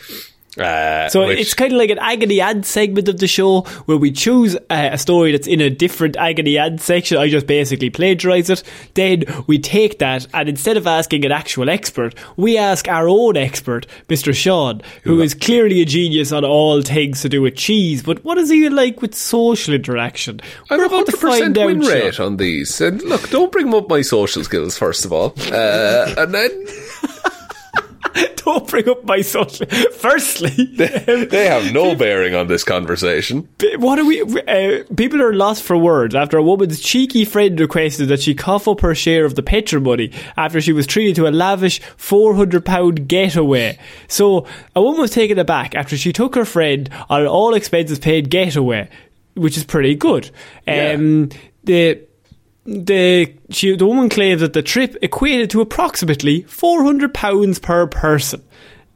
Uh, 0.59 1.09
So 1.09 1.27
which- 1.27 1.39
it's 1.41 1.55
kind 1.55 1.73
of 1.73 1.79
like 1.79 1.91
an 1.91 1.99
agony 1.99 2.41
ad 2.41 2.65
segment 2.65 3.09
of 3.09 3.19
the 3.19 3.27
show 3.27 3.61
where 3.87 3.99
we 3.99 4.11
choose 4.11 4.57
uh, 4.57 4.89
a 4.93 4.99
story 4.99 5.33
that's 5.33 5.47
in 5.47 5.61
a 5.61 5.69
different 5.71 6.17
agony 6.17 6.57
ad 6.59 6.81
section. 6.81 7.19
I 7.19 7.29
just 7.29 7.47
basically 7.47 7.91
plagiarize 7.91 8.49
it. 8.51 8.63
Then 8.95 9.25
we 9.47 9.59
take 9.59 9.99
that 9.99 10.27
and 10.33 10.49
instead 10.49 10.77
of 10.77 10.87
asking 10.87 11.25
an 11.25 11.33
actual 11.33 11.69
expert, 11.69 12.15
we 12.37 12.57
ask 12.57 12.89
our 12.89 13.09
own 13.09 13.37
expert, 13.37 13.87
Mr. 14.09 14.35
Shaun, 14.35 14.81
who 15.05 15.21
is 15.21 15.35
clearly 15.35 15.81
a 15.83 15.85
genius 15.85 16.33
on 16.33 16.45
all 16.45 16.83
things 16.83 17.21
to 17.23 17.29
do 17.29 17.43
with 17.43 17.57
cheese. 17.57 18.03
But 18.03 18.25
what 18.25 18.39
is 18.39 18.49
he 18.51 18.69
like 18.69 19.03
with 19.03 19.15
social 19.15 19.75
interaction? 19.75 20.41
I'm 20.71 20.79
We're 20.79 20.87
about 20.87 21.07
to 21.07 21.17
find 21.17 21.57
out. 21.59 21.67
win 21.67 21.81
rate 21.81 22.15
Shaun. 22.15 22.27
on 22.27 22.37
these. 22.39 22.81
And 22.81 23.03
look, 23.03 23.29
don't 23.31 23.53
bring 23.53 23.73
up 23.75 23.89
my 23.91 24.03
social 24.03 24.43
skills 24.45 24.77
first 24.79 25.05
of 25.05 25.13
all, 25.13 25.35
uh, 25.53 26.15
and 26.19 26.35
then 26.35 26.51
Don't 28.37 28.69
bring 28.69 28.89
up 28.89 29.05
my 29.05 29.21
social. 29.21 29.67
Firstly, 29.67 30.67
they 30.77 31.47
have 31.47 31.73
no 31.73 31.95
bearing 31.95 32.35
on 32.35 32.47
this 32.47 32.65
conversation. 32.65 33.49
What 33.77 33.99
are 33.99 34.05
we? 34.05 34.23
Uh, 34.23 34.85
people 34.97 35.23
are 35.23 35.33
lost 35.35 35.63
for 35.63 35.77
words 35.77 36.15
after 36.15 36.37
a 36.37 36.43
woman's 36.43 36.81
cheeky 36.81 37.25
friend 37.25 37.59
requested 37.59 38.09
that 38.09 38.21
she 38.21 38.35
cough 38.35 38.69
up 38.69 38.81
her 38.81 38.95
share 38.95 39.25
of 39.25 39.35
the 39.35 39.43
petrol 39.43 39.83
money 39.83 40.13
after 40.37 40.61
she 40.61 40.73
was 40.73 40.87
treated 40.87 41.17
to 41.17 41.27
a 41.27 41.31
lavish 41.31 41.81
four 41.97 42.35
hundred 42.35 42.65
pound 42.65 43.09
getaway. 43.09 43.79
So 44.09 44.47
a 44.75 44.83
woman 44.83 45.01
was 45.01 45.11
taken 45.11 45.39
aback 45.39 45.75
after 45.75 45.97
she 45.97 46.13
took 46.13 46.35
her 46.35 46.45
friend 46.45 46.89
on 47.09 47.23
an 47.23 47.27
all 47.27 47.55
expenses 47.55 47.99
paid 47.99 48.31
getaway, 48.31 48.89
which 49.35 49.57
is 49.57 49.65
pretty 49.65 49.95
good. 49.95 50.31
Um, 50.67 51.31
the 51.65 52.01
the 52.67 53.33
she 53.51 53.77
the 53.77 53.87
woman 53.87 54.09
claimed 54.09 54.41
that 54.41 54.53
the 54.53 54.63
trip 54.63 54.97
equated 55.03 55.51
to 55.51 55.61
approximately 55.61 56.43
four 56.43 56.83
hundred 56.85 57.15
pounds 57.15 57.59
per 57.59 57.87
person. 57.87 58.43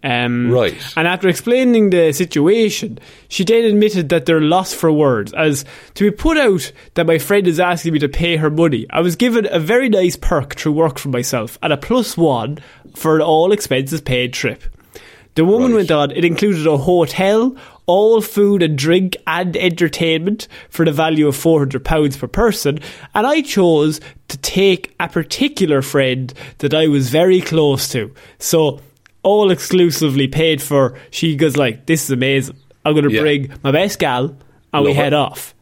Um, 0.03 0.51
Right. 0.51 0.75
And 0.97 1.07
after 1.07 1.29
explaining 1.29 1.91
the 1.91 2.11
situation, 2.13 2.99
she 3.29 3.45
then 3.45 3.65
admitted 3.65 4.09
that 4.09 4.25
they're 4.25 4.41
lost 4.41 4.75
for 4.77 4.91
words. 4.91 5.35
As 5.35 5.67
to 5.95 6.11
be 6.11 6.17
put 6.17 6.39
out 6.39 6.73
that 6.95 7.07
my 7.07 7.19
friend 7.19 7.47
is 7.47 7.61
asking 7.61 7.93
me 7.93 7.99
to 7.99 8.09
pay 8.09 8.37
her 8.39 8.49
money, 8.49 8.87
I 8.89 9.03
was 9.03 9.15
given 9.17 9.47
a 9.51 9.59
very 9.61 9.91
nice 9.91 10.17
perk 10.17 10.55
through 10.57 10.73
work 10.73 10.99
for 10.99 11.11
myself 11.11 11.59
and 11.63 11.71
a 11.71 11.77
plus 11.77 12.17
one 12.17 12.61
for 12.97 13.17
an 13.17 13.21
all 13.23 13.53
expenses 13.53 14.01
paid 14.01 14.33
trip. 14.33 14.63
The 15.35 15.45
woman 15.45 15.73
Right. 15.73 15.77
went 15.77 15.91
on, 15.91 16.11
it 16.13 16.25
included 16.25 16.67
a 16.67 16.79
hotel, 16.79 17.55
all 17.91 18.21
food 18.21 18.63
and 18.63 18.79
drink 18.79 19.17
and 19.27 19.57
entertainment 19.57 20.47
for 20.69 20.85
the 20.85 20.93
value 20.93 21.27
of 21.29 21.37
£400 21.37 22.19
per 22.19 22.27
person, 22.29 22.79
and 23.15 23.27
I 23.27 23.43
chose 23.43 24.01
to 24.29 24.39
take 24.39 24.95
a 25.01 25.09
particular 25.09 25.83
friend 25.83 26.33
that 26.59 26.73
I 26.75 26.87
was 26.87 27.11
very 27.11 27.41
close 27.41 27.89
to. 27.91 28.15
So, 28.39 28.81
all 29.23 29.51
exclusively 29.51 30.29
paid 30.29 30.63
for. 30.63 30.97
She 31.11 31.37
goes 31.37 31.57
like, 31.57 31.87
this 31.87 32.05
is 32.05 32.11
amazing. 32.11 32.57
I'm 32.85 32.95
going 32.95 33.09
to 33.09 33.13
Yeah. 33.13 33.21
bring 33.21 33.53
my 33.63 33.73
best 33.73 33.99
gal, 33.99 34.35
and 34.73 34.85
we 34.85 34.91
Love 34.91 34.97
it. 34.97 35.03
head 35.03 35.13
off. 35.15 35.55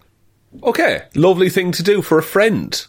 Okay, 0.63 1.03
lovely 1.15 1.51
thing 1.51 1.73
to 1.73 1.83
do 1.83 2.01
for 2.03 2.19
a 2.19 2.23
friend. 2.23 2.87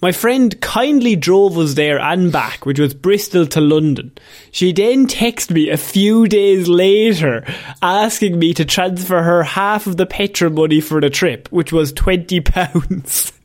My 0.00 0.12
friend 0.12 0.60
kindly 0.60 1.16
drove 1.16 1.58
us 1.58 1.74
there 1.74 1.98
and 1.98 2.30
back, 2.30 2.64
which 2.64 2.78
was 2.78 2.94
Bristol 2.94 3.46
to 3.48 3.60
London. 3.60 4.12
She 4.52 4.72
then 4.72 5.08
texted 5.08 5.50
me 5.50 5.70
a 5.70 5.76
few 5.76 6.28
days 6.28 6.68
later 6.68 7.44
asking 7.82 8.38
me 8.38 8.54
to 8.54 8.64
transfer 8.64 9.22
her 9.22 9.42
half 9.42 9.88
of 9.88 9.96
the 9.96 10.06
petrol 10.06 10.52
money 10.52 10.80
for 10.80 11.00
the 11.00 11.10
trip, 11.10 11.48
which 11.50 11.72
was 11.72 11.92
£20. 11.92 13.32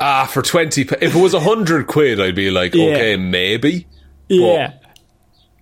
Ah, 0.00 0.26
for 0.32 0.42
20 0.42 0.82
If 0.82 0.92
it 0.92 1.14
was 1.16 1.34
a 1.34 1.38
100 1.40 1.88
quid, 1.88 2.20
I'd 2.20 2.36
be 2.36 2.52
like, 2.52 2.72
Yeah. 2.72 2.84
okay, 2.94 3.16
maybe. 3.16 3.88
yeah. 4.28 4.74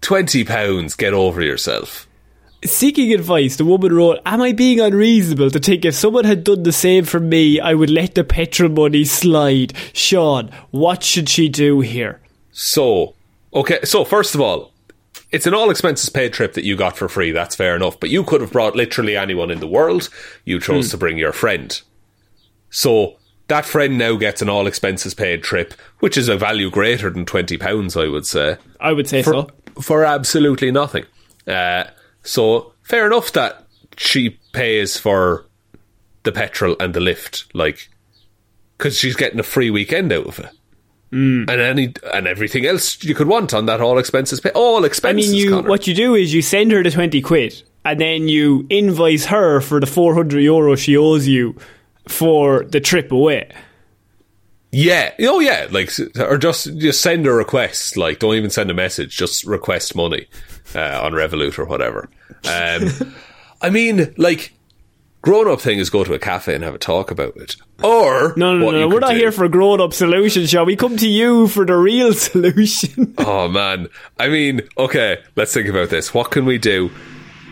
20 0.02 0.44
pounds, 0.44 0.94
get 0.94 1.14
over 1.14 1.40
yourself. 1.40 2.06
Seeking 2.64 3.12
advice, 3.12 3.56
the 3.56 3.64
woman 3.64 3.92
wrote, 3.94 4.18
Am 4.24 4.40
I 4.40 4.52
being 4.52 4.80
unreasonable 4.80 5.50
to 5.50 5.58
think 5.58 5.84
if 5.84 5.94
someone 5.94 6.24
had 6.24 6.42
done 6.42 6.62
the 6.62 6.72
same 6.72 7.04
for 7.04 7.20
me, 7.20 7.60
I 7.60 7.74
would 7.74 7.90
let 7.90 8.14
the 8.14 8.24
petrol 8.24 8.70
money 8.70 9.04
slide? 9.04 9.74
Shaun, 9.92 10.50
what 10.70 11.02
should 11.02 11.28
she 11.28 11.48
do 11.48 11.80
here? 11.80 12.20
So, 12.52 13.14
okay, 13.52 13.80
so 13.84 14.04
first 14.04 14.34
of 14.34 14.40
all, 14.40 14.72
it's 15.30 15.46
an 15.46 15.54
all 15.54 15.70
expenses 15.70 16.08
paid 16.08 16.32
trip 16.32 16.54
that 16.54 16.64
you 16.64 16.76
got 16.76 16.96
for 16.96 17.08
free. 17.08 17.30
That's 17.30 17.54
fair 17.54 17.76
enough. 17.76 18.00
But 18.00 18.10
you 18.10 18.24
could 18.24 18.40
have 18.40 18.52
brought 18.52 18.74
literally 18.74 19.16
anyone 19.16 19.50
in 19.50 19.60
the 19.60 19.66
world. 19.66 20.08
You 20.44 20.58
chose 20.60 20.90
to 20.90 20.96
bring 20.96 21.18
your 21.18 21.32
friend. 21.32 21.78
So 22.70 23.16
that 23.48 23.64
friend 23.64 23.98
now 23.98 24.16
gets 24.16 24.40
an 24.40 24.48
all 24.48 24.66
expenses 24.66 25.14
paid 25.14 25.42
trip, 25.42 25.74
which 26.00 26.16
is 26.16 26.28
a 26.28 26.36
value 26.36 26.70
greater 26.70 27.10
than 27.10 27.26
twenty 27.26 27.58
pounds, 27.58 27.96
I 27.96 28.06
would 28.06 28.26
say, 28.26 28.56
I 28.80 28.92
would 28.92 29.08
say 29.08 29.22
for 29.22 29.32
so. 29.32 29.48
for 29.82 30.04
absolutely 30.04 30.70
nothing. 30.70 31.04
Uh, 31.46 31.84
so 32.26 32.72
fair 32.82 33.06
enough 33.06 33.32
that 33.32 33.66
she 33.96 34.38
pays 34.52 34.96
for 34.96 35.46
the 36.24 36.32
petrol 36.32 36.76
and 36.80 36.94
the 36.94 37.00
lift, 37.00 37.44
like 37.54 37.88
because 38.76 38.98
she's 38.98 39.16
getting 39.16 39.40
a 39.40 39.44
free 39.44 39.70
weekend 39.70 40.12
out 40.12 40.26
of 40.26 40.38
it. 40.38 40.50
Mm. 41.12 41.48
And 41.48 41.60
any 41.60 41.94
and 42.12 42.26
everything 42.26 42.66
else 42.66 43.02
you 43.04 43.14
could 43.14 43.28
want 43.28 43.54
on 43.54 43.66
that 43.66 43.80
all 43.80 43.98
expenses 43.98 44.40
pay 44.40 44.50
all 44.50 44.84
expenses. 44.84 45.30
I 45.30 45.32
mean, 45.32 45.40
you 45.40 45.50
Conor. 45.50 45.68
what 45.68 45.86
you 45.86 45.94
do 45.94 46.14
is 46.14 46.34
you 46.34 46.42
send 46.42 46.72
her 46.72 46.82
the 46.82 46.90
20 46.90 47.20
quid 47.22 47.62
and 47.84 48.00
then 48.00 48.28
you 48.28 48.66
invoice 48.68 49.24
her 49.26 49.60
for 49.60 49.78
the 49.78 49.86
400 49.86 50.40
euro 50.40 50.74
she 50.74 50.96
owes 50.96 51.28
you 51.28 51.56
for 52.08 52.64
the 52.64 52.80
trip 52.80 53.12
away. 53.12 53.48
Yeah. 54.72 55.14
Oh, 55.20 55.38
yeah. 55.38 55.68
Like, 55.70 55.90
or 56.18 56.38
just 56.38 56.76
just 56.76 57.00
send 57.00 57.26
a 57.26 57.32
request. 57.32 57.96
Like, 57.96 58.18
don't 58.18 58.34
even 58.34 58.50
send 58.50 58.70
a 58.70 58.74
message. 58.74 59.16
Just 59.16 59.44
request 59.44 59.94
money 59.94 60.26
uh, 60.76 61.00
on 61.02 61.12
Revolut 61.12 61.58
or 61.58 61.64
whatever. 61.64 62.08
Um, 62.44 63.14
I 63.62 63.70
mean, 63.70 64.14
like, 64.18 64.52
grown 65.22 65.48
up 65.48 65.60
thing 65.60 65.78
is 65.78 65.88
go 65.90 66.04
to 66.04 66.12
a 66.14 66.18
cafe 66.18 66.54
and 66.54 66.62
have 66.62 66.74
a 66.74 66.78
talk 66.78 67.10
about 67.10 67.36
it. 67.36 67.56
Or 67.82 68.34
No, 68.36 68.56
no, 68.56 68.70
no, 68.70 68.80
no. 68.80 68.88
We're 68.88 69.00
not 69.00 69.12
do- 69.12 69.16
here 69.18 69.32
for 69.32 69.48
grown 69.48 69.80
up 69.80 69.92
solutions, 69.94 70.50
shall 70.50 70.66
we? 70.66 70.76
Come 70.76 70.96
to 70.98 71.08
you 71.08 71.48
for 71.48 71.64
the 71.64 71.76
real 71.76 72.12
solution. 72.28 73.14
Oh 73.18 73.48
man. 73.48 73.88
I 74.20 74.28
mean, 74.28 74.60
okay. 74.78 75.22
Let's 75.34 75.52
think 75.54 75.68
about 75.68 75.88
this. 75.90 76.12
What 76.14 76.30
can 76.30 76.44
we 76.44 76.58
do? 76.58 76.90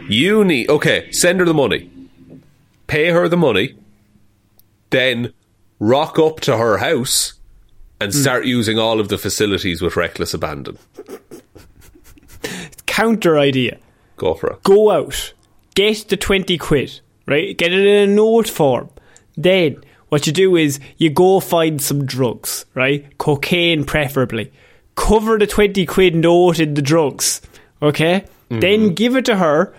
You 0.08 0.44
need 0.44 0.68
okay. 0.68 1.10
Send 1.12 1.40
her 1.40 1.46
the 1.46 1.54
money. 1.54 1.90
Pay 2.86 3.08
her 3.10 3.26
the 3.28 3.36
money. 3.38 3.74
Then 4.90 5.32
rock 5.80 6.18
up 6.18 6.40
to 6.40 6.56
her 6.56 6.78
house 6.78 7.34
and 8.00 8.12
Hmm. 8.12 8.18
start 8.20 8.44
using 8.44 8.78
all 8.78 9.00
of 9.00 9.08
the 9.08 9.18
facilities 9.18 9.80
with 9.82 9.96
reckless 9.96 10.34
abandon. 10.34 10.78
Counter 12.94 13.36
idea. 13.36 13.78
Go 14.16 14.34
for 14.34 14.50
it. 14.50 14.62
Go 14.62 14.92
out, 14.92 15.32
get 15.74 16.08
the 16.08 16.16
20 16.16 16.56
quid, 16.58 17.00
right? 17.26 17.58
Get 17.58 17.72
it 17.72 17.84
in 17.84 18.08
a 18.08 18.14
note 18.14 18.48
form. 18.48 18.88
Then 19.36 19.82
what 20.10 20.28
you 20.28 20.32
do 20.32 20.54
is 20.54 20.78
you 20.96 21.10
go 21.10 21.40
find 21.40 21.82
some 21.82 22.06
drugs, 22.06 22.66
right? 22.72 23.18
Cocaine 23.18 23.82
preferably. 23.82 24.52
Cover 24.94 25.38
the 25.38 25.46
20 25.48 25.84
quid 25.86 26.14
note 26.14 26.60
in 26.60 26.74
the 26.74 26.82
drugs, 26.82 27.42
okay? 27.82 28.26
Then 28.48 28.60
mm-hmm. 28.60 28.94
give 28.94 29.16
it 29.16 29.24
to 29.24 29.38
her. 29.38 29.74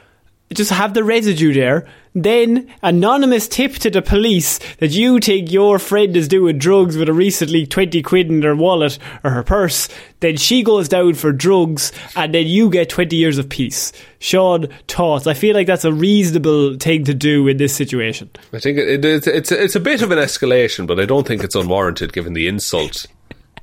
Just 0.53 0.71
have 0.71 0.93
the 0.93 1.05
residue 1.05 1.53
there. 1.53 1.87
Then 2.15 2.73
anonymous 2.81 3.49
tip 3.49 3.73
to 3.73 3.89
the 3.89 4.01
police 4.01 4.59
that 4.77 4.91
you 4.91 5.19
think 5.19 5.51
your 5.51 5.77
friend 5.79 6.15
is 6.15 6.29
doing 6.29 6.57
drugs 6.57 6.95
with 6.95 7.09
a 7.09 7.13
recently 7.13 7.67
20 7.67 8.01
quid 8.03 8.29
in 8.29 8.41
her 8.41 8.55
wallet 8.55 8.97
or 9.25 9.31
her 9.31 9.43
purse. 9.43 9.89
Then 10.21 10.37
she 10.37 10.63
goes 10.63 10.87
down 10.87 11.15
for 11.15 11.33
drugs 11.33 11.91
and 12.15 12.33
then 12.33 12.47
you 12.47 12.69
get 12.69 12.87
20 12.87 13.17
years 13.17 13.37
of 13.37 13.49
peace. 13.49 13.91
Shaun, 14.19 14.69
thoughts? 14.87 15.27
I 15.27 15.33
feel 15.33 15.53
like 15.53 15.67
that's 15.67 15.83
a 15.83 15.91
reasonable 15.91 16.77
thing 16.77 17.03
to 17.03 17.13
do 17.13 17.49
in 17.49 17.57
this 17.57 17.75
situation. 17.75 18.29
I 18.53 18.59
think 18.59 18.77
it, 18.77 19.03
it, 19.03 19.27
it's 19.27 19.51
it's 19.51 19.75
a 19.75 19.81
bit 19.81 20.01
of 20.01 20.11
an 20.11 20.17
escalation, 20.17 20.87
but 20.87 21.01
I 21.01 21.05
don't 21.05 21.27
think 21.27 21.43
it's 21.43 21.53
unwarranted 21.53 22.13
given 22.13 22.31
the 22.31 22.47
insult 22.47 23.07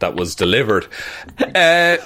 that 0.01 0.15
was 0.15 0.35
delivered. 0.35 0.87
Uh, 1.55 1.97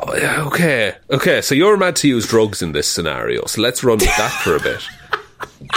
okay, 0.00 0.94
okay. 1.10 1.40
So 1.40 1.54
you're 1.54 1.76
mad 1.76 1.96
to 1.96 2.08
use 2.08 2.26
drugs 2.26 2.62
in 2.62 2.72
this 2.72 2.86
scenario. 2.86 3.46
So 3.46 3.60
let's 3.62 3.82
run 3.82 3.98
with 3.98 4.16
that 4.16 4.30
for 4.44 4.54
a 4.54 4.60
bit. 4.60 4.80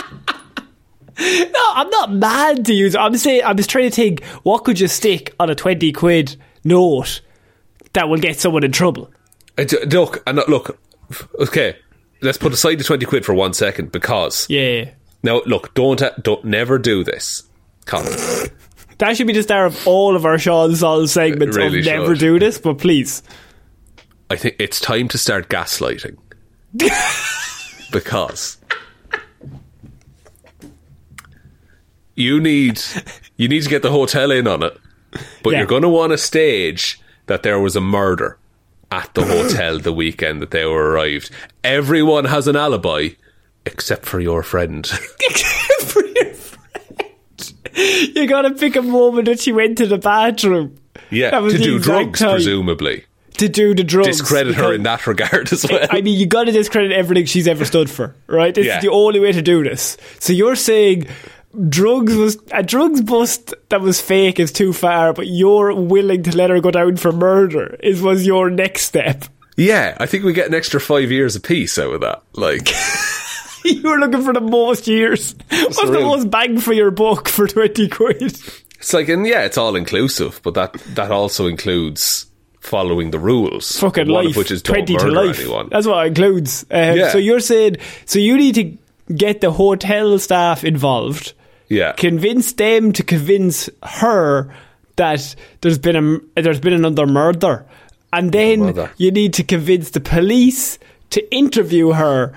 No, 1.20 1.60
I'm 1.74 1.90
not 1.90 2.12
mad 2.14 2.66
to 2.68 2.74
use. 2.76 2.96
I'm 2.96 3.18
saying 3.18 3.42
I 3.44 3.54
was 3.54 3.66
trying 3.66 3.90
to 3.90 3.96
think 3.96 4.24
what 4.44 4.64
could 4.64 4.80
you 4.80 4.88
stick 4.88 5.34
on 5.40 5.50
a 5.50 5.56
twenty 5.56 5.92
quid 5.92 6.36
note 6.64 7.22
that 7.94 8.08
will 8.08 8.20
get 8.20 8.40
someone 8.40 8.64
in 8.64 8.72
trouble. 8.72 9.10
I 9.58 9.64
d- 9.64 9.84
look, 9.86 10.22
and 10.28 10.40
look. 10.48 10.80
Okay, 11.40 11.76
let's 12.22 12.38
put 12.38 12.54
aside 12.54 12.76
the 12.76 12.84
twenty 12.84 13.08
quid 13.08 13.26
for 13.26 13.34
one 13.34 13.54
second 13.56 13.92
because 13.92 14.46
Yeah, 14.48 14.92
now 15.24 15.42
look, 15.48 15.74
don't 15.74 16.00
uh, 16.04 16.12
don't 16.22 16.46
never 16.46 16.78
do 16.78 17.04
this, 17.04 17.50
Colin. 17.88 18.16
that 19.00 19.18
should 19.18 19.26
be 19.26 19.34
the 19.34 19.42
start 19.42 19.66
of 19.74 19.88
all 19.88 20.16
of 20.16 20.24
our 20.24 20.38
Shaun 20.38 20.76
Sol 20.76 21.08
segments 21.08 21.58
It 21.58 21.60
really 21.60 21.80
of 21.80 21.86
never 21.86 22.16
should. 22.16 22.20
do 22.20 22.38
this. 22.40 22.60
But 22.60 22.78
please, 22.78 23.24
I 24.30 24.36
think 24.36 24.58
it's 24.60 24.80
time 24.80 25.08
to 25.08 25.18
start 25.18 25.50
gaslighting 25.50 26.18
because 27.92 28.58
you 32.18 32.40
need 32.42 32.82
you 33.38 33.48
need 33.48 33.64
to 33.64 33.70
get 33.70 33.82
the 33.84 33.92
hotel 33.92 34.32
in 34.32 34.48
on 34.48 34.64
it, 34.64 34.78
but 35.44 35.52
Yeah. 35.52 35.60
you're 35.60 35.68
going 35.68 35.84
to 35.84 35.90
want 35.90 36.12
to 36.12 36.18
stage 36.18 37.00
that 37.28 37.44
there 37.44 37.60
was 37.60 37.76
a 37.78 37.82
murder 37.82 38.38
at 38.92 39.14
the 39.14 39.24
hotel 39.26 39.80
the 39.80 39.94
weekend 39.94 40.42
that 40.42 40.52
they 40.52 40.66
were 40.66 40.92
arrived. 40.92 41.30
Everyone 41.64 42.26
has 42.26 42.48
an 42.48 42.56
alibi 42.56 43.10
except 43.66 44.06
for 44.06 44.20
your 44.20 44.44
friend. 44.44 44.90
Except 45.30 45.82
for 45.92 46.06
your 46.06 46.34
friend, 46.34 48.16
you 48.16 48.28
gotta 48.28 48.52
pick 48.52 48.76
a 48.78 48.82
moment 48.82 49.26
that 49.26 49.40
she 49.42 49.52
went 49.52 49.78
to 49.78 49.86
the 49.86 49.98
bathroom. 49.98 50.78
yeah, 51.12 51.32
to 51.32 51.58
do 51.58 51.78
drugs, 51.80 52.20
time. 52.20 52.32
presumably. 52.32 53.04
to 53.34 53.48
do 53.50 53.76
the 53.76 53.84
drugs. 53.84 54.08
Discredit 54.08 54.56
her 54.56 54.74
in 54.74 54.84
that 54.84 55.06
regard 55.06 55.52
as 55.54 55.66
well. 55.70 55.86
I 55.92 56.02
mean, 56.02 56.18
you 56.18 56.26
got 56.26 56.46
to 56.46 56.52
discredit 56.52 56.92
everything 56.94 57.26
she's 57.26 57.48
ever 57.48 57.66
stood 57.66 57.90
for, 57.90 58.16
right? 58.28 58.56
This 58.56 58.66
Yeah. 58.66 58.78
is 58.78 58.84
the 58.84 58.90
only 58.90 59.20
way 59.20 59.32
to 59.34 59.42
do 59.44 59.64
this. 59.64 59.98
So 60.20 60.32
you're 60.34 60.56
saying 60.56 61.08
drugs 61.70 62.16
was 62.16 62.38
a 62.52 62.64
drugs 62.64 63.02
bust 63.02 63.54
that 63.70 63.82
was 63.82 64.02
fake 64.02 64.40
is 64.40 64.52
too 64.52 64.74
far, 64.74 65.14
but 65.14 65.28
you're 65.28 65.74
willing 65.74 66.24
to 66.24 66.36
let 66.36 66.50
her 66.50 66.62
go 66.62 66.72
down 66.72 66.98
for 66.98 67.12
murder 67.12 67.78
is 67.82 68.02
was 68.02 68.26
your 68.26 68.50
next 68.50 68.84
step. 68.84 69.26
yeah, 69.56 69.98
I 70.00 70.06
think 70.06 70.24
we 70.24 70.34
get 70.34 70.48
an 70.48 70.54
extra 70.54 70.80
five 70.80 71.12
years 71.12 71.36
apiece 71.36 71.78
out 71.78 71.94
of 71.94 72.02
that. 72.02 72.24
Like. 72.34 72.70
you 73.66 73.82
were 73.82 73.98
looking 73.98 74.24
for 74.24 74.34
the 74.34 74.42
most 74.42 74.88
years. 74.88 75.36
What's 75.50 75.82
the 75.82 76.00
most 76.00 76.30
bang 76.30 76.60
for 76.60 76.74
your 76.74 76.92
buck 76.92 77.28
for 77.28 77.48
twenty 77.48 77.88
quid? 77.88 78.40
It's 78.80 78.94
like, 78.94 79.10
and 79.10 79.26
yeah, 79.26 79.44
it's 79.44 79.58
all 79.58 79.76
inclusive, 79.76 80.40
but 80.44 80.54
that 80.54 80.74
that 80.96 81.12
also 81.12 81.48
includes 81.48 82.28
following 82.60 83.12
the 83.12 83.20
rules. 83.20 83.80
Fucking 83.80 84.08
life, 84.08 84.36
which 84.36 84.52
is 84.52 84.62
twenty 84.62 84.96
to 84.96 85.08
life. 85.08 85.40
anyone. 85.40 85.70
That's 85.70 85.88
what 85.88 86.06
it 86.06 86.10
includes. 86.10 86.66
Um, 86.70 86.98
Yeah. 86.98 87.10
So 87.10 87.18
you're 87.18 87.40
saying 87.40 87.78
so 88.06 88.20
you 88.20 88.38
need 88.38 88.56
to 88.56 89.14
get 89.14 89.42
the 89.42 89.52
hotel 89.52 90.18
staff 90.20 90.64
involved. 90.64 91.34
Yeah, 91.70 91.92
convince 91.94 92.54
them 92.54 92.92
to 92.94 93.04
convince 93.04 93.70
her 93.84 94.54
that 94.96 95.36
there's 95.62 95.78
been 95.78 95.96
a 96.36 96.42
there's 96.42 96.60
been 96.60 96.74
another 96.74 97.06
murder, 97.08 97.66
and 98.14 98.32
then 98.32 98.60
murder. 98.62 98.92
you 98.98 99.12
need 99.12 99.34
to 99.36 99.44
convince 99.44 99.92
the 99.92 100.00
police 100.02 100.80
to 101.12 101.36
interview 101.36 101.92
her 101.94 102.34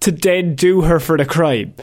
to 0.00 0.10
then 0.12 0.54
do 0.54 0.82
her 0.82 0.98
for 0.98 1.16
the 1.18 1.24
crime. 1.26 1.74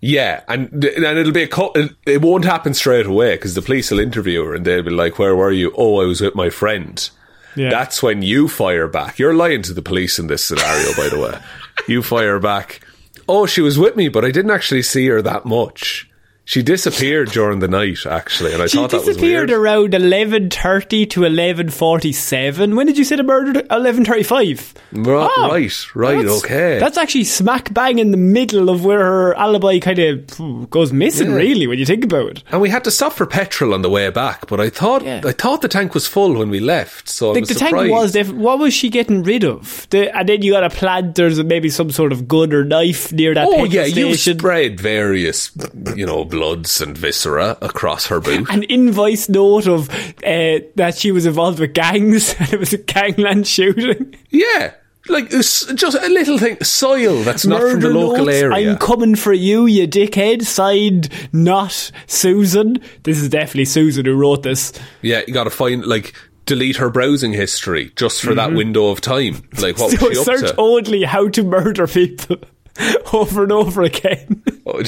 yeah, 0.00 0.42
and 0.48 0.68
and 0.84 1.18
it'll 1.18 1.32
be 1.32 1.44
a 1.44 1.48
co- 1.48 1.72
it- 2.06 2.20
won't 2.22 2.44
happen 2.44 2.74
straight 2.74 3.06
away 3.06 3.34
because 3.36 3.54
the 3.54 3.62
police 3.62 3.90
will 3.90 4.00
interview 4.00 4.44
her 4.44 4.54
and 4.54 4.64
they'll 4.66 4.82
be 4.82 4.90
like, 4.90 5.18
"Where 5.18 5.34
were 5.34 5.50
you? 5.52 5.72
Oh, 5.76 6.00
I 6.02 6.04
was 6.04 6.20
with 6.20 6.34
my 6.34 6.50
friend." 6.50 7.08
Yeah. 7.56 7.70
That's 7.70 8.02
when 8.02 8.20
you 8.22 8.48
fire 8.48 8.88
back. 8.88 9.18
You're 9.20 9.32
lying 9.32 9.62
to 9.62 9.72
the 9.72 9.80
police 9.80 10.18
in 10.18 10.26
this 10.26 10.44
scenario, 10.44 10.92
by 10.96 11.08
the 11.08 11.18
way. 11.20 11.38
You 11.88 12.02
fire 12.02 12.38
back. 12.40 12.80
Oh, 13.28 13.46
she 13.46 13.60
was 13.60 13.78
with 13.78 13.96
me, 13.96 14.08
but 14.08 14.24
I 14.24 14.30
didn't 14.30 14.50
actually 14.50 14.82
see 14.82 15.06
her 15.06 15.22
that 15.22 15.44
much. 15.44 16.10
She 16.46 16.62
disappeared 16.62 17.30
during 17.30 17.60
the 17.60 17.68
night, 17.68 18.04
actually, 18.04 18.52
and 18.52 18.62
I 18.62 18.66
She 18.66 18.76
thought 18.76 18.90
that 18.90 18.98
was 18.98 19.16
disappeared 19.16 19.48
weird. 19.48 19.60
around 19.60 19.94
eleven 19.94 20.50
thirty 20.50 21.06
to 21.06 21.24
eleven 21.24 21.70
forty 21.70 22.12
seven. 22.12 22.76
When 22.76 22.86
did 22.86 22.98
you 22.98 23.04
say 23.04 23.16
the 23.16 23.22
murder? 23.22 23.62
Eleven 23.70 24.04
thirty 24.04 24.22
five. 24.24 24.74
Ri- 24.92 25.04
right, 25.14 25.94
right, 25.96 26.26
okay. 26.26 26.76
Ah, 26.76 26.80
That's 26.80 26.98
actually 26.98 27.24
smack 27.24 27.72
bang 27.72 27.98
in 27.98 28.10
the 28.10 28.18
middle 28.18 28.68
of 28.68 28.84
where 28.84 28.98
her 28.98 29.34
alibi 29.36 29.78
kind 29.78 29.98
of 29.98 30.68
goes 30.70 30.92
missing. 30.92 31.30
Yeah. 31.30 31.36
Really, 31.36 31.66
when 31.66 31.78
you 31.78 31.86
think 31.86 32.04
about 32.04 32.28
it. 32.32 32.42
and 32.52 32.60
we 32.60 32.68
had 32.68 32.84
to 32.84 32.90
stop 32.90 33.14
for 33.14 33.24
petrol 33.26 33.72
on 33.72 33.80
the 33.80 33.88
way 33.90 34.10
back, 34.10 34.46
but 34.46 34.60
I 34.60 34.68
thought 34.68 35.02
Yeah. 35.02 35.22
I 35.24 35.32
thought 35.32 35.62
the 35.62 35.68
tank 35.68 35.94
was 35.94 36.06
full 36.06 36.34
when 36.34 36.50
we 36.50 36.60
left, 36.60 37.08
so 37.08 37.32
was 37.32 37.48
the 37.48 37.54
tank 37.54 37.74
was 37.90 38.12
different. 38.12 38.40
What 38.40 38.58
was 38.58 38.74
she 38.74 38.90
getting 38.90 39.22
rid 39.22 39.44
of? 39.44 39.86
The, 39.90 40.14
and 40.14 40.28
then 40.28 40.42
you 40.42 40.52
got 40.52 40.64
a 40.64 40.70
plant. 40.70 41.14
There's 41.14 41.42
maybe 41.42 41.70
some 41.70 41.90
sort 41.90 42.12
of 42.12 42.28
gun 42.28 42.52
or 42.52 42.64
knife 42.64 43.12
near 43.14 43.32
that. 43.32 43.48
Oh 43.48 43.64
yeah, 43.64 43.86
you 43.86 44.14
spread 44.14 44.78
various, 44.78 45.50
you 45.96 46.04
know, 46.04 46.24
bloods 46.34 46.80
and 46.80 46.98
viscera 46.98 47.56
across 47.62 48.06
her 48.08 48.20
boot. 48.20 48.50
an 48.50 48.64
invoice 48.64 49.28
note 49.28 49.68
of 49.68 49.88
uh, 49.88 50.58
that 50.74 50.96
she 50.96 51.12
was 51.12 51.26
involved 51.26 51.60
with 51.60 51.72
gangs 51.74 52.34
and 52.40 52.52
it 52.52 52.58
was 52.58 52.72
a 52.72 52.78
gangland 52.78 53.46
shooting. 53.46 54.16
Yeah, 54.30 54.74
like 55.08 55.30
just 55.30 55.70
a 55.70 56.08
little 56.08 56.38
thing, 56.38 56.62
soil 56.64 57.22
that's 57.22 57.46
not 57.46 57.60
from 57.60 57.80
the 57.80 57.90
local 57.90 58.24
notes, 58.26 58.36
area. 58.36 58.72
I'm 58.72 58.78
coming 58.78 59.14
for 59.14 59.32
you, 59.32 59.66
you 59.66 59.86
dickhead. 59.86 60.42
Signed, 60.42 61.08
not 61.32 61.92
Susan. 62.08 62.78
This 63.04 63.20
is 63.20 63.28
definitely 63.28 63.66
Susan 63.66 64.04
who 64.06 64.16
wrote 64.16 64.42
this. 64.42 64.72
yeah, 65.02 65.22
you 65.26 65.32
got 65.32 65.44
to 65.44 65.50
find 65.50 65.86
like 65.86 66.14
delete 66.46 66.76
her 66.76 66.90
browsing 66.90 67.32
history 67.32 67.92
just 67.96 68.22
for 68.22 68.34
that 68.34 68.52
window 68.52 68.88
of 68.88 69.00
time. 69.00 69.48
Like 69.60 69.78
what 69.78 69.90
so 69.98 70.08
was 70.08 70.16
she 70.16 70.20
up 70.20 70.24
search 70.38 70.50
to? 70.50 70.54
only 70.58 71.04
how 71.04 71.28
to 71.28 71.42
murder 71.44 71.86
people 71.86 72.36
over 73.12 73.44
and 73.44 73.52
over 73.52 73.82
again. 73.82 74.42
Oh, 74.66 74.82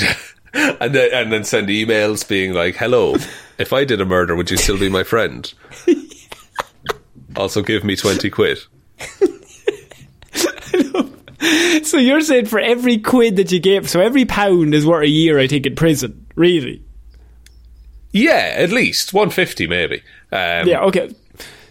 and 0.81 0.95
then 0.95 1.11
and 1.13 1.33
then 1.33 1.45
send 1.45 1.69
emails 1.69 2.27
being 2.27 2.55
like, 2.55 2.77
"Hello, 2.77 3.17
if 3.59 3.73
I 3.73 3.85
did 3.85 4.01
a 4.01 4.07
murder, 4.07 4.35
would 4.35 4.51
you 4.51 4.57
still 4.57 4.79
be 4.79 4.89
my 4.89 5.03
friend?" 5.03 5.53
also, 7.37 7.63
give 7.63 7.85
me 7.85 7.95
twenty 7.95 8.31
quid. 8.31 8.59
so 11.85 11.99
you're 11.99 12.23
saying 12.23 12.47
for 12.47 12.59
every 12.59 12.99
quid 12.99 13.37
that 13.37 13.53
you 13.53 13.61
gave, 13.61 13.91
so 13.91 14.01
every 14.01 14.25
pound 14.25 14.75
is 14.75 14.87
worth 14.87 15.05
a 15.05 15.09
year, 15.09 15.39
I 15.39 15.47
think, 15.47 15.67
in 15.67 15.75
prison. 15.75 16.27
Really? 16.35 16.83
Yeah, 18.13 18.55
at 18.57 18.71
least 18.71 19.13
one 19.13 19.31
fifty, 19.31 19.67
maybe. 19.67 19.97
Um, 20.33 20.67
Yeah, 20.67 20.81
okay. 20.85 21.15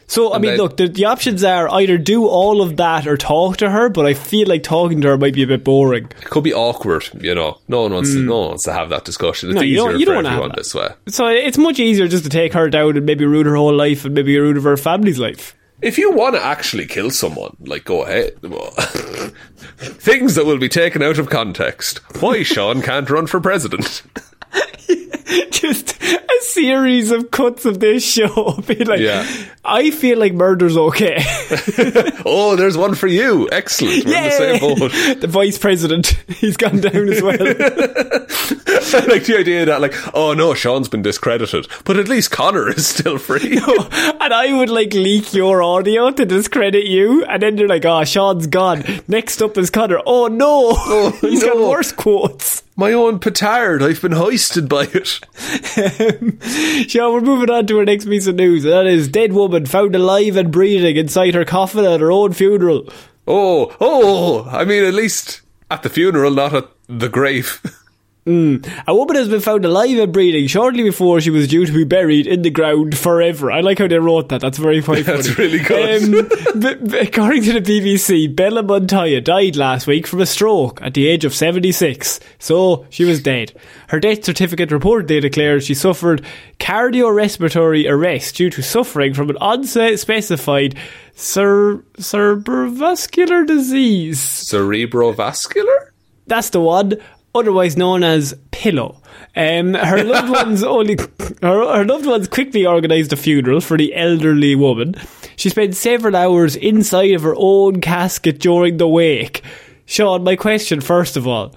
So, 0.07 0.33
I 0.33 0.37
mean, 0.37 0.51
then- 0.51 0.57
look, 0.59 0.77
the, 0.77 0.87
the 0.87 1.05
options 1.05 1.43
are 1.43 1.67
either 1.71 1.97
do 1.97 2.27
all 2.27 2.61
of 2.61 2.77
that 2.77 3.07
or 3.07 3.17
talk 3.17 3.57
to 3.57 3.69
her, 3.71 3.89
but 3.89 4.05
I 4.05 4.13
feel 4.13 4.47
like 4.47 4.61
talking 4.61 5.01
to 5.01 5.07
her 5.07 5.17
might 5.17 5.33
be 5.33 5.41
a 5.43 5.47
bit 5.47 5.63
boring. 5.63 6.05
It 6.05 6.25
could 6.29 6.43
be 6.43 6.53
awkward, 6.53 7.09
you 7.19 7.33
know. 7.33 7.57
No 7.67 7.81
one 7.81 7.93
wants 7.93 8.11
to. 8.13 8.19
Mm. 8.19 8.25
No 8.25 8.39
one 8.39 8.47
wants 8.49 8.63
to 8.65 8.73
have 8.73 8.89
that 8.89 9.03
discussion. 9.05 9.49
It's. 9.49 9.55
No, 9.55 9.61
you 9.61 9.73
easier 9.77 9.91
don't- 9.91 9.99
you 9.99 10.05
for 10.05 10.13
don't 10.13 10.25
everyone 10.27 10.49
that. 10.49 10.57
this 10.57 10.75
way. 10.75 10.89
So 11.07 11.25
it's 11.27 11.57
much 11.57 11.79
easier 11.79 12.07
just 12.07 12.23
to 12.23 12.29
take 12.29 12.53
her 12.53 12.69
down 12.69 12.97
and 12.97 13.05
maybe 13.05 13.25
ruin 13.25 13.47
her 13.47 13.55
whole 13.55 13.73
life 13.75 14.05
and 14.05 14.13
maybe 14.13 14.37
ruin 14.37 14.61
her 14.61 14.77
family's 14.77 15.17
life. 15.19 15.55
If 15.81 15.97
you 15.97 16.11
want 16.11 16.35
to 16.35 16.41
actually 16.43 16.85
kill 16.85 17.09
someone, 17.11 17.57
like 17.59 17.83
go 17.83 18.03
ahead. 18.03 18.33
Things 19.77 20.35
that 20.35 20.45
will 20.45 20.57
be 20.57 20.69
taken 20.69 21.01
out 21.01 21.17
of 21.19 21.29
context. 21.29 21.99
Why 22.21 22.43
Shaun 22.43 22.81
can't 22.81 23.09
run 23.09 23.27
for 23.27 23.41
president? 23.41 24.03
just 25.51 26.01
a 26.01 26.39
series 26.41 27.11
of 27.11 27.31
cuts 27.31 27.65
of 27.65 27.79
this 27.79 28.03
show. 28.09 28.53
Be 28.67 28.75
like, 28.85 28.99
Yeah. 28.99 29.25
I 29.63 29.89
feel 29.91 30.19
like 30.19 30.33
murder's 30.33 30.77
okay. 30.77 31.23
Oh, 32.27 32.55
there's 32.55 32.77
one 32.77 32.95
for 32.95 33.07
you. 33.07 33.47
Excellent. 33.51 34.05
We're 34.05 34.17
in 34.17 34.23
the 34.23 34.31
same 34.31 34.59
boat. 34.59 35.21
the 35.21 35.27
vice 35.27 35.57
president, 35.57 36.07
he's 36.27 36.57
gone 36.57 36.79
down 36.81 37.09
as 37.09 37.21
well. 37.21 37.37
I 37.39 39.05
like 39.07 39.25
the 39.25 39.35
idea 39.39 39.65
that, 39.65 39.81
like, 39.81 39.93
oh 40.13 40.33
no, 40.33 40.53
Shaun's 40.53 40.87
been 40.89 41.01
discredited, 41.01 41.67
but 41.83 41.97
at 41.97 42.07
least 42.07 42.31
Conor 42.31 42.69
is 42.69 42.87
still 42.87 43.17
free. 43.17 43.57
and 43.57 44.33
I 44.33 44.53
would 44.57 44.69
like 44.69 44.93
leak 44.93 45.33
your 45.33 45.61
audio 45.63 46.11
to 46.11 46.25
discredit 46.25 46.85
you, 46.85 47.23
and 47.25 47.41
then 47.41 47.55
they're 47.55 47.67
like, 47.67 47.85
"Oh, 47.85 48.03
Shaun's 48.03 48.47
gone." 48.47 48.83
Next 49.07 49.41
up 49.41 49.57
is 49.57 49.69
Conor. 49.69 49.99
Oh 50.05 50.27
no, 50.27 50.73
oh, 50.75 51.17
he's 51.21 51.43
got 51.43 51.57
worse 51.57 51.91
quotes. 51.91 52.63
My 52.77 52.91
own 52.91 53.19
petard, 53.19 53.81
I've 53.81 54.01
been 54.01 54.11
hoisted 54.11 54.67
by 54.67 54.89
it. 54.93 55.07
Shaun, 56.89 57.13
we're 57.13 57.21
moving 57.21 57.49
on 57.49 57.67
to 57.67 57.79
our 57.79 57.85
next 57.85 58.03
piece 58.05 58.27
of 58.27 58.35
news, 58.35 58.63
that 58.63 58.85
is 58.85 59.07
dead 59.07 59.31
woman 59.31 59.65
found 59.65 59.95
alive 59.95 60.35
and 60.35 60.51
breathing 60.51 60.97
inside 60.97 61.35
her 61.35 61.45
coffin 61.45 61.85
at 61.85 62.01
her 62.01 62.11
own 62.11 62.33
funeral. 62.33 62.89
Oh, 63.25 63.73
oh, 63.79 64.49
I 64.51 64.65
mean, 64.65 64.83
at 64.83 64.93
least 64.93 65.41
at 65.71 65.83
the 65.83 65.89
funeral, 65.89 66.31
not 66.31 66.53
at 66.53 66.69
the 66.87 67.07
grave. 67.07 67.61
A 68.27 68.95
woman 68.95 69.15
has 69.17 69.29
been 69.29 69.39
found 69.39 69.65
alive 69.65 69.99
and 69.99 70.11
breathing 70.11 70.47
shortly 70.47 70.81
before 70.81 71.21
she 71.21 71.29
was 71.29 71.47
due 71.47 71.63
to 71.63 71.71
be 71.71 71.83
buried 71.83 72.25
in 72.25 72.41
the 72.41 72.49
ground 72.49 72.97
forever. 72.97 73.51
I 73.51 73.59
like 73.61 73.77
how 73.77 73.87
they 73.87 73.99
wrote 73.99 74.29
that. 74.29 74.41
That's 74.41 74.57
very 74.57 74.81
funny. 74.81 75.03
That's 75.03 75.37
really 75.37 75.59
good. 75.59 76.03
Um, 76.03 76.93
according 76.99 77.43
to 77.43 77.59
the 77.59 77.61
BBC, 77.61 78.35
Bella 78.35 78.63
Montoya 78.63 79.21
died 79.21 79.55
last 79.55 79.85
week 79.85 80.07
from 80.07 80.21
a 80.21 80.25
stroke 80.25 80.81
at 80.81 80.95
the 80.95 81.05
age 81.07 81.23
of 81.23 81.35
76. 81.35 82.19
So 82.39 82.87
she 82.89 83.03
was 83.03 83.21
dead. 83.21 83.53
Her 83.89 83.99
death 83.99 84.23
certificate 84.25 84.69
reportedly 84.69 85.21
declared 85.21 85.61
she 85.63 85.75
suffered 85.75 86.25
cardiorespiratory 86.59 87.87
arrest 87.87 88.37
due 88.37 88.49
to 88.49 88.63
suffering 88.63 89.13
from 89.13 89.29
an 89.29 89.37
unspecified 89.39 90.73
cer- 91.13 91.83
cerebrovascular 91.99 93.45
disease. 93.45 94.19
Cerebrovascular? 94.19 95.89
That's 96.27 96.49
the 96.49 96.59
one, 96.59 96.93
otherwise 97.35 97.75
known 97.77 98.03
as 98.03 98.33
pillow. 98.51 99.01
Um, 99.35 99.73
her 99.73 100.03
loved 100.05 100.29
ones 100.29 100.63
only 100.63 100.97
her, 101.41 101.75
her 101.77 101.85
loved 101.85 102.05
ones 102.05 102.27
quickly 102.27 102.65
organised 102.65 103.13
a 103.13 103.17
funeral 103.17 103.61
for 103.61 103.77
the 103.77 103.93
elderly 103.93 104.55
woman. 104.55 104.95
She 105.35 105.49
spent 105.49 105.75
several 105.75 106.15
hours 106.15 106.55
inside 106.55 107.11
of 107.11 107.23
her 107.23 107.35
own 107.37 107.81
casket 107.81 108.39
during 108.39 108.77
the 108.77 108.87
wake. 108.87 109.43
Shaun, 109.85 110.23
my 110.23 110.35
question 110.35 110.79
first 110.81 111.17
of 111.17 111.27
all, 111.27 111.53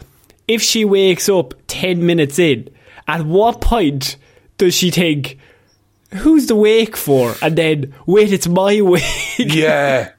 if 0.49 0.61
she 0.61 0.85
wakes 0.85 1.29
up 1.29 1.55
ten 1.69 2.05
minutes 2.05 2.39
in, 2.39 2.69
at 3.07 3.25
what 3.25 3.61
point 3.61 4.17
does 4.59 4.75
she 4.75 4.91
think, 4.91 5.39
"Who's 6.15 6.47
the 6.47 6.57
wake 6.57 6.97
for?" 6.97 7.35
And 7.41 7.57
then, 7.57 7.95
wait, 8.07 8.33
it's 8.33 8.49
my 8.49 8.81
wake. 8.83 9.05
Yeah. 9.39 10.11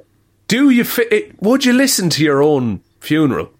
Do 0.47 0.69
you 0.71 0.83
fi- 0.83 1.31
would 1.41 1.65
you 1.65 1.73
listen 1.73 2.09
to 2.11 2.23
your 2.23 2.41
own 2.41 2.81
funeral? 3.01 3.51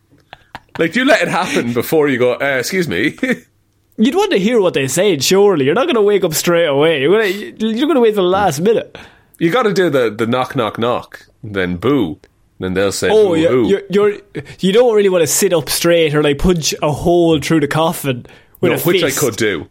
Like, 0.79 0.93
do 0.93 1.01
you 1.01 1.05
let 1.05 1.21
it 1.21 1.27
happen 1.27 1.73
before 1.73 2.07
you 2.07 2.17
go, 2.17 2.33
uh, 2.35 2.57
excuse 2.57 2.87
me? 2.87 3.17
You'd 3.97 4.15
want 4.15 4.31
to 4.31 4.39
hear 4.39 4.61
what 4.61 4.73
they 4.73 4.87
said, 4.87 5.21
surely. 5.21 5.65
You're 5.65 5.75
not 5.75 5.87
going 5.87 5.95
to 5.95 6.01
wake 6.01 6.23
up 6.23 6.33
straight 6.33 6.67
away. 6.67 7.01
You're 7.01 7.11
going 7.11 7.33
to, 7.57 7.67
you're 7.67 7.93
to 7.93 7.99
wait 7.99 8.13
till 8.15 8.23
the 8.23 8.29
last 8.29 8.61
minute. 8.61 8.97
you 9.39 9.51
got 9.51 9.63
to 9.63 9.73
do 9.73 9.89
the, 9.89 10.09
the 10.09 10.25
knock, 10.25 10.55
knock, 10.55 10.79
knock, 10.79 11.27
then 11.43 11.75
boo. 11.75 12.17
Then 12.59 12.75
they'll 12.75 12.93
say, 12.93 13.09
Oh, 13.11 13.33
boo, 13.33 13.39
you're, 13.41 13.65
you're, 13.65 13.81
you're, 13.89 14.21
you 14.61 14.71
don't 14.71 14.95
really 14.95 15.09
want 15.09 15.21
to 15.23 15.27
sit 15.27 15.51
up 15.51 15.69
straight 15.69 16.15
or 16.15 16.23
like 16.23 16.37
punch 16.39 16.73
a 16.81 16.93
hole 16.93 17.41
through 17.41 17.59
the 17.59 17.67
coffin 17.67 18.25
with 18.61 18.71
No, 18.71 18.77
a 18.77 18.81
which 18.81 19.03
I 19.03 19.11
could 19.11 19.35
do. 19.35 19.67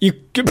You. 0.00 0.14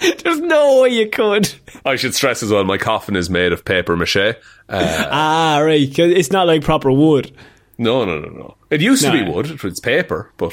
There's 0.22 0.40
no 0.40 0.82
way 0.82 0.90
you 0.90 1.08
could. 1.08 1.52
I 1.84 1.96
should 1.96 2.14
stress 2.14 2.42
as 2.42 2.50
well, 2.50 2.64
my 2.64 2.78
coffin 2.78 3.16
is 3.16 3.28
made 3.30 3.52
of 3.52 3.64
paper 3.64 3.96
mache. 3.96 4.16
Uh, 4.16 4.34
Ah, 4.68 5.58
right. 5.62 5.86
'cause 5.88 6.10
it's 6.12 6.30
not 6.30 6.46
like 6.46 6.62
proper 6.62 6.90
wood. 6.92 7.32
no, 7.78 8.04
no, 8.04 8.18
no, 8.18 8.28
no. 8.28 8.56
It 8.70 8.80
used 8.80 9.02
to 9.04 9.12
be 9.12 9.22
wood. 9.22 9.58
It's 9.64 9.80
paper, 9.80 10.30
but 10.36 10.52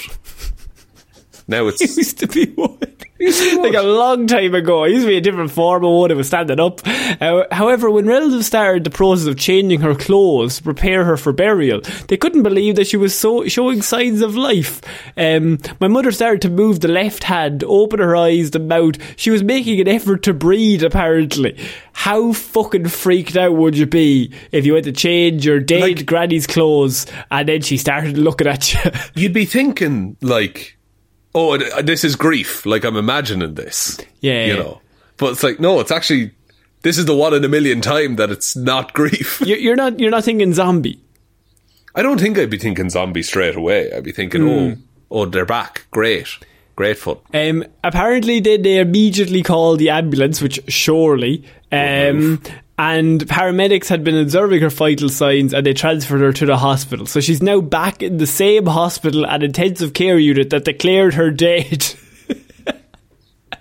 now 1.48 1.68
It 1.68 1.82
it's 1.82 1.98
used 1.98 2.20
to 2.20 2.28
be 2.28 2.46
wood. 2.58 2.92
like 3.20 3.74
a 3.74 3.82
long 3.82 4.28
time 4.28 4.54
ago. 4.54 4.84
It 4.84 4.92
used 4.92 5.04
to 5.04 5.08
be 5.08 5.18
a 5.18 5.22
different 5.22 5.50
form 5.50 5.86
of 5.86 5.92
wood. 5.92 6.12
It 6.12 6.16
was 6.18 6.28
standing 6.28 6.60
up. 6.60 6.82
Uh, 6.86 7.46
however, 7.50 7.90
when 7.90 8.06
relatives 8.06 8.46
started 8.48 8.84
the 8.84 8.90
process 8.90 9.26
of 9.26 9.38
changing 9.38 9.80
her 9.82 9.96
clothes 9.96 10.58
to 10.58 10.64
prepare 10.64 11.06
her 11.06 11.16
for 11.16 11.32
burial, 11.32 11.80
they 12.10 12.18
couldn't 12.18 12.44
believe 12.44 12.76
that 12.76 12.88
she 12.88 12.98
was 12.98 13.16
so 13.18 13.48
showing 13.48 13.82
signs 13.82 14.22
of 14.22 14.36
life. 14.36 14.82
Um, 15.16 15.60
my 15.80 15.88
mother 15.88 16.12
started 16.12 16.42
to 16.42 16.50
move 16.50 16.82
the 16.82 16.90
left 16.90 17.24
hand, 17.24 17.64
open 17.66 18.00
her 18.00 18.16
eyes, 18.18 18.52
the 18.52 18.60
mouth. 18.60 18.96
She 19.18 19.32
was 19.32 19.44
making 19.44 19.80
an 19.80 19.88
effort 19.88 20.24
to 20.24 20.34
breathe. 20.34 20.84
Apparently, 20.84 21.58
how 21.94 22.34
fucking 22.34 22.90
freaked 22.90 23.38
out 23.38 23.56
would 23.56 23.78
you 23.78 23.86
be 23.86 24.34
if 24.52 24.66
you 24.66 24.74
went 24.74 24.86
to 24.86 24.92
change 24.92 25.46
your 25.46 25.62
dead 25.62 25.82
Like- 25.82 26.06
granny's 26.06 26.48
clothes 26.48 27.06
and 27.32 27.48
then 27.48 27.62
she 27.62 27.78
started 27.78 28.18
looking 28.18 28.48
at 28.48 28.74
you? 28.74 28.92
you'd 29.16 29.34
be 29.34 29.46
thinking 29.46 30.18
like, 30.22 30.75
oh, 31.36 31.58
this 31.84 32.04
is 32.04 32.16
grief. 32.16 32.66
Like 32.66 32.84
I'm 32.84 32.96
imagining 32.96 33.54
this. 33.54 34.00
Yeah. 34.22 34.46
you 34.48 34.54
know. 34.56 34.82
But 35.18 35.34
it's 35.34 35.44
like 35.44 35.60
no, 35.60 35.80
it's 35.82 35.92
actually 35.92 36.32
this 36.82 36.98
is 36.98 37.06
the 37.06 37.16
one 37.16 37.34
in 37.36 37.44
a 37.44 37.48
million 37.50 37.82
time 37.82 38.16
that 38.16 38.32
it's 38.32 38.56
not 38.56 38.94
grief. 38.94 39.42
You- 39.46 39.56
you're 39.58 39.76
not. 39.76 40.00
You're 40.00 40.12
not 40.12 40.24
thinking 40.24 40.54
zombie. 40.54 41.00
I 41.94 42.02
don't 42.02 42.20
think 42.20 42.38
I'd 42.38 42.50
be 42.50 42.58
thinking 42.58 42.90
zombie 42.90 43.24
straight 43.24 43.56
away. 43.56 43.92
I'd 43.94 44.04
be 44.04 44.12
thinking, 44.12 44.42
Hmm. 44.42 44.48
oh, 44.50 44.78
oh, 45.12 45.26
they're 45.26 45.46
back. 45.46 45.86
Great, 45.92 46.28
fun. 46.98 47.18
Um, 47.34 47.64
apparently, 47.86 48.42
they, 48.42 48.58
they 48.58 48.80
immediately 48.80 49.42
called 49.44 49.80
the 49.80 49.90
ambulance, 49.92 50.42
which 50.42 50.60
surely. 50.68 51.46
Um, 51.72 52.42
and 52.78 53.22
paramedics 53.22 53.88
had 53.88 54.04
been 54.04 54.18
observing 54.18 54.62
her 54.62 54.70
vital 54.70 55.10
signs 55.10 55.54
and 55.54 55.66
they 55.66 55.74
transferred 55.74 56.22
her 56.22 56.34
to 56.34 56.46
the 56.46 56.58
hospital. 56.58 57.06
So 57.06 57.22
she's 57.22 57.42
now 57.42 57.62
back 57.62 58.04
in 58.04 58.18
the 58.18 58.28
same 58.28 58.66
hospital 58.66 59.26
and 59.26 59.44
intensive 59.44 59.94
care 59.94 60.18
unit 60.18 60.50
that 60.50 60.66
declared 60.66 61.14
her 61.14 61.32
dead. 61.32 61.86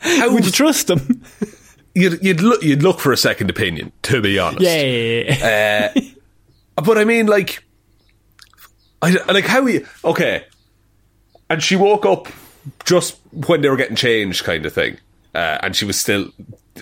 How 0.00 0.30
would 0.34 0.44
you 0.44 0.50
trust 0.50 0.88
them? 0.88 1.22
You'd 1.94 2.24
you'd 2.24 2.40
look 2.40 2.62
you'd 2.62 2.82
look 2.82 2.98
for 2.98 3.12
a 3.12 3.16
second 3.16 3.50
opinion, 3.50 3.92
to 4.02 4.20
be 4.20 4.38
honest. 4.38 4.62
Yeah. 4.62 5.92
Uh, 5.94 6.82
but 6.82 6.98
I 6.98 7.04
mean, 7.04 7.26
like, 7.26 7.62
I 9.00 9.12
like 9.32 9.44
how 9.44 9.62
we 9.62 9.84
okay, 10.04 10.44
and 11.48 11.62
she 11.62 11.76
woke 11.76 12.04
up 12.04 12.26
just 12.84 13.16
when 13.46 13.60
they 13.60 13.68
were 13.68 13.76
getting 13.76 13.94
changed, 13.94 14.42
kind 14.42 14.66
of 14.66 14.72
thing, 14.72 14.98
uh, 15.36 15.58
and 15.62 15.76
she 15.76 15.84
was 15.84 16.00
still 16.00 16.30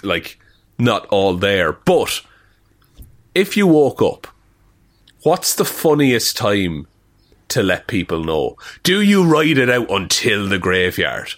like 0.03 0.39
not 0.79 1.07
all 1.07 1.35
there. 1.35 1.73
But 1.73 2.23
if 3.35 3.57
you 3.57 3.67
woke 3.67 4.03
up, 4.03 4.27
what's 5.23 5.55
the 5.55 5.65
funniest 5.65 6.37
time 6.37 6.87
to 7.49 7.63
let 7.63 7.87
people 7.87 8.25
know? 8.25 8.57
Do 8.83 9.01
you 9.01 9.25
ride 9.25 9.59
it 9.59 9.71
out 9.71 9.91
until 9.91 10.49
the 10.49 10.59
graveyard? 10.59 11.35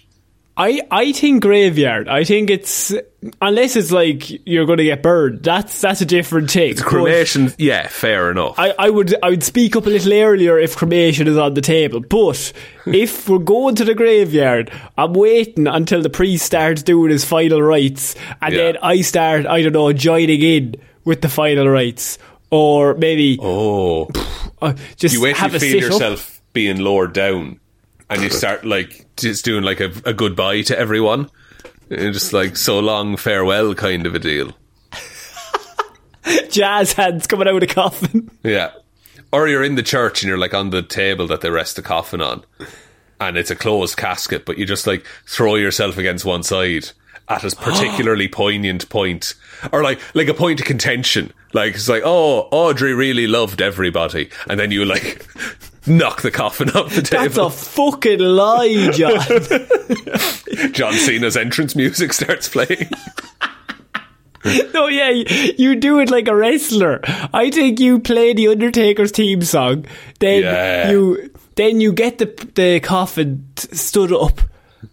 I, 0.57 0.81
I 0.89 1.11
think 1.11 1.41
graveyard. 1.41 2.07
I 2.07 2.23
think 2.23 2.49
it's 2.49 2.93
unless 3.41 3.75
it's 3.75 3.91
like 3.91 4.29
you're 4.47 4.65
going 4.65 4.77
to 4.77 4.85
get 4.85 5.03
burned. 5.03 5.43
That's 5.43 5.81
that's 5.81 5.99
a 5.99 6.05
different 6.05 6.49
thing. 6.49 6.75
But 6.75 6.85
Cremation, 6.85 7.51
yeah, 7.57 7.87
fair 7.89 8.31
enough. 8.31 8.55
I, 8.57 8.73
I 8.79 8.89
would 8.89 9.13
I 9.21 9.31
would 9.31 9.43
speak 9.43 9.75
up 9.75 9.85
a 9.85 9.89
little 9.89 10.13
earlier 10.13 10.57
if 10.57 10.77
cremation 10.77 11.27
is 11.27 11.37
on 11.37 11.55
the 11.55 11.61
table. 11.61 11.99
But 11.99 12.53
if 12.85 13.27
we're 13.27 13.39
going 13.39 13.75
to 13.75 13.83
the 13.85 13.93
graveyard, 13.95 14.71
I'm 14.97 15.13
waiting 15.13 15.67
until 15.67 16.01
the 16.01 16.09
priest 16.09 16.45
starts 16.45 16.83
doing 16.83 17.11
his 17.11 17.25
final 17.25 17.61
rites, 17.61 18.15
and 18.41 18.53
Yeah. 18.53 18.61
then 18.71 18.77
I 18.81 19.01
start 19.01 19.45
I 19.45 19.61
don't 19.61 19.73
know 19.73 19.91
joining 19.91 20.41
in 20.41 20.75
with 21.03 21.21
the 21.21 21.29
final 21.29 21.67
rites, 21.67 22.17
or 22.49 22.93
maybe 22.93 23.37
oh, 23.41 24.07
uh, 24.61 24.73
just 24.95 25.13
you 25.13 25.21
wait 25.21 25.35
have 25.35 25.51
you 25.53 25.59
feel 25.59 25.69
sit 25.69 25.83
up. 25.83 25.91
yourself 25.91 26.41
being 26.53 26.79
lowered 26.79 27.11
down, 27.11 27.59
and 28.09 28.21
you 28.21 28.29
start 28.29 28.63
like 28.65 29.04
just 29.17 29.45
doing 29.45 29.63
like 29.63 29.79
a, 29.79 29.91
a 30.05 30.13
goodbye 30.13 30.61
to 30.63 30.77
everyone, 30.77 31.29
and 31.89 32.13
just 32.13 32.33
like 32.33 32.57
so 32.57 32.79
long 32.79 33.17
farewell 33.17 33.75
kind 33.75 34.05
of 34.05 34.15
a 34.15 34.19
deal. 34.19 34.53
jazz 36.49 36.93
hands 36.93 37.27
coming 37.27 37.47
out 37.47 37.55
of 37.55 37.61
the 37.61 37.67
coffin. 37.67 38.29
Yeah. 38.43 38.71
Or 39.31 39.47
you're 39.47 39.63
in 39.63 39.75
the 39.75 39.83
church 39.83 40.23
and 40.23 40.29
you're 40.29 40.37
like 40.37 40.53
on 40.53 40.69
the 40.69 40.81
table 40.81 41.27
that 41.27 41.41
they 41.41 41.49
rest 41.49 41.75
the 41.75 41.81
coffin 41.81 42.21
on. 42.21 42.43
And 43.19 43.37
it's 43.37 43.51
a 43.51 43.55
closed 43.55 43.97
casket, 43.97 44.45
but 44.45 44.57
you 44.57 44.65
just 44.65 44.87
like 44.87 45.05
throw 45.25 45.55
yourself 45.55 45.97
against 45.97 46.25
one 46.25 46.43
side 46.43 46.89
at 47.27 47.43
a 47.43 47.55
particularly 47.55 48.27
poignant 48.27 48.89
point. 48.89 49.33
Or 49.71 49.83
like 49.83 49.99
like 50.15 50.27
a 50.27 50.33
point 50.33 50.59
of 50.59 50.65
contention. 50.65 51.31
Like 51.53 51.75
it's 51.75 51.89
like, 51.89 52.03
oh, 52.05 52.47
Audrey 52.51 52.93
really 52.93 53.27
loved 53.27 53.61
everybody. 53.61 54.29
And 54.49 54.59
then 54.59 54.71
you 54.71 54.85
like 54.85 55.25
knock 55.87 56.21
the 56.21 56.31
coffin 56.31 56.69
off 56.71 56.93
the 56.95 57.01
table. 57.01 57.23
That's 57.23 57.37
a 57.37 57.49
fucking 57.49 58.19
lie, 58.19 58.91
John. 58.91 60.71
John 60.73 60.93
Cena's 60.93 61.37
entrance 61.37 61.75
music 61.75 62.13
starts 62.13 62.47
playing. 62.49 62.89
No, 64.75 64.87
yeah, 64.89 65.09
you, 65.09 65.75
do 65.75 65.97
it 65.99 66.11
like 66.11 66.27
a 66.27 66.35
wrestler. 66.35 66.99
I 67.33 67.49
think 67.49 67.79
you 67.79 67.97
play 67.97 68.33
the 68.33 68.49
Undertaker's 68.49 69.09
theme 69.11 69.41
song, 69.41 69.87
then 70.19 70.43
Yeah. 70.43 70.91
you 70.91 71.31
then 71.55 71.81
you 71.81 71.91
get 71.91 72.19
the 72.19 72.25
the 72.53 72.79
coffin 72.79 73.47
stood 73.55 74.11
up, 74.13 74.41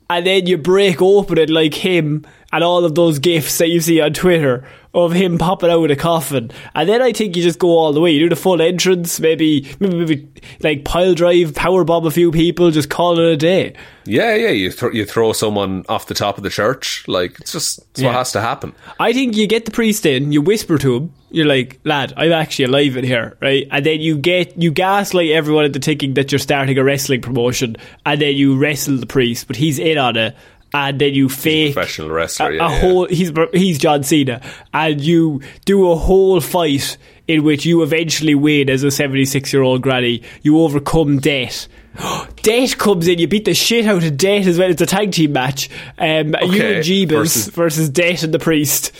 and 0.09 0.27
then 0.27 0.47
you 0.47 0.57
break 0.57 1.03
open 1.03 1.37
it 1.37 1.51
like 1.51 1.75
him 1.75 2.25
and 2.51 2.65
all 2.65 2.87
of 2.87 2.95
those 2.95 3.19
gifs 3.19 3.59
that 3.59 3.69
you 3.69 3.83
see 3.83 4.01
on 4.01 4.15
Twitter 4.15 4.67
of 4.95 5.13
him 5.13 5.39
popping 5.39 5.71
out 5.71 5.83
of 5.83 5.89
the 5.89 5.97
coffin, 5.97 6.51
and 6.75 6.89
then 6.89 7.01
I 7.01 7.13
think 7.13 7.37
you 7.37 7.43
just 7.43 7.59
go 7.59 7.69
all 7.79 7.93
the 7.93 8.01
way. 8.01 8.11
You 8.11 8.21
do 8.21 8.29
the 8.29 8.37
full 8.37 8.61
entrance, 8.61 9.21
maybe 9.21 9.75
maybe, 9.81 9.97
maybe 9.97 10.29
like 10.61 10.85
pile 10.85 11.15
drive, 11.15 11.55
power 11.55 11.85
bomb 11.85 12.07
a 12.07 12.11
few 12.11 12.31
people, 12.31 12.71
just 12.71 12.91
call 12.91 13.19
it 13.19 13.25
a 13.25 13.37
day. 13.37 13.75
Yeah, 14.05 14.35
yeah, 14.35 14.51
you 14.51 14.71
th- 14.71 14.95
you 14.95 15.07
throw 15.07 15.33
someone 15.33 15.85
off 15.89 16.07
the 16.07 16.15
top 16.15 16.37
of 16.37 16.43
the 16.43 16.51
church. 16.51 17.05
Like 17.09 17.39
it's 17.41 17.53
just 17.53 17.79
it's 17.91 18.03
what 18.03 18.15
has 18.15 18.33
to 18.33 18.41
happen. 18.41 18.75
I 18.99 19.13
think 19.13 19.37
you 19.37 19.47
get 19.47 19.65
the 19.65 19.71
priest 19.71 20.05
in, 20.05 20.33
you 20.33 20.43
whisper 20.43 20.77
to 20.79 20.97
him, 20.97 21.13
you're 21.31 21.47
like, 21.47 21.81
lad, 21.85 22.13
I'm 22.17 22.33
actually 22.33 22.67
alive 22.67 22.97
in 22.97 23.05
here, 23.05 23.37
right? 23.41 23.67
And 23.71 23.87
then 23.87 24.01
you 24.01 24.19
get, 24.19 24.61
you 24.61 24.71
gaslight 24.71 25.31
everyone 25.31 25.65
into 25.65 25.79
thinking 25.79 26.15
that 26.15 26.31
you're 26.31 26.39
starting 26.39 26.77
a 26.79 26.85
wrestling 26.85 27.23
promotion, 27.23 27.77
and 28.05 28.21
then 28.21 28.35
you 28.35 28.59
wrestle 28.59 28.99
the 28.99 29.07
priest, 29.07 29.47
but 29.47 29.57
he's 29.57 29.79
in 29.79 29.97
on 29.99 30.17
it, 30.17 30.37
and 30.75 31.01
then 31.01 31.15
you 31.15 31.29
fake 31.29 31.75
professional 31.75 32.11
wrestler, 32.11 32.51
a, 32.51 32.55
yeah, 32.57 32.67
a 32.67 32.71
yeah. 32.71 32.81
whole, 32.81 33.07
he's, 33.07 33.33
he's 33.53 33.79
John 33.79 34.03
Cena, 34.03 34.41
and 34.73 35.01
you 35.01 35.41
do 35.65 35.91
a 35.91 35.97
whole 35.97 36.41
fight 36.41 36.97
in 37.29 37.45
which 37.45 37.65
you 37.65 37.83
eventually 37.83 38.35
win 38.35 38.69
as 38.69 38.83
a 38.83 38.91
76 38.91 39.53
year 39.53 39.63
old 39.63 39.83
granny. 39.83 40.23
You 40.43 40.61
overcome 40.61 41.19
death. 41.21 41.69
Death 42.43 42.79
comes 42.79 43.07
in, 43.07 43.19
you 43.19 43.29
beat 43.29 43.45
the 43.45 43.53
shit 43.55 43.87
out 43.87 44.03
of 44.03 44.17
Death 44.17 44.47
as 44.47 44.59
well. 44.59 44.71
It's 44.71 44.81
a 44.81 44.87
tag 44.87 45.13
team 45.13 45.33
match. 45.33 45.69
Um, 45.99 46.29
you 46.29 46.49
Okay, 46.49 46.77
and 46.77 46.85
Jeebus 46.85 47.09
versus- 47.11 47.47
versus 47.49 47.89
Death 47.91 48.23
and 48.23 48.33
the 48.33 48.39
Priest. 48.39 48.93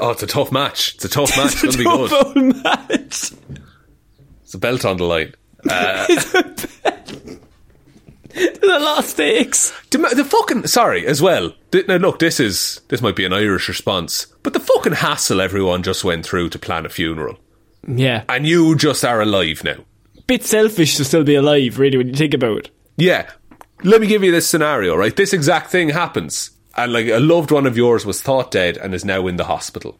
Oh, 0.00 0.10
it's 0.10 0.22
a 0.22 0.26
tough 0.26 0.50
match. 0.50 0.94
It's 0.94 1.04
a 1.04 1.08
tough 1.08 1.30
match. 1.36 1.62
It's 1.62 1.76
gonna 1.76 1.98
be 2.34 2.42
good. 2.42 2.64
match. 2.64 3.32
It's 4.42 4.54
a 4.54 4.58
belt 4.58 4.84
on 4.84 4.96
the 4.96 5.04
line. 5.04 5.34
There's 8.34 8.58
a 8.62 8.78
lot 8.80 8.98
of 8.98 9.04
stakes. 9.04 9.72
The, 9.90 9.98
the 9.98 10.24
fucking 10.24 10.66
sorry 10.66 11.06
as 11.06 11.22
well. 11.22 11.52
Now 11.88 11.96
look, 11.96 12.18
this 12.18 12.40
is 12.40 12.80
this 12.88 13.00
might 13.02 13.16
be 13.16 13.24
an 13.24 13.32
Irish 13.32 13.68
response, 13.68 14.26
but 14.42 14.52
the 14.52 14.60
fucking 14.60 14.94
hassle 14.94 15.40
everyone 15.40 15.82
just 15.82 16.04
went 16.04 16.26
through 16.26 16.48
to 16.50 16.58
plan 16.58 16.84
a 16.86 16.88
funeral, 16.88 17.38
Yeah. 17.86 18.24
and 18.28 18.46
you 18.46 18.74
just 18.76 19.04
are 19.04 19.20
alive 19.22 19.62
now. 19.64 19.76
Bit 20.26 20.42
selfish 20.44 20.96
to 20.96 21.04
still 21.04 21.22
be 21.24 21.34
alive, 21.34 21.78
really, 21.78 21.98
when 21.98 22.08
you 22.08 22.14
think 22.14 22.34
about 22.34 22.58
it. 22.58 22.70
Yeah, 22.96 23.30
let 23.82 24.00
me 24.00 24.06
give 24.06 24.24
you 24.24 24.30
this 24.32 24.48
scenario. 24.48 24.96
Right, 24.96 25.14
this 25.14 25.32
exact 25.32 25.70
thing 25.70 25.90
happens, 25.90 26.50
and 26.76 26.92
like 26.92 27.06
a 27.08 27.18
loved 27.20 27.50
one 27.50 27.66
of 27.66 27.76
yours 27.76 28.04
was 28.06 28.20
thought 28.22 28.50
dead 28.50 28.76
and 28.78 28.94
is 28.94 29.04
now 29.04 29.26
in 29.26 29.36
the 29.36 29.44
hospital. 29.44 29.98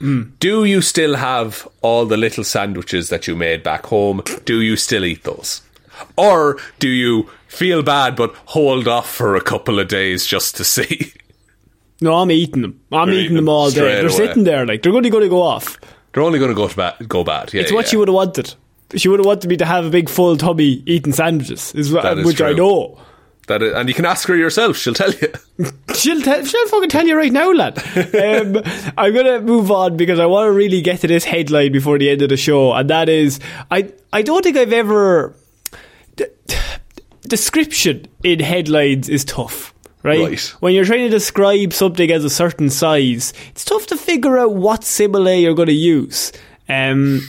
Hmm. 0.00 0.22
Do 0.40 0.64
you 0.64 0.80
still 0.82 1.14
have 1.16 1.66
all 1.80 2.04
the 2.06 2.16
little 2.16 2.44
sandwiches 2.44 3.08
that 3.08 3.26
you 3.28 3.36
made 3.36 3.62
back 3.62 3.86
home? 3.86 4.22
Do 4.44 4.60
you 4.60 4.76
still 4.76 5.04
eat 5.04 5.22
those? 5.24 5.62
Or 6.16 6.58
do 6.78 6.88
you 6.88 7.30
feel 7.48 7.82
bad 7.82 8.16
but 8.16 8.34
hold 8.46 8.88
off 8.88 9.10
for 9.10 9.36
a 9.36 9.40
couple 9.40 9.78
of 9.78 9.88
days 9.88 10.26
just 10.26 10.56
to 10.56 10.64
see? 10.64 11.12
No, 12.00 12.14
I'm 12.14 12.30
eating 12.30 12.62
them. 12.62 12.80
I'm 12.92 13.08
eating 13.08 13.24
eating 13.24 13.36
them 13.36 13.48
all 13.48 13.70
day. 13.70 13.80
They're 13.80 14.00
away. 14.06 14.08
sitting 14.10 14.44
there 14.44 14.66
like 14.66 14.82
they're 14.82 14.92
only 14.92 15.10
going 15.10 15.22
to 15.22 15.28
go 15.30 15.40
off. 15.42 15.78
They're 16.12 16.22
only 16.22 16.38
going 16.38 16.50
to 16.50 16.54
go 16.54 16.68
to 16.68 16.76
bad, 16.76 17.08
go 17.08 17.24
bad. 17.24 17.52
Yeah, 17.54 17.62
It's 17.62 17.72
what 17.72 17.86
yeah. 17.86 17.90
she 17.90 17.96
would 17.96 18.08
have 18.08 18.14
wanted. 18.14 18.54
She 18.96 19.08
would 19.08 19.20
have 19.20 19.26
wanted 19.26 19.48
me 19.48 19.56
to 19.56 19.64
have 19.64 19.84
a 19.86 19.90
big 19.90 20.08
full 20.08 20.36
tummy 20.36 20.82
eating 20.86 21.12
sandwiches, 21.12 21.74
is 21.74 21.92
what, 21.92 22.18
is 22.18 22.24
which 22.26 22.40
I 22.40 22.52
know. 22.52 22.98
That 23.46 23.62
is, 23.62 23.74
and 23.74 23.88
you 23.88 23.94
can 23.94 24.06
ask 24.06 24.26
her 24.28 24.36
yourself. 24.36 24.76
She'll 24.76 24.94
tell 24.94 25.12
you. 25.12 25.32
She'll, 25.94 26.20
tell, 26.22 26.44
she'll 26.44 26.68
fucking 26.68 26.88
tell 26.88 27.06
you 27.06 27.16
right 27.16 27.32
now, 27.32 27.52
lad. 27.52 27.78
Um, 27.78 28.62
I'm 28.98 29.12
going 29.12 29.26
to 29.26 29.40
move 29.42 29.70
on 29.70 29.96
because 29.96 30.18
I 30.18 30.26
want 30.26 30.46
to 30.48 30.52
really 30.52 30.80
get 30.82 31.00
to 31.00 31.06
this 31.08 31.24
headline 31.24 31.72
before 31.72 31.98
the 31.98 32.10
end 32.10 32.22
of 32.22 32.28
the 32.28 32.36
show, 32.36 32.72
and 32.72 32.88
that 32.90 33.08
is 33.08 33.40
I, 33.70 33.92
I 34.12 34.22
don't 34.22 34.42
think 34.42 34.56
I've 34.56 34.72
ever. 34.72 35.34
D- 36.16 36.26
description 37.22 38.06
in 38.22 38.40
headlines 38.40 39.08
is 39.08 39.24
tough. 39.24 39.72
Right? 40.02 40.20
Right. 40.20 40.40
When 40.60 40.74
you're 40.74 40.84
trying 40.84 41.04
to 41.04 41.08
describe 41.08 41.72
something 41.72 42.10
as 42.10 42.24
a 42.24 42.30
certain 42.30 42.68
size, 42.68 43.32
it's 43.48 43.64
tough 43.64 43.86
to 43.86 43.96
figure 43.96 44.38
out 44.38 44.54
what 44.54 44.84
simile 44.84 45.32
you're 45.34 45.54
going 45.54 45.68
to 45.68 45.72
use. 45.72 46.30
Um, 46.68 47.26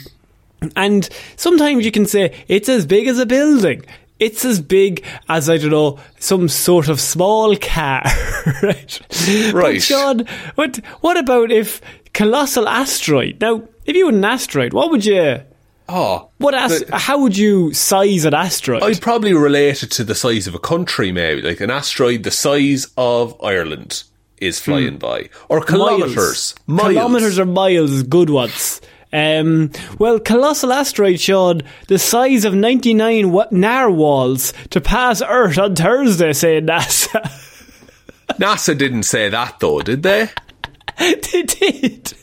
and 0.76 1.08
sometimes 1.38 1.86
you 1.86 1.92
can 1.92 2.06
say, 2.06 2.44
it's 2.50 2.68
as 2.68 2.86
big 2.86 3.08
as 3.08 3.18
a 3.18 3.26
building. 3.26 3.86
It's 4.20 4.44
as 4.44 4.60
big 4.62 5.06
as, 5.30 5.50
I 5.50 5.58
don't 5.58 5.72
know, 5.72 6.00
some 6.20 6.50
sort 6.50 6.90
of 6.90 7.00
small 7.00 7.56
car. 7.56 8.04
right? 8.64 9.00
But 9.10 9.54
Right. 9.54 9.82
Shaun, 9.82 10.26
what, 10.56 10.78
what 11.00 11.18
about 11.18 11.52
if 11.52 11.82
colossal 12.14 12.68
asteroid? 12.68 13.40
Now, 13.40 13.64
if 13.86 13.96
you 13.96 14.06
were 14.06 14.12
an 14.12 14.26
asteroid, 14.26 14.74
what 14.74 14.92
would 14.92 15.06
you, 15.06 15.42
Oh, 15.88 16.30
what 16.40 16.56
ast- 16.56 16.90
how 16.92 17.20
would 17.20 17.38
you 17.38 17.72
size 17.74 18.26
an 18.26 18.34
asteroid? 18.34 18.82
I'd 18.84 19.02
probably 19.02 19.34
relate 19.34 19.84
it 19.84 19.92
to 19.92 20.04
the 20.04 20.16
size 20.16 20.48
of 20.48 20.56
a 20.56 20.60
country, 20.60 21.12
maybe 21.12 21.42
like 21.44 21.62
an 21.62 21.70
asteroid 21.70 22.24
the 22.24 22.32
size 22.32 22.88
of 22.98 23.36
Ireland 23.44 24.04
is 24.42 24.60
flying 24.60 24.98
by, 24.98 25.30
or 25.48 25.62
kilometers, 25.62 26.56
miles. 26.68 26.90
Kilometers 26.94 27.40
or 27.40 27.46
miles 27.46 27.92
is 27.92 28.04
good 28.04 28.30
ones. 28.30 28.82
Um, 29.14 29.72
well, 29.98 30.20
colossal 30.20 30.74
asteroid, 30.74 31.20
Shaun, 31.22 31.62
the 31.88 31.98
size 32.00 32.44
of 32.44 32.54
99 32.54 33.32
wa- 33.32 33.48
narwhals 33.52 34.52
to 34.72 34.82
pass 34.82 35.22
Earth 35.22 35.58
on 35.58 35.76
Thursday, 35.76 36.34
said 36.34 36.66
NASA. 36.66 37.22
NASA 38.40 38.78
didn't 38.78 39.04
say 39.04 39.30
that 39.30 39.60
though, 39.60 39.82
did 39.82 40.04
they? 40.04 40.30
they 40.98 41.44
did. 41.44 42.14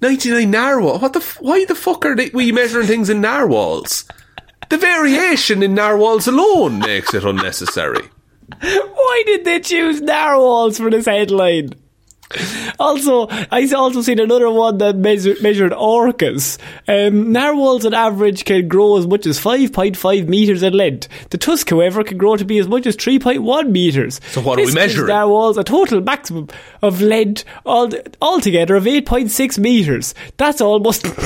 Ninety-nine 0.00 0.50
narwhal. 0.50 0.98
What 0.98 1.12
the? 1.12 1.20
F- 1.20 1.38
why 1.40 1.64
the 1.64 1.74
fuck 1.74 2.06
are 2.06 2.14
they, 2.14 2.30
we 2.30 2.52
measuring 2.52 2.86
things 2.86 3.10
in 3.10 3.20
narwhals? 3.20 4.04
The 4.70 4.78
variation 4.78 5.62
in 5.62 5.74
narwhals 5.74 6.26
alone 6.28 6.78
makes 6.78 7.14
it 7.14 7.24
unnecessary. 7.24 8.08
Why 8.60 9.22
did 9.26 9.44
they 9.44 9.60
choose 9.60 10.00
narwhals 10.00 10.78
for 10.78 10.90
this 10.90 11.06
headline? 11.06 11.70
Also, 12.78 13.26
I 13.28 13.68
also 13.74 14.02
seen 14.02 14.20
another 14.20 14.50
one 14.50 14.78
that 14.78 14.96
measure, 14.96 15.34
measured 15.42 15.72
orcas. 15.72 16.58
Um, 16.86 17.32
narwhals 17.32 17.84
on 17.84 17.94
average 17.94 18.44
can 18.44 18.68
grow 18.68 18.98
as 18.98 19.06
much 19.06 19.26
as 19.26 19.40
5.5 19.40 20.28
metres 20.28 20.62
in 20.62 20.74
length. 20.74 21.08
The 21.30 21.38
tusk, 21.38 21.70
however, 21.70 22.04
can 22.04 22.18
grow 22.18 22.36
to 22.36 22.44
be 22.44 22.58
as 22.58 22.68
much 22.68 22.86
as 22.86 22.96
3.1 22.96 23.70
metres. 23.70 24.20
So 24.30 24.40
what 24.40 24.58
are 24.58 24.62
we 24.62 24.66
This 24.66 24.74
measuring? 24.74 25.08
Narwhals 25.08 25.58
a 25.58 25.64
total 25.64 26.00
maximum 26.00 26.48
of 26.82 27.00
length 27.00 27.44
all, 27.66 27.90
altogether 28.22 28.76
of 28.76 28.84
8.6 28.84 29.58
metres. 29.58 30.14
That's 30.36 30.60
almost... 30.60 31.06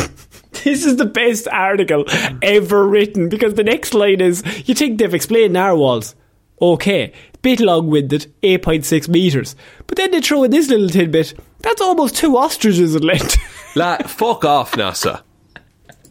This 0.65 0.85
is 0.85 0.97
the 0.97 1.07
best 1.07 1.49
article 1.49 2.05
ever 2.43 2.87
written 2.87 3.31
because 3.31 3.55
the 3.55 3.65
next 3.65 3.95
line 3.95 4.21
is 4.21 4.45
you 4.69 4.75
think 4.75 4.99
they've 4.99 5.13
explained 5.13 5.55
narwhals. 5.55 6.15
Okay, 6.61 7.13
bit 7.43 7.61
long 7.61 7.89
winded, 7.89 8.33
8.6 8.43 9.09
metres. 9.09 9.55
But 9.87 9.99
then 9.99 10.11
they 10.13 10.21
throw 10.21 10.45
in 10.45 10.51
this 10.51 10.69
little 10.69 10.89
tidbit 10.89 11.35
that's 11.63 11.81
almost 11.81 12.17
two 12.17 12.37
ostriches 12.37 12.95
in 12.95 13.03
length. 13.03 13.37
La, 13.77 13.99
fuck 13.99 14.45
off, 14.45 14.73
NASA. 14.73 15.23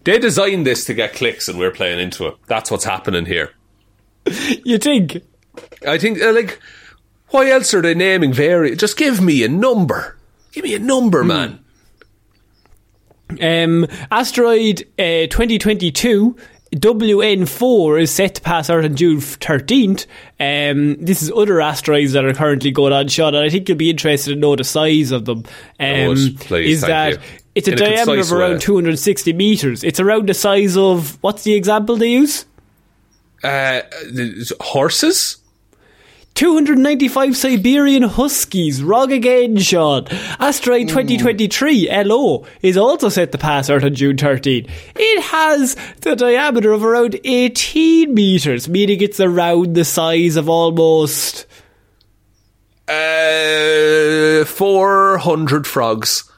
They 0.03 0.17
designed 0.17 0.65
this 0.65 0.85
to 0.85 0.93
get 0.93 1.13
clicks 1.13 1.47
and 1.47 1.59
we're 1.59 1.71
playing 1.71 1.99
into 1.99 2.25
it. 2.27 2.35
That's 2.47 2.71
what's 2.71 2.85
happening 2.85 3.25
here. 3.25 3.51
you 4.63 4.77
think? 4.77 5.17
I 5.87 5.97
think, 5.97 6.21
uh, 6.21 6.31
like, 6.33 6.59
why 7.29 7.49
else 7.49 7.73
are 7.73 7.81
they 7.81 7.93
naming 7.93 8.33
various? 8.33 8.77
Just 8.79 8.97
give 8.97 9.21
me 9.21 9.43
a 9.43 9.49
number. 9.49 10.17
Give 10.53 10.63
me 10.63 10.73
a 10.73 10.79
number, 10.79 11.23
man. 11.23 11.59
Um, 13.41 13.87
asteroid 14.09 14.81
uh, 14.99 15.27
2022 15.27 16.35
WN4 16.75 18.01
is 18.01 18.11
set 18.11 18.35
to 18.35 18.41
pass 18.41 18.69
Earth 18.69 18.85
on 18.85 18.95
June 18.95 19.17
13th. 19.17 20.05
Um, 20.39 20.95
this 21.03 21.21
is 21.21 21.29
other 21.35 21.59
asteroids 21.59 22.13
that 22.13 22.23
are 22.23 22.33
currently 22.33 22.71
going 22.71 22.93
on 22.93 23.09
shot, 23.09 23.35
and 23.35 23.43
I 23.43 23.49
think 23.49 23.67
you'll 23.67 23.77
be 23.77 23.89
interested 23.89 24.33
to 24.33 24.39
know 24.39 24.55
the 24.55 24.63
size 24.63 25.11
of 25.11 25.25
them. 25.25 25.43
Um, 25.79 26.07
would, 26.07 26.39
please, 26.39 26.77
is 26.77 26.81
that 26.81 27.13
you. 27.13 27.19
it's 27.55 27.67
a 27.67 27.73
In 27.73 27.77
a 27.77 27.81
diameter 27.81 28.21
of 28.21 28.31
around 28.31 28.53
way. 28.53 28.59
260 28.59 29.33
meters. 29.33 29.83
It's 29.83 29.99
around 29.99 30.29
the 30.29 30.33
size 30.33 30.77
of 30.77 31.21
what's 31.21 31.43
the 31.43 31.55
example 31.55 31.97
they 31.97 32.11
use? 32.11 32.45
Uh, 33.43 33.81
horses? 34.61 35.40
295 36.35 37.35
Siberian 37.37 38.03
Huskies. 38.03 38.81
Wrong 38.81 39.11
again, 39.11 39.57
Shaun. 39.57 40.07
Asteroid 40.39 40.87
2023 40.87 41.89
LO 42.03 42.45
is 42.61 42.77
also 42.77 43.09
set 43.09 43.31
to 43.31 43.37
pass 43.37 43.69
Earth 43.69 43.83
on 43.83 43.93
June 43.95 44.17
13. 44.17 44.65
It 44.95 45.21
has 45.23 45.75
the 46.01 46.15
diameter 46.15 46.71
of 46.71 46.83
around 46.83 47.19
18 47.23 48.13
metres, 48.13 48.67
meaning 48.67 49.01
it's 49.01 49.19
around 49.19 49.75
the 49.75 49.85
size 49.85 50.35
of 50.35 50.49
almost. 50.49 51.45
Uh, 52.87 54.43
400 54.45 55.67
frogs. 55.67 56.29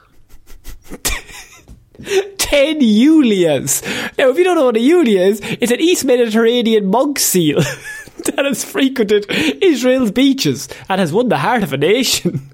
10 2.38 2.80
Julias. 2.80 3.82
Now, 4.18 4.28
if 4.28 4.36
you 4.36 4.44
don't 4.44 4.56
know 4.56 4.66
what 4.66 4.76
a 4.76 4.80
Julia 4.80 5.22
is, 5.22 5.40
it's 5.42 5.72
an 5.72 5.80
East 5.80 6.04
Mediterranean 6.04 6.86
monk 6.86 7.18
seal 7.18 7.60
that 8.36 8.44
has 8.44 8.64
frequented 8.64 9.26
Israel's 9.28 10.10
beaches 10.10 10.68
and 10.88 11.00
has 11.00 11.12
won 11.12 11.28
the 11.28 11.38
heart 11.38 11.62
of 11.62 11.72
a 11.72 11.76
nation. 11.76 12.50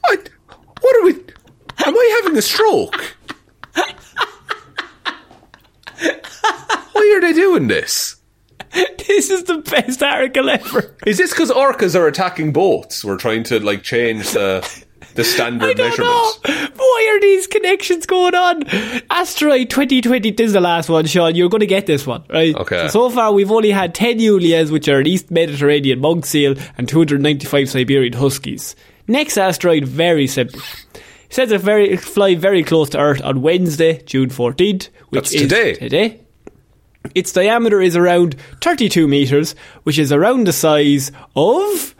What? 0.00 0.30
What 0.80 0.96
are 0.96 1.04
we. 1.04 1.12
Am 1.84 1.96
I 1.96 2.20
having 2.22 2.38
a 2.38 2.42
stroke? 2.42 3.16
Why 6.92 7.14
are 7.16 7.20
they 7.20 7.32
doing 7.32 7.68
this? 7.68 8.16
this 8.72 9.30
is 9.30 9.44
the 9.44 9.58
best 9.58 10.02
article 10.02 10.48
ever. 10.48 10.96
Is 11.06 11.18
this 11.18 11.30
because 11.30 11.50
orcas 11.50 11.98
are 11.98 12.06
attacking 12.06 12.52
boats? 12.52 13.04
We're 13.04 13.16
trying 13.16 13.42
to 13.44 13.60
like 13.60 13.82
change 13.82 14.30
the 14.32 14.86
the 15.14 15.24
standard 15.24 15.70
I 15.70 15.72
don't 15.74 15.88
measurement. 15.90 16.10
know. 16.46 16.68
Why 16.76 17.12
are 17.16 17.20
these 17.20 17.46
connections 17.46 18.06
going 18.06 18.34
on? 18.34 18.62
Asteroid 19.10 19.70
2020, 19.70 20.30
this 20.32 20.46
is 20.48 20.52
the 20.52 20.60
last 20.60 20.88
one, 20.88 21.06
Shaun. 21.06 21.34
You're 21.34 21.48
going 21.48 21.60
to 21.60 21.66
get 21.66 21.86
this 21.86 22.06
one, 22.06 22.24
right? 22.28 22.54
Okay. 22.54 22.88
So, 22.88 23.08
so 23.08 23.10
far, 23.10 23.32
we've 23.32 23.50
only 23.50 23.70
had 23.70 23.94
10 23.94 24.18
Julias, 24.18 24.70
which 24.70 24.88
are 24.88 25.00
an 25.00 25.06
East 25.06 25.30
Mediterranean 25.30 26.00
monk 26.00 26.24
seal, 26.26 26.54
and 26.76 26.88
295 26.88 27.68
Siberian 27.70 28.12
Huskies. 28.12 28.76
Next 29.06 29.36
asteroid, 29.38 29.84
very 29.84 30.26
simple. 30.26 30.60
It 30.94 31.02
says 31.34 31.50
it 31.52 31.60
very 31.60 31.96
fly 31.96 32.34
very 32.36 32.62
close 32.62 32.88
to 32.90 32.98
Earth 32.98 33.22
on 33.22 33.42
Wednesday, 33.42 34.02
June 34.04 34.28
14th, 34.30 34.88
which 35.10 35.22
That's 35.30 35.34
is 35.34 35.42
today. 35.42 35.74
Today. 35.74 36.20
Its 37.14 37.32
diameter 37.32 37.80
is 37.80 37.96
around 37.96 38.36
32 38.60 39.08
meters, 39.08 39.54
which 39.84 39.98
is 39.98 40.12
around 40.12 40.46
the 40.46 40.52
size 40.52 41.10
of 41.34 41.94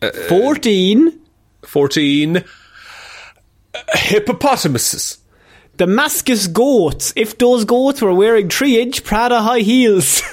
Uh, 0.00 0.10
14 0.28 1.18
14 1.66 2.44
hippopotamuses. 3.94 5.18
Damascus 5.76 6.46
goats. 6.48 7.12
If 7.16 7.38
those 7.38 7.64
goats 7.64 8.02
were 8.02 8.14
wearing 8.14 8.48
three 8.48 8.80
inch 8.80 9.04
Prada 9.04 9.40
high 9.42 9.60
heels. 9.60 10.22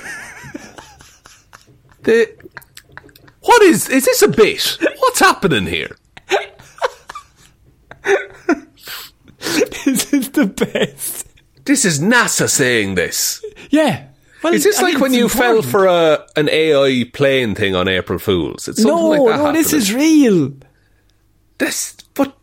The 2.04 2.32
what 3.42 3.64
is 3.64 3.90
is 3.90 4.06
this 4.06 4.22
a 4.22 4.28
bit? 4.28 4.78
What's 5.00 5.20
happening 5.20 5.66
here? 5.66 5.98
this 9.86 10.14
is 10.14 10.30
the 10.32 10.46
best. 10.46 11.28
This 11.66 11.84
is 11.84 12.00
NASA 12.00 12.48
saying 12.48 12.94
this. 12.96 13.44
Yeah. 13.72 14.08
Well, 14.44 14.54
Is 14.54 14.64
this 14.64 14.78
I 14.78 14.84
like 14.84 15.00
when 15.00 15.14
you 15.16 15.28
fell 15.28 15.64
for 15.64 15.88
a 15.88 16.28
an 16.36 16.48
AI 16.50 17.10
plane 17.12 17.56
thing 17.56 17.74
on 17.76 17.88
April 17.88 18.20
Fools? 18.20 18.68
It's 18.68 18.84
something 18.84 18.96
No, 18.96 19.10
like 19.24 19.38
that 19.38 19.44
no, 19.44 19.52
this 19.54 19.74
is 19.74 19.92
real. 19.92 20.54
This. 21.58 21.96
But 22.14 22.36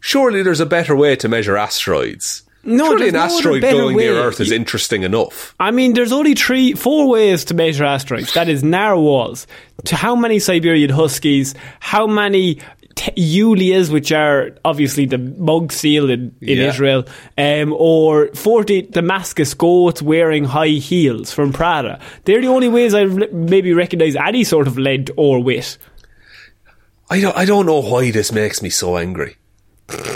surely 0.00 0.42
there's 0.42 0.60
a 0.60 0.66
better 0.66 0.94
way 0.96 1.16
to 1.16 1.28
measure 1.28 1.56
asteroids. 1.56 2.42
No, 2.66 2.86
surely 2.86 3.08
an 3.08 3.14
no 3.14 3.20
asteroid 3.24 3.60
going 3.62 3.96
near. 3.96 4.14
Earth 4.14 4.40
is 4.40 4.50
interesting 4.50 5.02
enough. 5.02 5.54
I 5.60 5.70
mean, 5.70 5.92
there's 5.92 6.12
only 6.12 6.34
three, 6.34 6.72
four 6.72 7.08
ways 7.08 7.44
to 7.46 7.54
measure 7.54 7.84
asteroids. 7.84 8.32
That 8.32 8.48
is 8.48 8.62
narwhals. 8.64 9.46
To 9.86 9.96
how 9.96 10.16
many 10.16 10.38
Siberian 10.38 10.88
huskies? 10.88 11.54
How 11.80 12.06
many 12.06 12.60
t- 12.94 13.12
Julias, 13.16 13.90
which 13.90 14.12
are 14.12 14.52
obviously 14.64 15.04
the 15.04 15.18
monk 15.18 15.72
seal 15.72 16.08
in, 16.08 16.34
in 16.40 16.56
Yeah. 16.58 16.68
Israel, 16.68 17.04
um, 17.36 17.74
or 17.76 18.28
40 18.34 18.82
Damascus 18.82 19.52
goats 19.52 20.00
wearing 20.00 20.44
high 20.44 20.68
heels 20.68 21.32
from 21.34 21.52
Prada. 21.52 22.00
They're 22.24 22.40
the 22.40 22.46
only 22.48 22.68
ways 22.68 22.94
I 22.94 23.04
maybe 23.04 23.74
recognise 23.74 24.16
any 24.16 24.42
sort 24.42 24.66
of 24.68 24.78
length 24.78 25.10
or 25.16 25.42
width. 25.42 25.76
I 27.10 27.20
don't, 27.20 27.36
I 27.36 27.44
don't 27.44 27.66
know 27.66 27.80
why 27.80 28.10
this 28.10 28.32
makes 28.32 28.62
me 28.62 28.70
so 28.70 28.96
angry. 28.96 29.36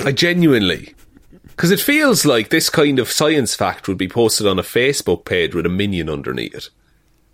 I 0.05 0.12
genuinely. 0.12 0.95
Because 1.49 1.70
it 1.70 1.80
feels 1.80 2.24
like 2.24 2.49
this 2.51 2.70
kind 2.70 2.99
of 2.99 3.11
science 3.11 3.55
fact 3.55 3.89
would 3.89 3.99
be 3.99 4.09
posted 4.09 4.47
on 4.47 4.59
a 4.59 4.62
Facebook 4.62 5.24
page 5.24 5.55
with 5.55 5.66
a 5.66 5.68
minion 5.70 6.09
underneath 6.09 6.55
it. 6.55 6.70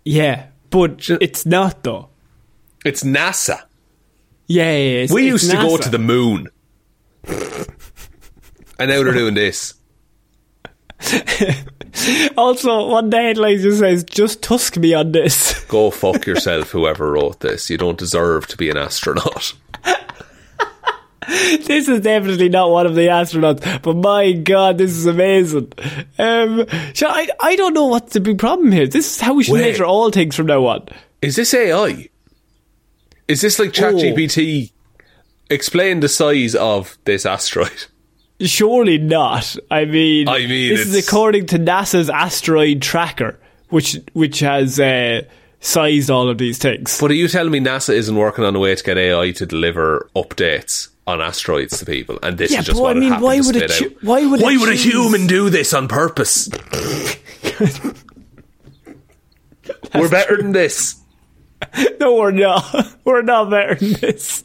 Yeah, 0.03 0.47
but 0.71 1.09
it's 1.21 1.45
not 1.45 1.83
though. 1.83 2.09
It's 2.83 3.03
NASA. 3.03 3.61
Yeah, 4.47 4.71
yeah, 4.71 4.77
yeah, 4.77 4.89
it's- 5.03 5.11
we 5.11 5.23
it's 5.31 5.43
used 5.43 5.51
to 5.51 5.57
go 5.57 5.77
to 5.77 5.89
the 5.89 5.97
moon. 5.99 6.49
and 7.27 8.89
now 8.89 9.03
they're 9.03 9.13
doing 9.13 9.33
this. 9.35 9.73
Also, 12.37 12.89
one 12.89 13.09
day 13.09 13.27
headline 13.27 13.57
just 13.57 13.79
says, 13.79 14.03
"Just 14.03 14.43
tusk 14.43 14.77
me 14.77 14.93
on 14.93 15.13
this." 15.13 15.63
Go 15.69 15.89
fuck 15.89 16.25
yourself, 16.25 16.71
whoever 16.71 17.13
wrote 17.13 17.39
this. 17.39 17.69
You 17.69 17.77
don't 17.77 17.97
deserve 17.97 18.47
to 18.47 18.57
be 18.57 18.69
an 18.69 18.77
astronaut. 18.77 19.53
this 21.27 21.87
is 21.87 22.01
definitely 22.01 22.49
not 22.49 22.69
one 22.69 22.85
of 22.85 22.95
the 22.95 23.07
astronauts, 23.07 23.81
but 23.81 23.95
my 23.95 24.33
god, 24.33 24.77
this 24.77 24.91
is 24.91 25.05
amazing. 25.05 25.71
Um, 26.19 26.65
so 26.93 27.07
I, 27.07 27.29
I 27.39 27.55
don't 27.55 27.73
know 27.73 27.85
what's 27.85 28.13
the 28.13 28.19
big 28.19 28.37
problem 28.37 28.71
here. 28.71 28.87
This 28.87 29.15
is 29.15 29.21
how 29.21 29.33
we 29.33 29.43
should 29.43 29.53
Wait. 29.53 29.61
measure 29.61 29.85
all 29.85 30.11
things 30.11 30.35
from 30.35 30.47
now 30.47 30.65
on. 30.65 30.87
Is 31.21 31.37
this 31.37 31.53
AI? 31.53 32.09
Is 33.27 33.41
this 33.41 33.57
like 33.57 33.71
ChatGPT? 33.71 34.71
Explain 35.49 36.01
the 36.01 36.09
size 36.09 36.55
of 36.55 36.97
this 37.05 37.25
asteroid. 37.25 37.85
Surely 38.41 38.97
not. 38.97 39.55
I 39.71 39.85
mean, 39.85 40.27
I 40.27 40.39
mean, 40.39 40.69
this 40.75 40.87
is 40.87 41.07
according 41.07 41.45
to 41.47 41.57
NASA's 41.59 42.09
asteroid 42.09 42.81
tracker, 42.81 43.39
which 43.69 43.97
which 44.13 44.39
has 44.41 44.79
uh, 44.79 45.21
sized 45.61 46.09
all 46.09 46.27
of 46.29 46.37
these 46.37 46.57
things. 46.57 46.99
But 46.99 47.11
are 47.11 47.15
you 47.15 47.27
telling 47.29 47.51
me 47.51 47.59
NASA 47.59 47.93
isn't 47.93 48.15
working 48.15 48.43
on 48.43 48.55
a 48.55 48.59
way 48.59 48.75
to 48.75 48.83
get 48.83 48.97
AI 48.97 49.31
to 49.31 49.45
deliver 49.45 50.09
updates 50.15 50.89
on 51.07 51.21
asteroids 51.21 51.79
to 51.79 51.85
people? 51.85 52.19
And 52.23 52.37
this 52.37 52.51
Yeah, 52.51 52.59
is 52.59 52.65
just 52.65 52.81
what 52.81 52.97
I 52.97 52.99
mean, 52.99 53.21
why 53.21 53.39
would 53.39 53.55
a 53.55 53.67
why 54.01 54.25
would 54.25 54.41
why 54.41 54.57
would 54.57 54.69
a 54.69 54.75
human 54.75 55.27
do 55.27 55.49
this 55.49 55.73
on 55.73 55.87
purpose? 55.87 56.49
We're 59.93 60.09
better 60.09 60.37
than 60.37 60.51
this. 60.51 60.97
no, 62.01 62.15
we're 62.15 62.31
not. 62.31 62.95
We're 63.05 63.21
not 63.21 63.49
better 63.49 63.75
than 63.75 63.93
this. 63.93 64.43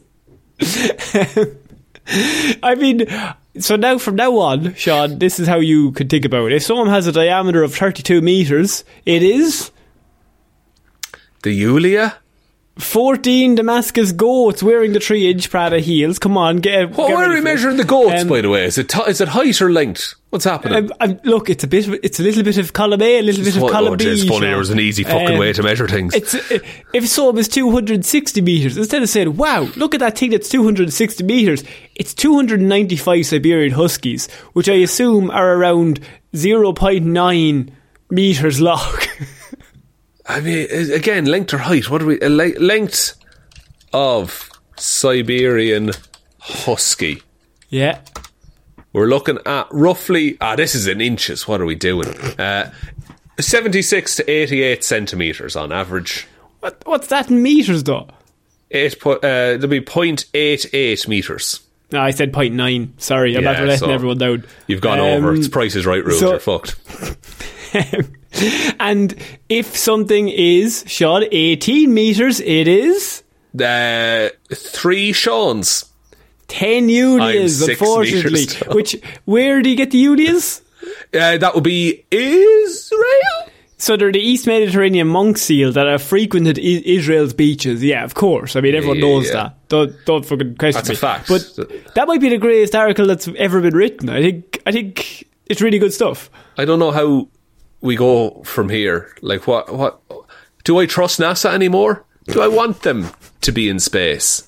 I 2.62 2.74
mean, 2.76 3.06
so 3.62 3.76
now 3.76 3.98
from 3.98 4.16
now 4.16 4.36
on, 4.38 4.74
Shaun, 4.74 5.18
this 5.18 5.38
is 5.40 5.46
how 5.48 5.58
you 5.58 5.92
could 5.92 6.08
think 6.10 6.24
about 6.24 6.46
it. 6.46 6.56
If 6.56 6.62
someone 6.62 6.88
has 6.88 7.06
a 7.06 7.12
diameter 7.12 7.62
of 7.62 7.74
32 7.74 8.20
meters, 8.20 8.84
it 9.06 9.22
is 9.22 9.70
The 11.42 11.52
Yulia? 11.52 12.16
14 12.78 13.56
Damascus 13.56 14.12
goats 14.12 14.62
wearing 14.62 14.92
the 14.92 15.00
3 15.00 15.30
inch 15.30 15.50
Prada 15.50 15.80
heels. 15.80 16.18
Come 16.18 16.38
on, 16.38 16.58
get. 16.58 16.90
What 16.90 17.08
get 17.08 17.14
why 17.14 17.26
are 17.26 17.34
we 17.34 17.40
measuring 17.40 17.76
the 17.76 17.84
goats, 17.84 18.22
Um, 18.22 18.28
by 18.28 18.40
the 18.40 18.48
way? 18.48 18.64
Is 18.64 18.78
it, 18.78 18.88
t- 18.88 19.02
is 19.06 19.20
it 19.20 19.28
height 19.28 19.60
or 19.60 19.70
length? 19.70 20.14
What's 20.30 20.44
happening? 20.44 20.90
Um, 21.00 21.18
look, 21.24 21.50
it's 21.50 21.64
a 21.64 21.66
bit. 21.66 21.88
Of, 21.88 21.94
it's 22.04 22.20
a 22.20 22.22
little 22.22 22.44
bit 22.44 22.56
of 22.56 22.72
column 22.72 23.02
A, 23.02 23.18
a 23.18 23.22
little 23.22 23.42
bit 23.44 23.56
of 23.56 23.68
column 23.68 23.96
B. 23.96 24.06
it's 24.06 24.22
funny, 24.28 24.46
there 24.46 24.56
was 24.58 24.70
an 24.70 24.78
easy 24.78 25.02
fucking 25.02 25.32
Um, 25.32 25.38
way 25.38 25.52
to 25.52 25.62
measure 25.62 25.88
things. 25.88 26.14
It's 26.14 26.34
uh, 26.34 26.58
if 26.94 27.08
some 27.08 27.36
is 27.36 27.48
260 27.48 28.40
meters. 28.40 28.76
Instead 28.76 29.02
of 29.02 29.08
saying, 29.08 29.36
"Wow, 29.36 29.62
look 29.76 29.92
at 29.92 29.98
that 30.00 30.16
thing 30.16 30.30
that's 30.30 30.48
260 30.48 31.24
meters," 31.24 31.64
it's 31.96 32.14
295 32.14 33.26
Siberian 33.26 33.72
Huskies, 33.72 34.30
which 34.52 34.68
I 34.68 34.74
assume 34.74 35.30
are 35.32 35.54
around 35.54 35.98
0.9 36.32 37.70
meters 38.10 38.60
long. 38.60 38.94
I 40.26 40.40
mean, 40.40 40.68
again, 40.92 41.24
length 41.24 41.52
or 41.54 41.58
height? 41.58 41.90
What 41.90 42.02
are 42.02 42.06
we? 42.06 42.20
Uh, 42.20 42.28
le- 42.28 42.58
length 42.60 43.14
of 43.92 44.48
Siberian 44.76 45.90
Husky. 46.38 47.20
yeah, 47.68 47.98
We're 48.92 49.06
looking 49.06 49.38
at 49.46 49.68
roughly. 49.70 50.36
Ah, 50.40 50.56
this 50.56 50.74
is 50.74 50.86
in 50.86 51.00
inches. 51.00 51.46
What 51.46 51.60
are 51.60 51.64
we 51.66 51.74
doing? 51.76 52.08
Uh, 52.38 52.70
76 53.38 54.16
to 54.16 54.30
88 54.30 54.82
centimetres 54.84 55.56
on 55.56 55.72
average. 55.72 56.26
what, 56.60 56.82
what's 56.84 57.06
that 57.08 57.30
in 57.30 57.42
meters 57.42 57.84
though? 57.84 58.08
Eight 58.72 59.00
po- 59.00 59.14
uh, 59.16 59.20
there'll 59.56 59.66
be 59.68 59.80
0.88 59.80 61.08
metres. 61.08 61.60
No, 61.92 62.00
I 62.00 62.10
said 62.12 62.32
0.9. 62.32 63.00
Sorry, 63.00 63.36
I'm 63.36 63.42
Yeah, 63.42 63.62
letting 63.62 63.78
so 63.78 63.90
everyone 63.90 64.18
down. 64.18 64.44
You've 64.68 64.80
gone 64.80 65.00
Um, 65.00 65.06
over. 65.06 65.34
It's 65.34 65.48
Price 65.48 65.74
is 65.74 65.86
Right 65.86 66.04
rules. 66.04 66.20
so- 66.20 66.30
You're 66.30 66.38
fucked. 66.38 66.76
and 68.80 69.14
if 69.48 69.76
something 69.76 70.28
is, 70.28 70.84
Shaun, 70.86 71.24
18 71.30 71.92
meters, 71.92 72.40
it 72.40 72.68
is 72.68 73.22
Uh, 73.60 74.28
three 74.54 75.12
Shaun's. 75.12 75.84
10 76.50 76.88
Julias, 76.88 77.62
I'm 77.62 77.70
unfortunately. 77.70 78.46
Which, 78.74 78.96
where 79.24 79.62
do 79.62 79.70
you 79.70 79.76
get 79.76 79.90
the 79.90 80.02
Julias? 80.02 80.62
Uh, 81.14 81.38
that 81.38 81.54
would 81.54 81.64
be 81.64 82.04
Israel. 82.10 83.50
So 83.78 83.96
they're 83.96 84.12
the 84.12 84.20
East 84.20 84.46
Mediterranean 84.46 85.08
monk 85.08 85.38
seal 85.38 85.72
that 85.72 85.86
have 85.86 86.02
frequented 86.02 86.58
I- 86.58 86.82
Israel's 86.84 87.32
beaches. 87.32 87.82
Yeah, 87.82 88.04
of 88.04 88.14
course. 88.14 88.54
I 88.54 88.60
mean, 88.60 88.74
everyone 88.74 89.00
knows 89.00 89.28
yeah. 89.28 89.34
that. 89.34 89.68
Don't 89.68 90.04
don't 90.04 90.26
fucking 90.26 90.56
question 90.56 90.78
That's 90.78 90.88
a 90.90 90.92
me. 90.92 90.96
fact. 90.96 91.28
But 91.28 91.94
that 91.94 92.06
might 92.06 92.20
be 92.20 92.28
the 92.28 92.36
greatest 92.36 92.74
article 92.74 93.06
that's 93.06 93.26
ever 93.38 93.62
been 93.62 93.74
written. 93.74 94.10
I 94.10 94.20
think 94.20 94.60
I 94.66 94.72
think 94.72 95.26
it's 95.46 95.62
really 95.62 95.78
good 95.78 95.94
stuff. 95.94 96.30
I 96.58 96.66
don't 96.66 96.78
know 96.78 96.90
how 96.90 97.28
we 97.80 97.96
go 97.96 98.42
from 98.42 98.68
here. 98.68 99.14
Like, 99.22 99.46
what? 99.46 99.72
What? 99.72 100.02
Do 100.64 100.78
I 100.78 100.84
trust 100.84 101.18
NASA 101.18 101.50
anymore? 101.50 102.04
Do 102.26 102.42
I 102.42 102.48
want 102.48 102.82
them 102.82 103.08
to 103.40 103.50
be 103.50 103.68
in 103.70 103.80
space? 103.80 104.46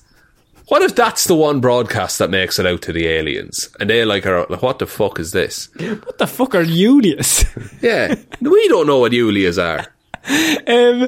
What 0.67 0.81
if 0.81 0.95
that's 0.95 1.25
the 1.25 1.35
one 1.35 1.59
broadcast 1.59 2.19
that 2.19 2.29
makes 2.29 2.57
it 2.57 2.65
out 2.65 2.81
to 2.83 2.93
the 2.93 3.05
aliens, 3.07 3.69
and 3.79 3.89
they 3.89 4.05
like 4.05 4.25
are 4.25 4.45
like, 4.49 4.61
what 4.61 4.79
the 4.79 4.87
fuck 4.87 5.19
is 5.19 5.31
this? 5.31 5.69
What 5.77 6.17
the 6.17 6.27
fuck 6.27 6.55
are 6.55 6.63
Julius? 6.65 7.43
Yeah, 7.81 8.15
we 8.39 8.67
don't 8.69 8.87
know 8.87 8.99
what 8.99 9.11
Julias 9.11 9.57
are. 9.57 9.87
um, 10.25 11.07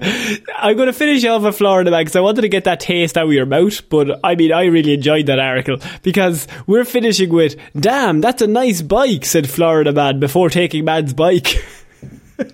I'm 0.58 0.76
going 0.76 0.88
to 0.88 0.94
finish 0.94 1.24
off 1.24 1.44
with 1.44 1.58
Florida 1.58 1.90
Man 1.90 2.02
because 2.02 2.18
I 2.18 2.20
wanted 2.20 2.42
to 2.42 2.50
get 2.50 2.66
that 2.66 2.82
taste 2.82 3.18
out 3.18 3.28
of 3.28 3.32
your 3.34 3.46
mouth. 3.46 3.88
But 3.88 4.20
I 4.26 4.36
mean, 4.36 4.52
I 4.52 4.66
really 4.66 4.94
enjoyed 4.94 5.28
that 5.28 5.40
article 5.40 5.78
because 6.04 6.48
we're 6.68 6.84
finishing 6.84 7.30
with, 7.30 7.56
"Damn, 7.80 8.20
that's 8.20 8.42
a 8.42 8.48
nice 8.48 8.82
bike," 8.82 9.24
said 9.24 9.50
Florida 9.50 9.94
Man 9.94 10.20
before 10.20 10.50
taking 10.50 10.84
man's 10.86 11.14
bike. 11.14 11.56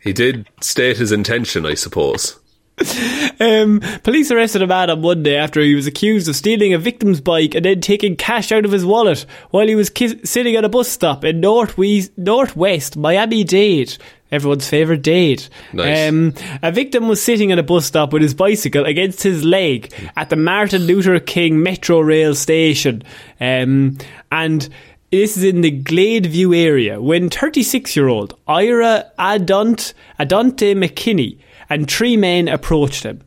He 0.00 0.12
did 0.14 0.46
state 0.62 0.96
his 0.96 1.12
intention, 1.12 1.66
I 1.66 1.74
suppose. 1.74 2.38
Um, 3.40 3.78
police 4.02 4.32
arrested 4.32 4.62
a 4.62 4.66
man 4.66 4.90
on 4.90 5.00
Monday 5.00 5.36
after 5.36 5.60
he 5.60 5.76
was 5.76 5.86
accused 5.86 6.28
of 6.28 6.34
stealing 6.34 6.74
a 6.74 6.78
victim's 6.78 7.20
bike 7.20 7.54
and 7.54 7.64
then 7.64 7.80
taking 7.80 8.16
cash 8.16 8.50
out 8.50 8.64
of 8.64 8.72
his 8.72 8.84
wallet 8.84 9.24
while 9.50 9.68
he 9.68 9.76
was 9.76 9.90
ki- 9.90 10.24
sitting 10.24 10.56
at 10.56 10.64
a 10.64 10.68
bus 10.68 10.88
stop 10.88 11.24
in 11.24 11.38
northwest, 11.38 12.10
northwest 12.18 12.96
Miami 12.96 13.44
Dade. 13.44 13.96
Everyone's 14.32 14.68
favourite 14.68 15.02
date. 15.02 15.48
Nice. 15.72 16.08
Um, 16.08 16.34
a 16.62 16.72
victim 16.72 17.06
was 17.06 17.22
sitting 17.22 17.52
at 17.52 17.60
a 17.60 17.62
bus 17.62 17.86
stop 17.86 18.12
with 18.12 18.22
his 18.22 18.34
bicycle 18.34 18.84
against 18.84 19.22
his 19.22 19.44
leg 19.44 19.92
at 20.16 20.30
the 20.30 20.36
Martin 20.36 20.82
Luther 20.82 21.20
King 21.20 21.62
Metro 21.62 22.00
Rail 22.00 22.34
station. 22.34 23.04
Um, 23.40 23.98
and 24.32 24.68
this 25.10 25.36
is 25.36 25.44
in 25.44 25.60
the 25.62 25.70
Gladeview 25.80 26.54
area 26.56 27.00
when 27.00 27.30
36 27.30 27.94
year 27.96 28.08
old 28.08 28.36
Ira 28.48 29.12
Adont, 29.18 29.94
Adonte 30.18 30.74
McKinney 30.76 31.38
and 31.70 31.90
three 31.90 32.16
men 32.16 32.48
approached 32.48 33.02
him. 33.04 33.20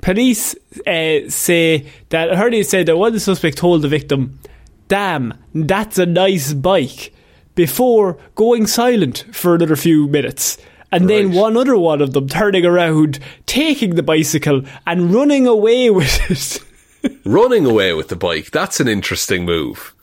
Police 0.00 0.54
uh, 0.86 1.28
say 1.28 1.86
that 2.10 2.30
I 2.32 2.36
heard 2.36 2.52
he 2.52 2.62
said 2.62 2.86
that 2.86 2.96
one 2.96 3.08
of 3.08 3.14
the 3.14 3.20
suspects 3.20 3.60
told 3.60 3.82
the 3.82 3.88
victim, 3.88 4.38
Damn, 4.86 5.34
that's 5.52 5.98
a 5.98 6.06
nice 6.06 6.52
bike, 6.54 7.12
before 7.54 8.16
going 8.36 8.66
silent 8.66 9.24
for 9.32 9.54
another 9.54 9.76
few 9.76 10.06
minutes. 10.08 10.56
And 10.90 11.10
then 11.10 11.32
one 11.32 11.56
other 11.56 11.76
one 11.76 12.00
of 12.00 12.14
them 12.14 12.28
turning 12.28 12.64
around, 12.64 13.18
taking 13.44 13.96
the 13.96 14.02
bicycle 14.02 14.62
and 14.86 15.12
running 15.12 15.46
away 15.46 15.90
with 15.90 16.30
it. 16.30 17.18
Running 17.26 17.66
away 17.66 17.92
with 17.92 18.08
the 18.08 18.16
bike, 18.16 18.50
that's 18.52 18.80
an 18.80 18.88
interesting 18.88 19.44
move. 19.44 19.94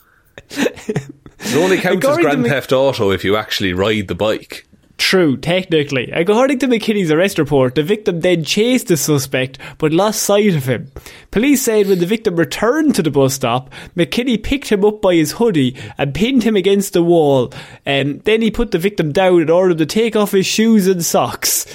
It 0.50 1.56
only 1.56 1.78
counts 1.78 2.04
as 2.04 2.10
According 2.10 2.22
Grand 2.24 2.42
me- 2.42 2.48
Theft 2.50 2.72
Auto 2.72 3.10
if 3.10 3.24
you 3.24 3.34
actually 3.36 3.72
ride 3.72 4.08
the 4.08 4.14
bike. 4.14 4.66
True, 4.98 5.36
technically. 5.36 6.10
According 6.10 6.58
to 6.60 6.68
McKinney's 6.68 7.10
arrest 7.10 7.38
report, 7.38 7.74
the 7.74 7.82
victim 7.82 8.20
then 8.20 8.44
chased 8.44 8.88
the 8.88 8.96
suspect 8.96 9.58
but 9.76 9.92
lost 9.92 10.22
sight 10.22 10.54
of 10.54 10.64
him. 10.64 10.90
Police 11.30 11.62
said 11.62 11.86
when 11.86 11.98
the 11.98 12.06
victim 12.06 12.36
returned 12.36 12.94
to 12.94 13.02
the 13.02 13.10
bus 13.10 13.34
stop, 13.34 13.70
McKinney 13.94 14.42
picked 14.42 14.70
him 14.70 14.84
up 14.84 15.02
by 15.02 15.14
his 15.14 15.32
hoodie 15.32 15.76
and 15.98 16.14
pinned 16.14 16.44
him 16.44 16.56
against 16.56 16.94
the 16.94 17.02
wall. 17.02 17.52
And 17.84 18.22
then 18.24 18.40
he 18.40 18.50
put 18.50 18.70
the 18.70 18.78
victim 18.78 19.12
down 19.12 19.42
and 19.42 19.50
ordered 19.50 19.72
him 19.72 19.78
to 19.78 19.86
take 19.86 20.16
off 20.16 20.32
his 20.32 20.46
shoes 20.46 20.86
and 20.86 21.04
socks. 21.04 21.66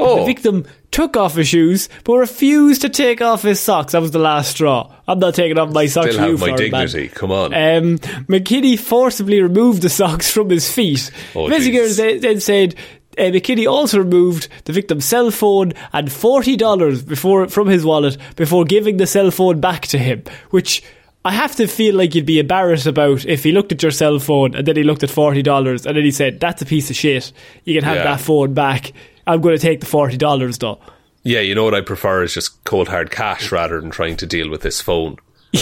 Oh, 0.00 0.20
The 0.20 0.26
victim 0.26 0.66
took 0.90 1.16
off 1.16 1.34
his 1.34 1.48
shoes 1.48 1.88
but 2.04 2.14
refused 2.16 2.82
to 2.82 2.88
take 2.88 3.20
off 3.20 3.42
his 3.42 3.60
socks. 3.60 3.92
That 3.92 4.00
was 4.02 4.10
the 4.10 4.18
last 4.18 4.50
straw. 4.52 4.92
I'm 5.06 5.18
not 5.18 5.34
taking 5.34 5.58
off 5.58 5.72
my 5.72 5.86
socks 5.86 6.12
still 6.12 6.20
have 6.20 6.32
my 6.40 6.46
Florida 6.46 6.70
man. 6.70 6.86
dignity. 6.86 7.08
Come 7.08 7.30
on. 7.30 7.52
Um, 7.54 7.98
McKinney 8.28 8.78
forcibly 8.78 9.40
removed 9.42 9.82
the 9.82 9.88
socks 9.90 10.30
from 10.30 10.50
his 10.50 10.70
feet. 10.70 11.10
Oh, 11.34 11.44
Investigators 11.46 11.96
Jesus. 11.96 11.96
then, 11.96 12.20
then 12.20 12.40
said 12.40 12.74
uh, 13.18 13.22
McKinney 13.22 13.70
also 13.70 13.98
removed 13.98 14.48
the 14.64 14.72
victim's 14.72 15.04
cell 15.04 15.30
phone 15.30 15.72
and 15.92 16.10
forty 16.10 16.56
dollars 16.56 17.02
before 17.02 17.48
from 17.48 17.68
his 17.68 17.84
wallet 17.84 18.16
before 18.36 18.64
giving 18.64 18.96
the 18.96 19.06
cell 19.06 19.30
phone 19.30 19.60
back 19.60 19.86
to 19.88 19.98
him, 19.98 20.22
which. 20.50 20.82
I 21.24 21.32
have 21.32 21.56
to 21.56 21.66
feel 21.66 21.96
like 21.96 22.14
you'd 22.14 22.24
be 22.24 22.38
embarrassed 22.38 22.86
about 22.86 23.26
if 23.26 23.42
he 23.44 23.50
looked 23.52 23.72
at 23.72 23.82
your 23.82 23.90
cell 23.90 24.18
phone 24.20 24.54
and 24.54 24.64
then 24.66 24.76
he 24.76 24.82
looked 24.84 25.02
at 25.02 25.10
forty 25.10 25.42
dollars 25.42 25.84
and 25.84 25.96
then 25.96 26.04
he 26.04 26.12
said, 26.12 26.38
"That's 26.40 26.62
a 26.62 26.64
piece 26.64 26.88
of 26.90 26.96
shit. 26.96 27.32
You 27.64 27.74
can 27.74 27.84
have 27.84 27.96
Yeah. 27.96 28.04
that 28.04 28.20
phone 28.20 28.54
back. 28.54 28.92
I'm 29.28 29.40
going 29.40 29.56
to 29.56 29.62
take 29.62 29.80
the 29.80 29.86
forty 29.86 30.16
dollars 30.16 30.58
though." 30.58 30.80
Yeah, 31.22 31.40
you 31.40 31.54
know 31.54 31.64
what 31.64 31.74
I 31.74 31.82
prefer 31.82 32.22
is 32.22 32.34
just 32.34 32.64
cold 32.64 32.88
hard 32.88 33.10
cash 33.10 33.52
rather 33.52 33.80
than 33.80 33.90
trying 33.90 34.16
to 34.16 34.26
deal 34.26 34.48
with 34.48 34.62
this 34.62 34.80
phone. 34.80 35.16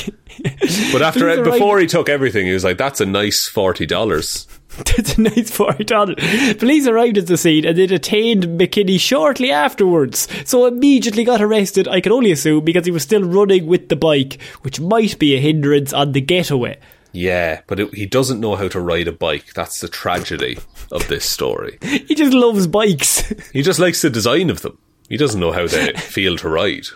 but 0.93 1.03
after 1.03 1.29
are 1.29 1.43
before 1.43 1.77
right- 1.77 1.83
he 1.83 1.87
took 1.87 2.09
everything, 2.09 2.47
he 2.47 2.53
was 2.53 2.64
like, 2.64 2.79
"That's 2.79 3.01
a 3.01 3.07
nice 3.07 3.47
forty 3.47 3.87
dollars." 3.87 4.47
That's 4.77 5.17
a 5.17 5.21
nice 5.23 5.51
forty 5.51 5.85
dollars. 5.85 6.17
Police 6.59 6.87
arrived 6.87 7.19
at 7.19 7.29
the 7.29 7.37
scene 7.37 7.64
and 7.64 7.79
they 7.79 7.87
detained 7.87 8.45
McKinney 8.45 9.01
shortly 9.01 9.51
afterwards. 9.51 10.29
So 10.45 10.67
immediately 10.67 11.25
got 11.25 11.41
arrested. 11.41 11.89
I 11.89 12.01
can 12.01 12.12
only 12.12 12.33
assume 12.33 12.64
because 12.64 12.85
he 12.85 12.91
was 12.91 13.03
still 13.03 13.23
running 13.23 13.67
with 13.67 13.89
the 13.89 13.97
bike, 13.97 14.41
which 14.62 14.81
might 14.81 15.19
be 15.19 15.35
a 15.35 15.41
hindrance 15.41 15.93
on 15.93 16.12
the 16.12 16.21
getaway. 16.21 16.79
Yeah, 17.17 17.62
but 17.67 17.81
it, 17.81 17.95
he 17.95 18.05
doesn't 18.05 18.41
know 18.41 18.57
how 18.57 18.69
to 18.69 18.79
ride 18.79 19.09
a 19.09 19.12
bike. 19.12 19.55
That's 19.55 19.81
the 19.81 19.89
tragedy 19.89 20.59
of 20.93 21.09
this 21.09 21.25
story. 21.25 21.79
He 22.07 22.14
just 22.14 22.35
loves 22.35 22.67
bikes. 22.67 23.33
He 23.53 23.62
just 23.62 23.79
likes 23.79 24.03
the 24.03 24.11
design 24.11 24.51
of 24.51 24.61
them. 24.61 24.77
He 25.09 25.17
doesn't 25.17 25.41
know 25.41 25.53
how 25.53 25.67
they 25.67 25.93
feel 25.97 26.37
to 26.37 26.49
ride. 26.49 26.87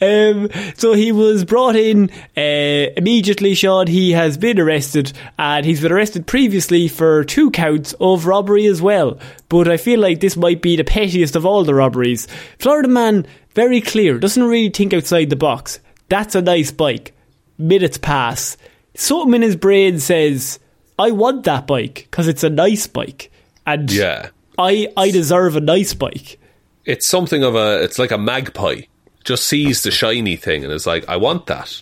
Um, 0.00 0.50
so 0.76 0.92
he 0.92 1.12
was 1.12 1.44
brought 1.44 1.76
in 1.76 2.10
uh, 2.36 2.90
immediately. 2.96 3.54
Shaun, 3.54 3.86
he 3.86 4.10
has 4.10 4.36
been 4.36 4.58
arrested, 4.58 5.12
and 5.38 5.64
he's 5.64 5.82
been 5.82 5.92
arrested 5.92 6.26
previously 6.26 6.88
for 6.88 7.22
two 7.22 7.52
counts 7.52 7.94
of 8.00 8.26
robbery 8.26 8.66
as 8.66 8.82
well. 8.82 9.20
But 9.48 9.68
I 9.68 9.76
feel 9.76 10.00
like 10.00 10.18
this 10.18 10.36
might 10.36 10.62
be 10.62 10.74
the 10.74 10.84
pettiest 10.84 11.36
of 11.36 11.46
all 11.46 11.62
the 11.62 11.74
robberies. 11.74 12.26
Florida 12.58 12.88
man, 12.88 13.24
very 13.54 13.80
clear, 13.80 14.18
doesn't 14.18 14.42
really 14.42 14.70
think 14.70 14.92
outside 14.92 15.30
the 15.30 15.36
box. 15.36 15.78
That's 16.08 16.34
a 16.34 16.42
nice 16.42 16.72
bike. 16.72 17.14
Minutes 17.56 17.98
pass. 17.98 18.56
Something 18.98 19.34
in 19.34 19.42
his 19.42 19.54
brain 19.54 20.00
says, 20.00 20.58
"I 20.98 21.12
want 21.12 21.44
that 21.44 21.68
bike 21.68 22.08
because 22.10 22.26
it's 22.26 22.42
a 22.42 22.50
nice 22.50 22.88
bike," 22.88 23.30
and 23.64 23.90
Yeah. 23.92 24.30
I 24.58 24.88
I 24.96 25.12
deserve 25.12 25.54
a 25.54 25.60
nice 25.60 25.94
bike. 25.94 26.38
It's 26.84 27.06
something 27.06 27.44
of 27.44 27.54
a. 27.54 27.80
It's 27.84 27.98
like 28.00 28.10
a 28.10 28.18
magpie. 28.18 28.82
Just 29.22 29.44
sees 29.44 29.84
the 29.84 29.92
shiny 29.92 30.34
thing 30.34 30.64
and 30.64 30.72
is 30.72 30.84
like, 30.84 31.08
"I 31.08 31.16
want 31.16 31.46
that, 31.46 31.80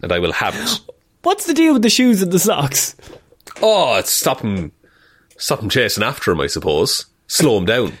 and 0.00 0.10
I 0.10 0.18
will 0.18 0.32
have 0.32 0.56
it." 0.56 0.80
What's 1.22 1.44
the 1.44 1.52
deal 1.52 1.74
with 1.74 1.82
the 1.82 1.90
shoes 1.90 2.22
and 2.22 2.32
the 2.32 2.38
socks? 2.38 2.96
Oh, 3.60 3.96
it's 3.98 4.10
stop 4.10 4.40
him, 4.40 4.72
stop 5.36 5.60
him 5.62 5.68
chasing 5.68 6.02
after 6.02 6.32
him. 6.32 6.40
I 6.40 6.46
suppose 6.46 7.04
slow 7.26 7.58
him 7.58 7.66
down. 7.66 7.92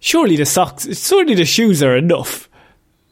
Surely 0.00 0.36
the 0.36 0.44
socks, 0.44 0.86
surely 1.02 1.34
the 1.34 1.46
shoes 1.46 1.82
are 1.82 1.96
enough. 1.96 2.50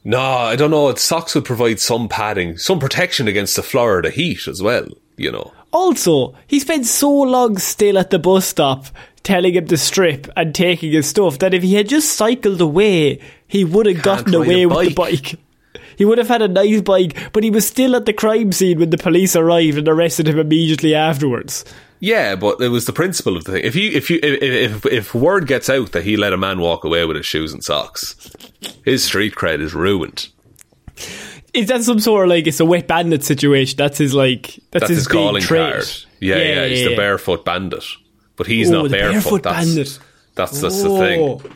No, 0.05 0.21
I 0.21 0.57
don't 0.57 0.71
know. 0.71 0.95
Socks 0.95 1.35
would 1.35 1.45
provide 1.45 1.81
some 1.81 2.09
padding, 2.09 2.57
some 2.57 2.79
protection 2.79 3.29
against 3.29 3.57
the 3.57 3.63
Florida 3.63 4.11
heat 4.11 4.49
as 4.49 4.63
well, 4.63 4.87
you 5.17 5.31
know. 5.31 5.53
Also, 5.73 6.35
he 6.47 6.59
spent 6.59 6.87
so 6.87 7.11
long 7.11 7.59
still 7.59 7.99
at 7.99 8.11
the 8.11 8.19
bus 8.19 8.47
stop 8.47 8.87
telling 9.23 9.55
him 9.55 9.67
to 9.67 9.77
strip 9.77 10.27
and 10.37 10.55
taking 10.55 10.93
his 10.93 11.09
stuff 11.09 11.39
that 11.39 11.55
if 11.55 11.63
he 11.63 11.75
had 11.75 11.89
just 11.89 12.13
cycled 12.13 12.61
away, 12.61 13.21
he 13.47 13.65
would 13.65 13.87
have 13.87 14.03
gotten 14.03 14.35
away 14.35 14.67
with 14.67 14.89
the 14.89 14.95
bike. 14.95 15.39
He 15.97 16.07
would 16.07 16.17
have 16.17 16.29
had 16.29 16.41
a 16.41 16.49
nice 16.49 16.81
bike, 16.81 17.31
but 17.35 17.45
he 17.45 17.51
was 17.51 17.69
still 17.69 17.95
at 17.95 18.07
the 18.07 18.15
crime 18.15 18.53
scene 18.53 18.79
when 18.79 18.89
the 18.89 18.97
police 18.97 19.37
arrived 19.37 19.77
and 19.77 19.87
arrested 19.87 20.29
him 20.29 20.39
immediately 20.39 20.95
afterwards. 20.95 21.63
Yeah, 21.99 22.37
but 22.37 22.59
it 22.63 22.69
was 22.69 22.87
the 22.87 22.95
principle 22.95 23.37
of 23.37 23.45
the 23.45 23.53
thing. 23.53 23.65
If 23.65 23.77
you, 23.77 23.91
if 23.91 24.09
you, 24.09 24.19
if, 24.23 24.43
if, 24.43 24.87
if 24.87 25.15
word 25.15 25.47
gets 25.47 25.69
out 25.69 25.93
that 25.93 26.05
he 26.05 26.17
let 26.17 26.33
a 26.33 26.39
man 26.39 26.59
walk 26.59 26.85
away 26.85 27.05
with 27.05 27.19
his 27.19 27.27
shoes 27.27 27.53
and 27.53 27.63
socks, 27.63 28.17
his 28.85 29.05
street 29.05 29.35
cred 29.35 29.61
is 29.61 29.75
ruined. 29.75 30.29
Is 31.53 31.67
that 31.69 31.83
some 31.83 31.99
sort 31.99 32.25
of 32.27 32.31
like 32.31 32.47
it's 32.47 32.61
a 32.61 32.65
wet 32.65 32.87
bandit 32.87 33.25
situation? 33.25 33.77
That's 33.77 33.99
his 33.99 34.15
like 34.15 34.47
that's, 34.71 34.83
That's 34.83 34.89
his, 34.89 34.99
his 34.99 35.07
big 35.09 35.13
calling 35.15 35.43
trait. 35.43 35.73
card. 35.75 35.89
Yeah, 36.21 36.37
yeah, 36.37 36.67
he's 36.67 36.85
the 36.89 36.97
barefoot 36.97 37.45
bandit, 37.45 37.85
but 38.37 38.47
he's 38.47 38.71
Oh, 38.71 38.75
not 38.75 38.83
the 38.85 38.89
barefoot. 38.91 39.13
barefoot 39.13 39.43
that's, 39.43 39.67
bandit. 39.67 39.99
That's 40.35 40.61
that's 40.61 40.83
the 40.83 40.89
Oh. 40.91 41.39
thing. 41.39 41.53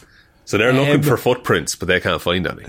So 0.46 0.58
they're 0.58 0.72
looking 0.72 0.96
Um, 0.96 1.02
for 1.02 1.16
footprints, 1.16 1.74
but 1.76 1.88
they 1.88 2.00
can't 2.00 2.20
find 2.20 2.46
any. 2.46 2.64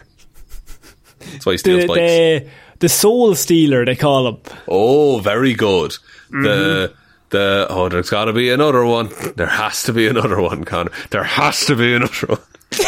That's 1.32 1.46
why 1.46 1.54
he 1.54 1.58
steals 1.58 1.82
The, 1.82 1.88
bikes. 1.88 2.00
the 2.00 2.48
the 2.80 2.90
soul 2.90 3.34
stealer 3.36 3.86
they 3.86 3.96
call 3.96 4.28
him. 4.28 4.38
Oh, 4.68 5.20
very 5.20 5.54
good. 5.54 5.92
Mm-hmm. 5.92 6.44
The 6.44 6.94
the 7.30 7.68
oh, 7.70 7.90
there's 7.90 8.10
got 8.12 8.26
to 8.26 8.34
be 8.34 8.52
another 8.52 8.86
one. 8.86 9.10
There 9.36 9.48
has 9.48 9.84
to 9.84 9.94
be 9.94 10.08
another 10.08 10.40
one, 10.40 10.64
Conor. 10.64 10.92
There 11.10 11.24
has 11.24 11.66
to 11.66 11.76
be 11.76 11.94
another 11.96 12.28
one. 12.28 12.40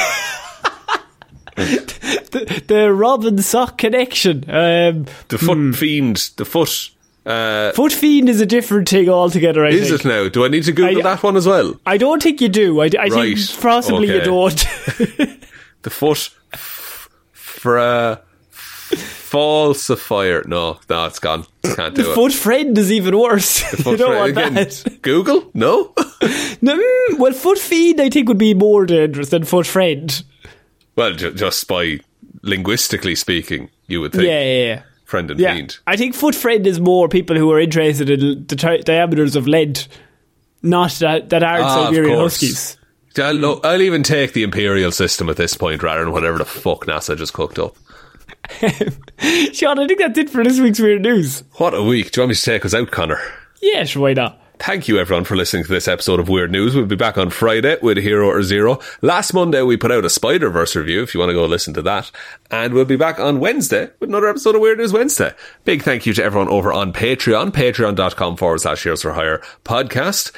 The, 1.57 2.63
the 2.67 2.93
Robin 2.93 3.37
sock 3.39 3.77
connection. 3.77 4.45
Um, 4.49 5.05
The 5.27 5.37
foot 5.37 5.75
fiend. 5.75 6.29
The 6.37 6.45
foot. 6.45 6.91
Uh, 7.25 7.71
foot 7.73 7.91
fiend 7.91 8.29
is 8.29 8.39
a 8.39 8.45
different 8.45 8.87
thing 8.87 9.09
altogether. 9.09 9.65
I 9.65 9.69
is 9.71 9.89
think. 9.89 10.05
it 10.05 10.07
now? 10.07 10.29
Do 10.29 10.45
I 10.45 10.47
need 10.47 10.63
to 10.63 10.71
Google 10.71 10.99
I- 10.99 11.01
that 11.15 11.23
one 11.23 11.35
as 11.35 11.45
well? 11.45 11.73
I 11.85 11.97
don't 11.97 12.23
think 12.23 12.39
you 12.39 12.47
do. 12.47 12.79
I, 12.79 12.85
I 12.85 13.07
Right. 13.07 13.37
think 13.37 13.59
possibly 13.61 14.07
you 14.07 14.21
Okay. 14.21 14.25
don't. 14.25 14.65
The 15.83 15.89
foot 15.91 16.29
f- 16.53 17.09
for 17.33 17.77
uh, 17.79 18.17
falsifier. 18.91 20.45
No, 20.47 20.79
no, 20.89 21.05
it's 21.05 21.19
gone. 21.19 21.45
Can't 21.63 21.93
do 21.95 22.03
the 22.03 22.11
it. 22.11 22.15
foot 22.15 22.33
friend 22.33 22.77
is 22.77 22.91
even 22.91 23.17
worse. 23.17 23.61
you 23.85 23.97
don't 23.97 24.15
want 24.15 24.31
again, 24.31 24.53
that. 24.55 24.97
Google? 25.01 25.49
No. 25.53 25.93
No, 26.61 26.81
well, 27.19 27.33
foot 27.33 27.57
fiend 27.59 28.01
I 28.01 28.09
think 28.09 28.27
would 28.27 28.37
be 28.37 28.53
more 28.53 28.85
dangerous 28.85 29.29
than 29.29 29.43
foot 29.43 29.67
friend. 29.67 30.23
Well, 30.97 31.13
ju- 31.13 31.33
just 31.33 31.65
by 31.69 31.99
linguistically 32.41 33.15
speaking, 33.15 33.69
you 33.87 34.01
would 34.01 34.11
think 34.11 34.25
Yeah, 34.25 34.41
yeah, 34.43 34.65
yeah. 34.65 34.81
friend 35.05 35.31
and 35.31 35.39
Yeah, 35.39 35.53
fiend. 35.55 35.77
I 35.87 35.95
think 35.95 36.13
foot 36.15 36.35
friend 36.35 36.67
is 36.67 36.79
more 36.79 37.07
people 37.07 37.37
who 37.37 37.49
are 37.51 37.59
interested 37.59 38.09
in 38.09 38.45
the 38.47 38.81
diameters 38.83 39.35
of 39.37 39.47
lead, 39.47 39.85
not 40.61 40.91
that 40.99 41.29
that 41.29 41.43
aren't 41.43 41.63
Ah, 41.65 41.85
Siberian. 41.85 42.19
Huskies. 42.19 42.77
I'll, 43.19 43.65
I'll 43.65 43.81
even 43.81 44.03
take 44.03 44.33
the 44.33 44.43
imperial 44.43 44.91
system 44.91 45.27
at 45.29 45.37
this 45.37 45.55
point 45.55 45.81
rather 45.81 46.03
than 46.03 46.11
whatever 46.13 46.37
the 46.37 46.45
fuck 46.45 46.85
NASA 46.85 47.17
just 47.17 47.33
cooked 47.33 47.57
up. 47.57 47.75
Shaun, 49.53 49.79
I 49.79 49.87
think 49.87 49.99
that's 49.99 50.17
it 50.19 50.29
for 50.29 50.43
this 50.43 50.59
week's 50.59 50.79
weird 50.79 51.01
news. 51.01 51.43
What 51.53 51.73
a 51.73 51.81
week! 51.83 52.11
Do 52.11 52.19
you 52.19 52.23
want 52.23 52.29
me 52.29 52.35
to 52.35 52.41
take 52.41 52.65
us 52.65 52.73
out, 52.73 52.91
Conor? 52.91 53.19
Yes, 53.61 53.95
why 53.95 54.13
not? 54.13 54.39
Thank 54.59 54.87
you 54.87 54.99
everyone 54.99 55.23
for 55.23 55.35
listening 55.35 55.63
to 55.63 55.69
this 55.69 55.87
episode 55.87 56.19
of 56.19 56.29
Weird 56.29 56.51
News. 56.51 56.75
We'll 56.75 56.85
be 56.85 56.95
back 56.95 57.17
on 57.17 57.29
Friday 57.29 57.77
with 57.81 57.97
Hero 57.97 58.27
or 58.27 58.41
Zero. 58.43 58.79
Last 59.01 59.33
Monday 59.33 59.61
we 59.61 59.77
put 59.77 59.91
out 59.91 60.03
a 60.03 60.09
Spider 60.09 60.49
Verse 60.49 60.75
review 60.75 61.03
if 61.03 61.13
you 61.13 61.19
want 61.19 61.29
to 61.29 61.35
go 61.35 61.45
listen 61.45 61.73
to 61.75 61.81
that. 61.83 62.11
And 62.49 62.73
we'll 62.73 62.85
be 62.85 62.95
back 62.95 63.19
on 63.19 63.39
Wednesday 63.39 63.91
with 63.99 64.09
another 64.09 64.27
episode 64.27 64.55
of 64.55 64.61
Weird 64.61 64.79
News 64.79 64.91
Wednesday. 64.91 65.33
Big 65.63 65.83
thank 65.83 66.05
you 66.05 66.13
to 66.15 66.23
everyone 66.23 66.49
over 66.49 66.73
on 66.73 66.91
Patreon, 66.91 67.51
patreon.com 67.51 68.35
forward 68.35 68.59
slash 68.61 68.83
Heroes 68.83 69.03
for 69.03 69.13
Hire 69.13 69.41
podcast. 69.63 70.31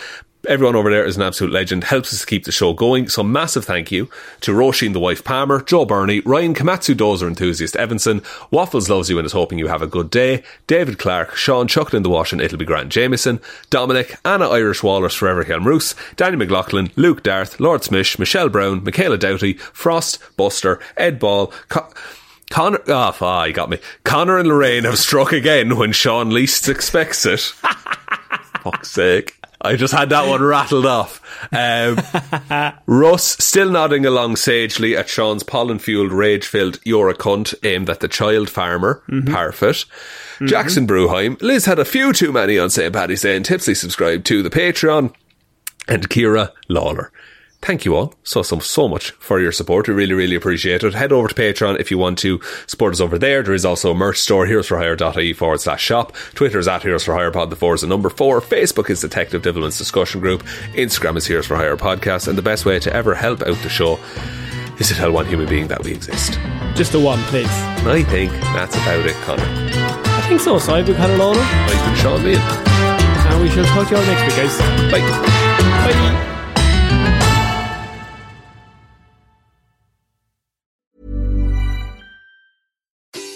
Everyone 0.47 0.77
over 0.77 0.89
there 0.89 1.05
is 1.05 1.17
an 1.17 1.23
absolute 1.23 1.51
legend, 1.51 1.83
helps 1.83 2.13
us 2.13 2.23
keep 2.23 2.45
the 2.45 2.51
show 2.53 2.71
going. 2.71 3.09
So 3.09 3.23
massive 3.23 3.65
thank 3.65 3.91
you 3.91 4.09
to 4.39 4.53
Roisin 4.53 4.93
the 4.93 4.99
wife 4.99 5.21
Palmer, 5.21 5.61
Joe 5.61 5.83
Bernie, 5.83 6.21
Ryan 6.21 6.53
Komatsu 6.53 6.95
Dozer 6.95 7.27
enthusiast 7.27 7.75
Evanson, 7.75 8.21
Waffles 8.49 8.89
loves 8.89 9.09
you 9.09 9.19
and 9.19 9.25
is 9.25 9.33
hoping 9.33 9.59
you 9.59 9.67
have 9.67 9.81
a 9.81 9.87
good 9.87 10.09
day, 10.09 10.41
David 10.65 10.97
Clarke, 10.97 11.35
Shaun 11.35 11.67
Chucked 11.67 11.93
in 11.93 12.03
the 12.03 12.09
Wash 12.09 12.31
and 12.31 12.39
It'll 12.39 12.57
Be 12.57 12.63
Grant 12.63 12.87
Jamieson, 12.87 13.41
Dominic, 13.69 14.15
Anna 14.23 14.47
Irish 14.47 14.81
Walrus 14.81 15.13
Forever 15.13 15.43
Hjelmroos, 15.43 15.93
Danny 16.15 16.37
McLaughlin, 16.37 16.89
Luke 16.95 17.21
Darth, 17.21 17.57
Lordsmish, 17.57 18.17
Michelle 18.17 18.47
Browne, 18.47 18.81
Michaela 18.81 19.17
Doughty, 19.17 19.55
Frost, 19.55 20.19
Buster, 20.37 20.79
Ed 20.95 21.19
Ball, 21.19 21.47
Co- 21.67 21.91
Conor, 22.49 22.81
ah, 22.87 23.15
oh, 23.19 23.43
you 23.43 23.53
got 23.53 23.69
me. 23.69 23.79
Conor 24.05 24.39
and 24.39 24.47
Lorraine 24.47 24.85
have 24.85 24.97
struck 24.97 25.33
again 25.33 25.75
when 25.75 25.91
Shaun 25.91 26.29
least 26.29 26.69
expects 26.69 27.25
it. 27.25 27.41
Fuck's 28.63 28.89
sake. 28.91 29.35
I 29.61 29.75
just 29.75 29.93
had 29.93 30.09
that 30.09 30.27
one 30.27 30.41
rattled 30.41 30.85
off. 30.85 31.21
Um, 31.51 31.97
Russ 32.85 33.43
still 33.43 33.69
nodding 33.69 34.05
along 34.05 34.37
sagely 34.37 34.95
at 34.95 35.09
Shaun's 35.09 35.43
pollen 35.43 35.79
fueled, 35.79 36.13
rage 36.13 36.45
filled 36.45 36.79
You're 36.85 37.09
a 37.09 37.13
cunt 37.13 37.53
aimed 37.63 37.89
at 37.89 37.99
the 37.99 38.07
child 38.07 38.49
farmer, 38.49 39.03
Parfitt. 39.09 39.85
Jackson 40.45 40.87
Brueheim. 40.87 41.41
Liz 41.41 41.65
had 41.65 41.79
a 41.79 41.85
few 41.85 42.13
too 42.13 42.31
many 42.31 42.57
on 42.57 42.69
St. 42.69 42.93
Paddy's 42.93 43.21
Day 43.23 43.35
and 43.35 43.43
tipsy 43.43 43.73
subscribed 43.73 44.25
to 44.27 44.41
the 44.41 44.49
Patreon. 44.49 45.13
And 45.89 46.09
Ciara 46.09 46.53
Lawler. 46.69 47.11
Thank 47.61 47.83
you 47.83 47.93
all 47.95 48.13
so, 48.23 48.41
so, 48.41 48.59
so 48.59 48.87
much 48.87 49.11
for 49.11 49.39
your 49.41 49.51
support. 49.51 49.87
We 49.87 49.93
really, 49.93 50.13
really 50.13 50.35
appreciate 50.35 50.81
it. 50.83 50.93
Head 50.93 51.11
over 51.11 51.27
to 51.27 51.35
Patreon 51.35 51.77
if 51.79 51.91
you 51.91 51.97
want 51.97 52.17
to 52.19 52.39
support 52.67 52.93
us 52.93 53.01
over 53.01 53.17
there. 53.17 53.43
There 53.43 53.53
is 53.53 53.65
also 53.65 53.91
a 53.91 53.93
merch 53.95 54.17
store, 54.17 54.45
heroesforhire.ie 54.47 55.33
forward 55.33 55.59
slash 55.59 55.83
shop. 55.83 56.13
Twitter 56.35 56.57
is 56.59 56.69
at 56.69 56.83
Heroes 56.83 57.03
for 57.03 57.13
Hire 57.13 57.31
Pod, 57.31 57.49
the 57.49 57.57
four 57.57 57.75
is 57.75 57.81
the 57.81 57.87
number 57.87 58.09
four. 58.09 58.39
Facebook 58.39 58.89
is 58.89 59.01
Detective 59.01 59.41
Divilment's 59.41 59.77
discussion 59.77 60.21
group. 60.21 60.43
Instagram 60.73 61.17
is 61.17 61.27
Heroes 61.27 61.47
for 61.47 61.57
Hire 61.57 61.75
Podcast. 61.75 62.27
And 62.29 62.37
the 62.37 62.41
best 62.41 62.65
way 62.65 62.79
to 62.79 62.93
ever 62.93 63.13
help 63.13 63.41
out 63.41 63.57
the 63.57 63.69
show 63.69 63.99
is 64.79 64.87
to 64.87 64.93
tell 64.95 65.11
one 65.11 65.25
human 65.25 65.47
being 65.49 65.67
that 65.67 65.83
we 65.83 65.91
exist. 65.91 66.39
Just 66.75 66.93
the 66.93 66.99
one, 67.01 67.19
please. 67.23 67.49
And 67.51 67.89
I 67.89 68.03
think 68.03 68.31
that's 68.31 68.75
about 68.77 69.05
it, 69.05 69.15
Conor. 69.25 69.43
I 69.45 70.25
think 70.29 70.39
so. 70.39 70.57
So 70.59 70.73
I've 70.75 70.85
been 70.85 70.95
Conor 70.95 71.17
Lawler, 71.17 71.41
I've 71.41 71.85
been 71.85 71.95
Shaun 71.97 72.21
Meighan. 72.21 72.67
and 73.31 73.41
we 73.41 73.49
shall 73.49 73.65
talk 73.65 73.89
to 73.89 73.95
you 73.95 73.99
all 73.99 74.07
next 74.07 74.25
week, 74.27 74.45
guys. 74.45 74.57
Bye. 74.91 75.01
Bye. 75.91 76.35